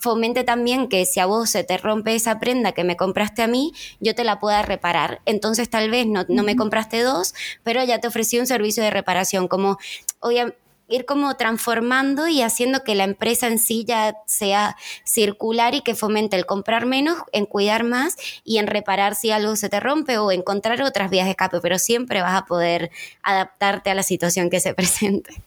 fomente 0.00 0.42
también 0.42 0.88
que 0.88 1.04
si 1.04 1.20
a 1.20 1.26
vos 1.26 1.50
se 1.50 1.62
te 1.62 1.76
rompe 1.76 2.14
esa 2.14 2.40
prenda 2.40 2.72
que 2.72 2.84
me 2.84 2.96
compraste 2.96 3.42
a 3.42 3.48
mí, 3.48 3.72
yo 4.00 4.14
te 4.14 4.24
la 4.24 4.40
pueda 4.40 4.62
reparar. 4.62 5.20
Entonces 5.26 5.68
tal 5.68 5.90
vez 5.90 6.06
no, 6.06 6.24
no 6.28 6.42
me 6.42 6.56
compraste 6.56 7.02
dos, 7.02 7.34
pero 7.64 7.84
ya 7.84 8.00
te 8.00 8.08
ofrecí 8.08 8.38
un 8.38 8.46
servicio 8.46 8.82
de 8.82 8.90
reparación. 8.90 9.46
Como 9.46 9.76
obviamente 10.20 10.56
ir 10.88 11.04
como 11.04 11.36
transformando 11.36 12.28
y 12.28 12.42
haciendo 12.42 12.82
que 12.82 12.94
la 12.94 13.04
empresa 13.04 13.46
en 13.46 13.58
sí 13.58 13.84
ya 13.86 14.16
sea 14.26 14.76
circular 15.04 15.74
y 15.74 15.82
que 15.82 15.94
fomente 15.94 16.36
el 16.36 16.46
comprar 16.46 16.86
menos, 16.86 17.18
en 17.32 17.46
cuidar 17.46 17.84
más 17.84 18.16
y 18.44 18.58
en 18.58 18.66
reparar 18.66 19.14
si 19.14 19.30
algo 19.30 19.56
se 19.56 19.68
te 19.68 19.80
rompe 19.80 20.18
o 20.18 20.32
encontrar 20.32 20.82
otras 20.82 21.10
vías 21.10 21.26
de 21.26 21.32
escape, 21.32 21.60
pero 21.60 21.78
siempre 21.78 22.22
vas 22.22 22.34
a 22.34 22.46
poder 22.46 22.90
adaptarte 23.22 23.90
a 23.90 23.94
la 23.94 24.02
situación 24.02 24.50
que 24.50 24.60
se 24.60 24.74
presente. 24.74 25.42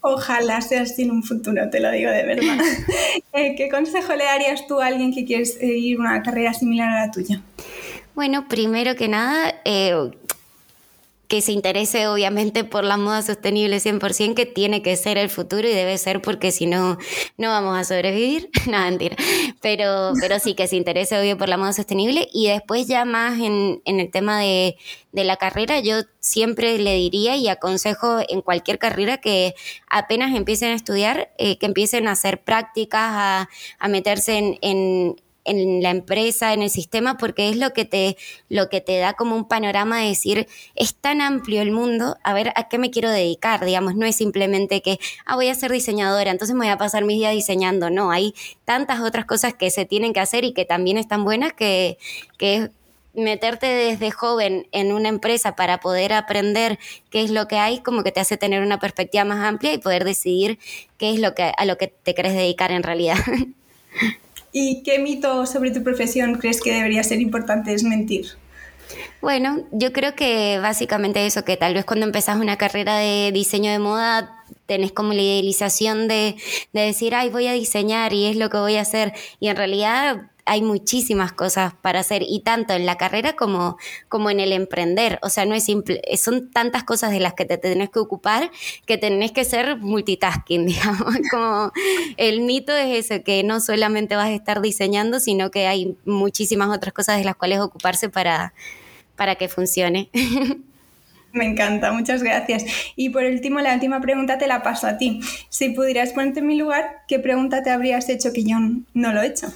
Ojalá 0.00 0.60
sea 0.60 0.82
así 0.82 1.02
en 1.02 1.12
un 1.12 1.22
futuro, 1.22 1.68
te 1.70 1.80
lo 1.80 1.90
digo 1.90 2.10
de 2.10 2.24
verdad. 2.24 2.58
Eh, 3.34 3.54
¿Qué 3.56 3.70
consejo 3.70 4.14
le 4.14 4.24
darías 4.24 4.66
tú 4.66 4.80
a 4.80 4.86
alguien 4.86 5.14
que 5.14 5.24
quiere 5.24 5.46
seguir 5.46 5.98
una 5.98 6.22
carrera 6.22 6.52
similar 6.52 6.90
a 6.90 7.06
la 7.06 7.10
tuya? 7.10 7.40
Bueno, 8.14 8.46
primero 8.46 8.94
que 8.94 9.08
nada, 9.08 9.54
eh, 9.64 10.10
que 11.32 11.40
se 11.40 11.52
interese 11.52 12.08
obviamente 12.08 12.62
por 12.62 12.84
la 12.84 12.98
moda 12.98 13.22
sostenible 13.22 13.78
100%, 13.78 14.34
que 14.34 14.44
tiene 14.44 14.82
que 14.82 14.94
ser 14.96 15.16
el 15.16 15.30
futuro 15.30 15.66
y 15.66 15.72
debe 15.72 15.96
ser 15.96 16.20
porque 16.20 16.52
si 16.52 16.66
no, 16.66 16.98
no 17.38 17.48
vamos 17.48 17.78
a 17.78 17.84
sobrevivir. 17.84 18.50
no, 18.70 18.78
mentira. 18.80 19.16
Pero, 19.62 20.12
pero 20.20 20.38
sí 20.38 20.52
que 20.52 20.66
se 20.66 20.76
interese 20.76 21.18
obvio 21.18 21.38
por 21.38 21.48
la 21.48 21.56
moda 21.56 21.72
sostenible 21.72 22.28
y 22.34 22.48
después 22.48 22.86
ya 22.86 23.06
más 23.06 23.40
en, 23.40 23.80
en 23.86 23.98
el 23.98 24.10
tema 24.10 24.40
de, 24.40 24.76
de 25.12 25.24
la 25.24 25.38
carrera, 25.38 25.80
yo 25.80 26.02
siempre 26.20 26.76
le 26.76 26.96
diría 26.96 27.34
y 27.36 27.48
aconsejo 27.48 28.18
en 28.28 28.42
cualquier 28.42 28.78
carrera 28.78 29.16
que 29.16 29.54
apenas 29.88 30.36
empiecen 30.36 30.72
a 30.72 30.74
estudiar, 30.74 31.32
eh, 31.38 31.56
que 31.56 31.64
empiecen 31.64 32.08
a 32.08 32.12
hacer 32.12 32.42
prácticas, 32.42 33.00
a, 33.04 33.48
a 33.78 33.88
meterse 33.88 34.36
en, 34.36 34.58
en 34.60 35.16
en 35.44 35.82
la 35.82 35.90
empresa, 35.90 36.52
en 36.52 36.62
el 36.62 36.70
sistema, 36.70 37.16
porque 37.16 37.48
es 37.48 37.56
lo 37.56 37.72
que 37.72 37.84
te, 37.84 38.16
lo 38.48 38.68
que 38.68 38.80
te 38.80 38.98
da 38.98 39.14
como 39.14 39.36
un 39.36 39.48
panorama 39.48 40.00
de 40.00 40.08
decir, 40.08 40.46
es 40.74 40.94
tan 40.94 41.20
amplio 41.20 41.62
el 41.62 41.72
mundo, 41.72 42.16
a 42.22 42.34
ver 42.34 42.52
a 42.54 42.68
qué 42.68 42.78
me 42.78 42.90
quiero 42.90 43.10
dedicar, 43.10 43.64
digamos, 43.64 43.94
no 43.96 44.06
es 44.06 44.16
simplemente 44.16 44.82
que, 44.82 44.98
ah, 45.26 45.36
voy 45.36 45.48
a 45.48 45.54
ser 45.54 45.72
diseñadora, 45.72 46.30
entonces 46.30 46.54
me 46.54 46.64
voy 46.64 46.72
a 46.72 46.78
pasar 46.78 47.04
mis 47.04 47.18
días 47.18 47.32
diseñando, 47.32 47.90
no, 47.90 48.10
hay 48.10 48.34
tantas 48.64 49.00
otras 49.00 49.24
cosas 49.24 49.54
que 49.54 49.70
se 49.70 49.84
tienen 49.84 50.12
que 50.12 50.20
hacer 50.20 50.44
y 50.44 50.52
que 50.52 50.64
también 50.64 50.96
están 50.96 51.24
buenas 51.24 51.52
que, 51.52 51.98
que 52.38 52.70
meterte 53.14 53.66
desde 53.66 54.10
joven 54.10 54.66
en 54.72 54.92
una 54.92 55.08
empresa 55.08 55.54
para 55.54 55.80
poder 55.80 56.12
aprender 56.12 56.78
qué 57.10 57.22
es 57.22 57.30
lo 57.30 57.46
que 57.46 57.58
hay, 57.58 57.80
como 57.80 58.02
que 58.02 58.12
te 58.12 58.20
hace 58.20 58.36
tener 58.36 58.62
una 58.62 58.78
perspectiva 58.78 59.24
más 59.24 59.44
amplia 59.44 59.74
y 59.74 59.78
poder 59.78 60.04
decidir 60.04 60.58
qué 60.98 61.10
es 61.10 61.20
lo 61.20 61.34
que, 61.34 61.52
a 61.56 61.64
lo 61.64 61.76
que 61.76 61.88
te 61.88 62.14
querés 62.14 62.32
dedicar 62.34 62.72
en 62.72 62.82
realidad. 62.82 63.18
¿Y 64.52 64.82
qué 64.82 64.98
mito 64.98 65.46
sobre 65.46 65.70
tu 65.70 65.82
profesión 65.82 66.34
crees 66.34 66.60
que 66.60 66.72
debería 66.72 67.02
ser 67.02 67.20
importante 67.20 67.70
desmentir? 67.70 68.26
Bueno, 69.22 69.64
yo 69.72 69.92
creo 69.92 70.14
que 70.14 70.58
básicamente 70.60 71.24
eso, 71.24 71.44
que 71.44 71.56
tal 71.56 71.74
vez 71.74 71.84
cuando 71.84 72.04
empezás 72.04 72.36
una 72.36 72.58
carrera 72.58 72.98
de 72.98 73.30
diseño 73.32 73.70
de 73.70 73.78
moda 73.78 74.44
tenés 74.66 74.92
como 74.92 75.12
la 75.12 75.22
idealización 75.22 76.08
de, 76.08 76.36
de, 76.72 76.80
decir, 76.80 77.14
ay, 77.14 77.30
voy 77.30 77.46
a 77.46 77.52
diseñar 77.52 78.12
y 78.12 78.26
es 78.26 78.36
lo 78.36 78.50
que 78.50 78.58
voy 78.58 78.76
a 78.76 78.82
hacer. 78.82 79.12
Y 79.40 79.48
en 79.48 79.56
realidad 79.56 80.30
hay 80.44 80.62
muchísimas 80.62 81.32
cosas 81.32 81.74
para 81.80 82.00
hacer 82.00 82.22
y 82.26 82.40
tanto 82.40 82.72
en 82.74 82.86
la 82.86 82.96
carrera 82.96 83.34
como, 83.34 83.76
como 84.08 84.30
en 84.30 84.40
el 84.40 84.52
emprender. 84.52 85.18
O 85.22 85.28
sea, 85.28 85.46
no 85.46 85.54
es 85.54 85.64
simple, 85.64 86.02
son 86.16 86.50
tantas 86.50 86.84
cosas 86.84 87.10
de 87.12 87.20
las 87.20 87.34
que 87.34 87.44
te 87.44 87.58
tenés 87.58 87.90
que 87.90 87.98
ocupar 87.98 88.50
que 88.86 88.98
tenés 88.98 89.32
que 89.32 89.44
ser 89.44 89.76
multitasking, 89.78 90.66
digamos. 90.66 91.14
Como 91.30 91.72
el 92.16 92.40
mito 92.40 92.72
es 92.76 93.10
eso, 93.10 93.22
que 93.22 93.42
no 93.44 93.60
solamente 93.60 94.16
vas 94.16 94.28
a 94.28 94.32
estar 94.32 94.60
diseñando, 94.60 95.20
sino 95.20 95.50
que 95.50 95.66
hay 95.66 95.96
muchísimas 96.04 96.74
otras 96.74 96.92
cosas 96.92 97.18
de 97.18 97.24
las 97.24 97.36
cuales 97.36 97.60
ocuparse 97.60 98.08
para, 98.08 98.52
para 99.16 99.36
que 99.36 99.48
funcione. 99.48 100.10
Me 101.32 101.46
encanta, 101.46 101.92
muchas 101.92 102.22
gracias. 102.22 102.64
Y 102.94 103.08
por 103.08 103.24
último, 103.24 103.60
la 103.60 103.72
última 103.72 104.02
pregunta 104.02 104.36
te 104.36 104.46
la 104.46 104.62
paso 104.62 104.86
a 104.86 104.98
ti. 104.98 105.20
Si 105.48 105.70
pudieras 105.70 106.12
ponerte 106.12 106.40
en 106.40 106.46
mi 106.46 106.58
lugar, 106.58 107.04
¿qué 107.08 107.18
pregunta 107.18 107.62
te 107.62 107.70
habrías 107.70 108.10
hecho 108.10 108.34
que 108.34 108.44
yo 108.44 108.58
no 108.92 109.12
lo 109.14 109.22
he 109.22 109.28
hecho? 109.28 109.46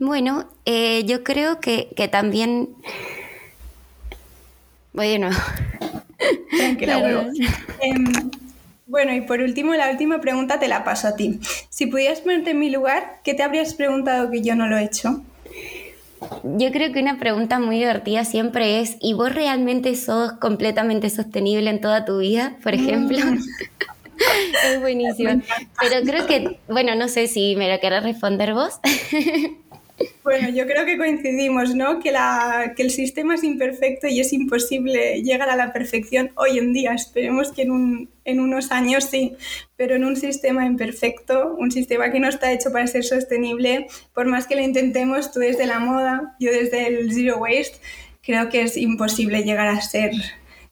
Bueno, 0.00 0.46
eh, 0.64 1.04
yo 1.04 1.22
creo 1.22 1.60
que, 1.60 1.86
también... 2.10 2.70
Bueno. 4.94 5.28
Tranquila, 6.56 6.98
vuelvo. 6.98 7.22
Em, 7.80 8.30
bueno, 8.86 9.14
y 9.14 9.20
por 9.20 9.40
último, 9.40 9.74
la 9.74 9.90
última 9.90 10.20
pregunta 10.20 10.58
te 10.58 10.68
la 10.68 10.84
paso 10.84 11.06
a 11.06 11.16
ti. 11.16 11.38
Si 11.68 11.86
pudieras 11.86 12.22
ponerte 12.22 12.50
en 12.50 12.58
mi 12.58 12.70
lugar, 12.70 13.20
¿qué 13.22 13.34
te 13.34 13.42
habrías 13.42 13.74
preguntado 13.74 14.30
que 14.30 14.40
yo 14.42 14.56
no 14.56 14.66
lo 14.66 14.78
he 14.78 14.84
hecho? 14.84 15.22
Yo 16.44 16.72
creo 16.72 16.92
que 16.92 17.00
una 17.00 17.18
pregunta 17.18 17.58
muy 17.58 17.76
divertida 17.76 18.24
siempre 18.24 18.80
es, 18.80 18.96
¿y 19.00 19.12
vos 19.12 19.34
realmente 19.34 19.94
sos 19.96 20.32
completamente 20.32 21.10
sostenible 21.10 21.68
en 21.68 21.80
toda 21.80 22.06
tu 22.06 22.18
vida, 22.18 22.56
por 22.62 22.74
ejemplo? 22.74 23.18
Mm. 23.18 23.38
es 24.66 24.80
buenísimo. 24.80 25.42
Pero 25.80 26.06
creo 26.06 26.26
que, 26.26 26.58
bueno, 26.68 26.94
no 26.94 27.08
sé 27.08 27.28
si 27.28 27.54
me 27.56 27.70
lo 27.70 27.80
querés 27.80 28.02
responder 28.02 28.54
vos. 28.54 28.80
Bueno, 30.22 30.48
yo 30.50 30.66
creo 30.66 30.84
que 30.84 30.96
coincidimos, 30.96 31.74
¿no? 31.74 31.98
Que, 31.98 32.12
la, 32.12 32.74
que 32.76 32.82
el 32.82 32.90
sistema 32.90 33.34
es 33.34 33.44
imperfecto 33.44 34.06
y 34.06 34.20
es 34.20 34.32
imposible 34.32 35.22
llegar 35.22 35.50
a 35.50 35.56
la 35.56 35.72
perfección 35.72 36.30
hoy 36.36 36.58
en 36.58 36.72
día. 36.72 36.92
Esperemos 36.92 37.52
que 37.52 37.62
en, 37.62 37.70
un, 37.70 38.10
en 38.24 38.40
unos 38.40 38.70
años 38.70 39.04
sí, 39.04 39.34
pero 39.76 39.96
en 39.96 40.04
un 40.04 40.16
sistema 40.16 40.66
imperfecto, 40.66 41.56
un 41.58 41.70
sistema 41.70 42.12
que 42.12 42.20
no 42.20 42.28
está 42.28 42.52
hecho 42.52 42.70
para 42.70 42.86
ser 42.86 43.04
sostenible, 43.04 43.88
por 44.14 44.26
más 44.26 44.46
que 44.46 44.56
lo 44.56 44.62
intentemos, 44.62 45.32
tú 45.32 45.40
desde 45.40 45.66
la 45.66 45.80
moda, 45.80 46.36
yo 46.38 46.52
desde 46.52 46.86
el 46.86 47.12
zero 47.12 47.38
waste, 47.38 47.78
creo 48.22 48.48
que 48.50 48.62
es 48.62 48.76
imposible 48.76 49.42
llegar 49.42 49.68
a 49.68 49.80
ser 49.80 50.12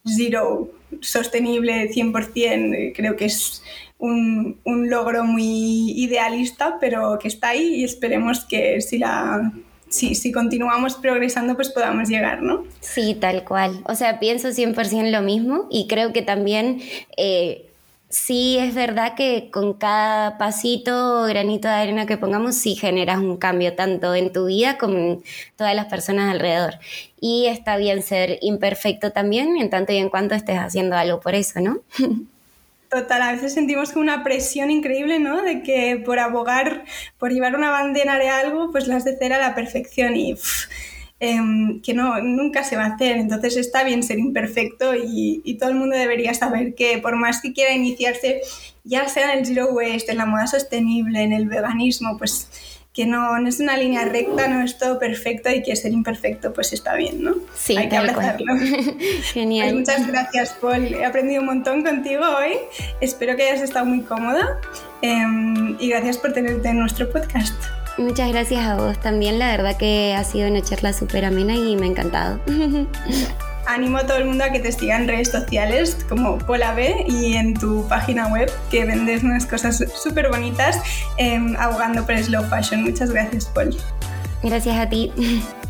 zero 0.05 0.71
sostenible 1.01 1.91
100%. 1.91 2.93
Creo 2.95 3.17
que 3.17 3.27
es 3.27 3.63
un, 3.99 4.61
logro 4.65 5.25
muy 5.25 5.93
idealista, 5.97 6.79
pero 6.81 7.19
que 7.19 7.29
está 7.29 7.51
ahí 7.51 7.77
y 7.77 7.85
esperemos 7.85 8.45
que 8.45 8.81
si 8.81 8.99
la 8.99 9.53
si, 9.89 10.15
si, 10.15 10.33
continuamos 10.33 10.97
progresando, 10.97 11.55
pues 11.55 11.71
podamos 11.71 12.11
llegar, 12.11 12.43
¿no? 12.43 12.65
Sí, 12.81 13.15
tal 13.15 13.45
cual. 13.45 13.81
O 13.85 13.95
sea, 13.95 14.21
pienso 14.21 14.49
100% 14.49 15.11
lo 15.11 15.23
mismo 15.23 15.67
y 15.71 15.87
creo 15.89 16.13
que 16.13 16.21
también 16.21 16.83
eh, 17.17 17.71
sí 18.11 18.59
es 18.59 18.75
verdad 18.75 19.15
que 19.15 19.51
con 19.51 19.73
cada 19.73 20.37
pasito 20.37 21.23
o 21.23 21.27
granito 21.27 21.69
de 21.69 21.75
arena 21.75 22.05
que 22.05 22.19
pongamos, 22.19 22.57
sí 22.57 22.75
generas 22.75 23.19
un 23.19 23.39
cambio 23.39 23.77
tanto 23.77 24.15
en 24.15 24.31
tu 24.31 24.45
vida 24.45 24.77
como 24.77 24.99
en 24.99 25.23
todas 25.57 25.75
las 25.75 25.87
personas 25.87 26.31
alrededor. 26.35 26.75
Y 27.19 27.47
está 27.47 27.79
bien 27.79 28.03
ser 28.03 28.39
imperfecto 28.43 29.13
también, 29.13 29.57
en 29.57 29.71
tanto 29.71 29.95
y 29.95 29.97
en 29.97 30.11
cuanto 30.11 30.35
estés 30.35 30.59
haciendo 30.59 30.97
algo 30.97 31.21
por 31.21 31.35
eso, 31.35 31.61
¿no? 31.61 31.79
Total, 32.89 33.21
a 33.21 33.33
veces 33.33 33.53
sentimos 33.53 33.91
como 33.91 34.03
una 34.03 34.25
presión 34.25 34.71
increíble, 34.71 35.19
¿no? 35.19 35.43
De 35.43 35.63
que 35.63 36.03
por 36.05 36.19
abogar, 36.19 36.85
por 37.19 37.33
llevar 37.33 37.55
una 37.55 37.71
bandera 37.71 38.19
de 38.19 38.31
algo, 38.31 38.73
pues 38.73 38.87
las 38.87 39.05
de 39.05 39.13
hacer 39.13 39.35
a 39.35 39.39
la 39.39 39.55
perfección 39.55 40.17
y 40.17 40.35
em, 41.21 41.83
que 41.83 41.93
no, 41.93 42.23
nunca 42.23 42.65
se 42.65 42.77
va 42.77 42.85
a 42.85 42.95
hacer. 42.95 43.19
Entonces 43.19 43.59
está 43.59 43.85
bien 43.85 44.03
ser 44.03 44.19
imperfecto 44.19 44.95
y, 44.95 45.43
y, 45.45 45.59
todo 45.59 45.69
el 45.71 45.77
mundo 45.77 45.97
debería 45.97 46.33
saber 46.33 46.75
que 46.75 46.99
por 46.99 47.17
más 47.17 47.43
que 47.43 47.53
quiera 47.53 47.75
iniciarse, 47.75 48.41
ya 48.85 49.07
sea 49.09 49.33
en 49.33 49.41
el 49.41 49.47
zero 49.47 49.69
waste, 49.73 50.13
en 50.13 50.19
la 50.19 50.27
moda 50.27 50.47
sostenible, 50.47 51.23
en 51.23 51.35
el 51.35 51.47
veganismo, 51.47 52.17
pues 52.17 52.49
que 52.99 53.07
no, 53.07 53.37
es 53.47 53.61
una 53.61 53.77
línea 53.77 54.07
recta, 54.07 54.49
no 54.49 54.61
es 54.65 54.77
todo 54.77 54.99
perfecto 54.99 55.49
y 55.51 55.63
que 55.63 55.77
ser 55.77 55.93
imperfecto 55.93 56.53
pues 56.53 56.73
está 56.73 56.97
bien, 56.97 57.23
¿no? 57.23 57.37
Sí, 57.55 57.77
hay 57.77 57.89
que 57.89 57.97
abrazarlo. 57.97 58.53
Genial. 59.33 59.69
Pues 59.69 59.79
muchas 59.79 60.07
gracias, 60.09 60.57
Paul. 60.61 60.85
He 60.95 61.05
aprendido 61.05 61.43
un 61.43 61.47
montón 61.47 61.85
contigo 61.85 62.25
hoy. 62.25 62.55
Espero 63.01 63.37
que 63.37 63.45
hayas 63.45 63.63
estado 63.63 63.87
muy 63.87 64.01
cómoda 64.01 64.59
em, 65.03 65.77
y 65.79 65.91
gracias 65.91 66.19
por 66.19 66.33
tenerte 66.33 66.71
en 66.71 66.81
nuestro 66.81 67.09
podcast. 67.09 67.55
Muchas 67.99 68.33
gracias 68.33 68.67
a 68.67 68.75
vos 68.75 69.01
también. 69.01 69.39
La 69.39 69.53
verdad 69.53 69.77
que 69.77 70.17
ha 70.17 70.25
sido 70.25 70.49
una 70.49 70.63
charla 70.63 70.93
súper 70.93 71.25
amena 71.25 71.55
y 71.55 71.77
me 71.77 71.87
ha 71.87 71.91
encantado. 71.91 72.41
animo 73.69 73.99
a 73.99 74.07
todo 74.07 74.17
el 74.17 74.25
mundo 74.25 74.45
a 74.45 74.51
que 74.51 74.59
te 74.59 74.73
siga 74.73 74.97
en 74.97 75.07
redes 75.07 75.31
sociales 75.31 75.97
como 76.09 76.39
Pola 76.39 76.75
B 76.75 77.05
y 77.09 77.35
en 77.35 77.55
tu 77.55 77.87
página 77.87 78.27
web 78.29 78.51
que 78.71 78.85
vendes 78.85 79.23
unas 79.23 79.47
cosas 79.47 79.85
súper 79.95 80.29
bonitas 80.31 80.81
eh, 81.19 81.39
abogando 81.59 82.05
por 82.05 82.19
slow 82.19 82.45
fashion. 82.49 82.83
Muchas 82.83 83.13
gracias, 83.13 83.47
Paul. 83.47 83.77
Gracias 84.43 84.77
a 84.77 84.89
ti. 84.89 85.13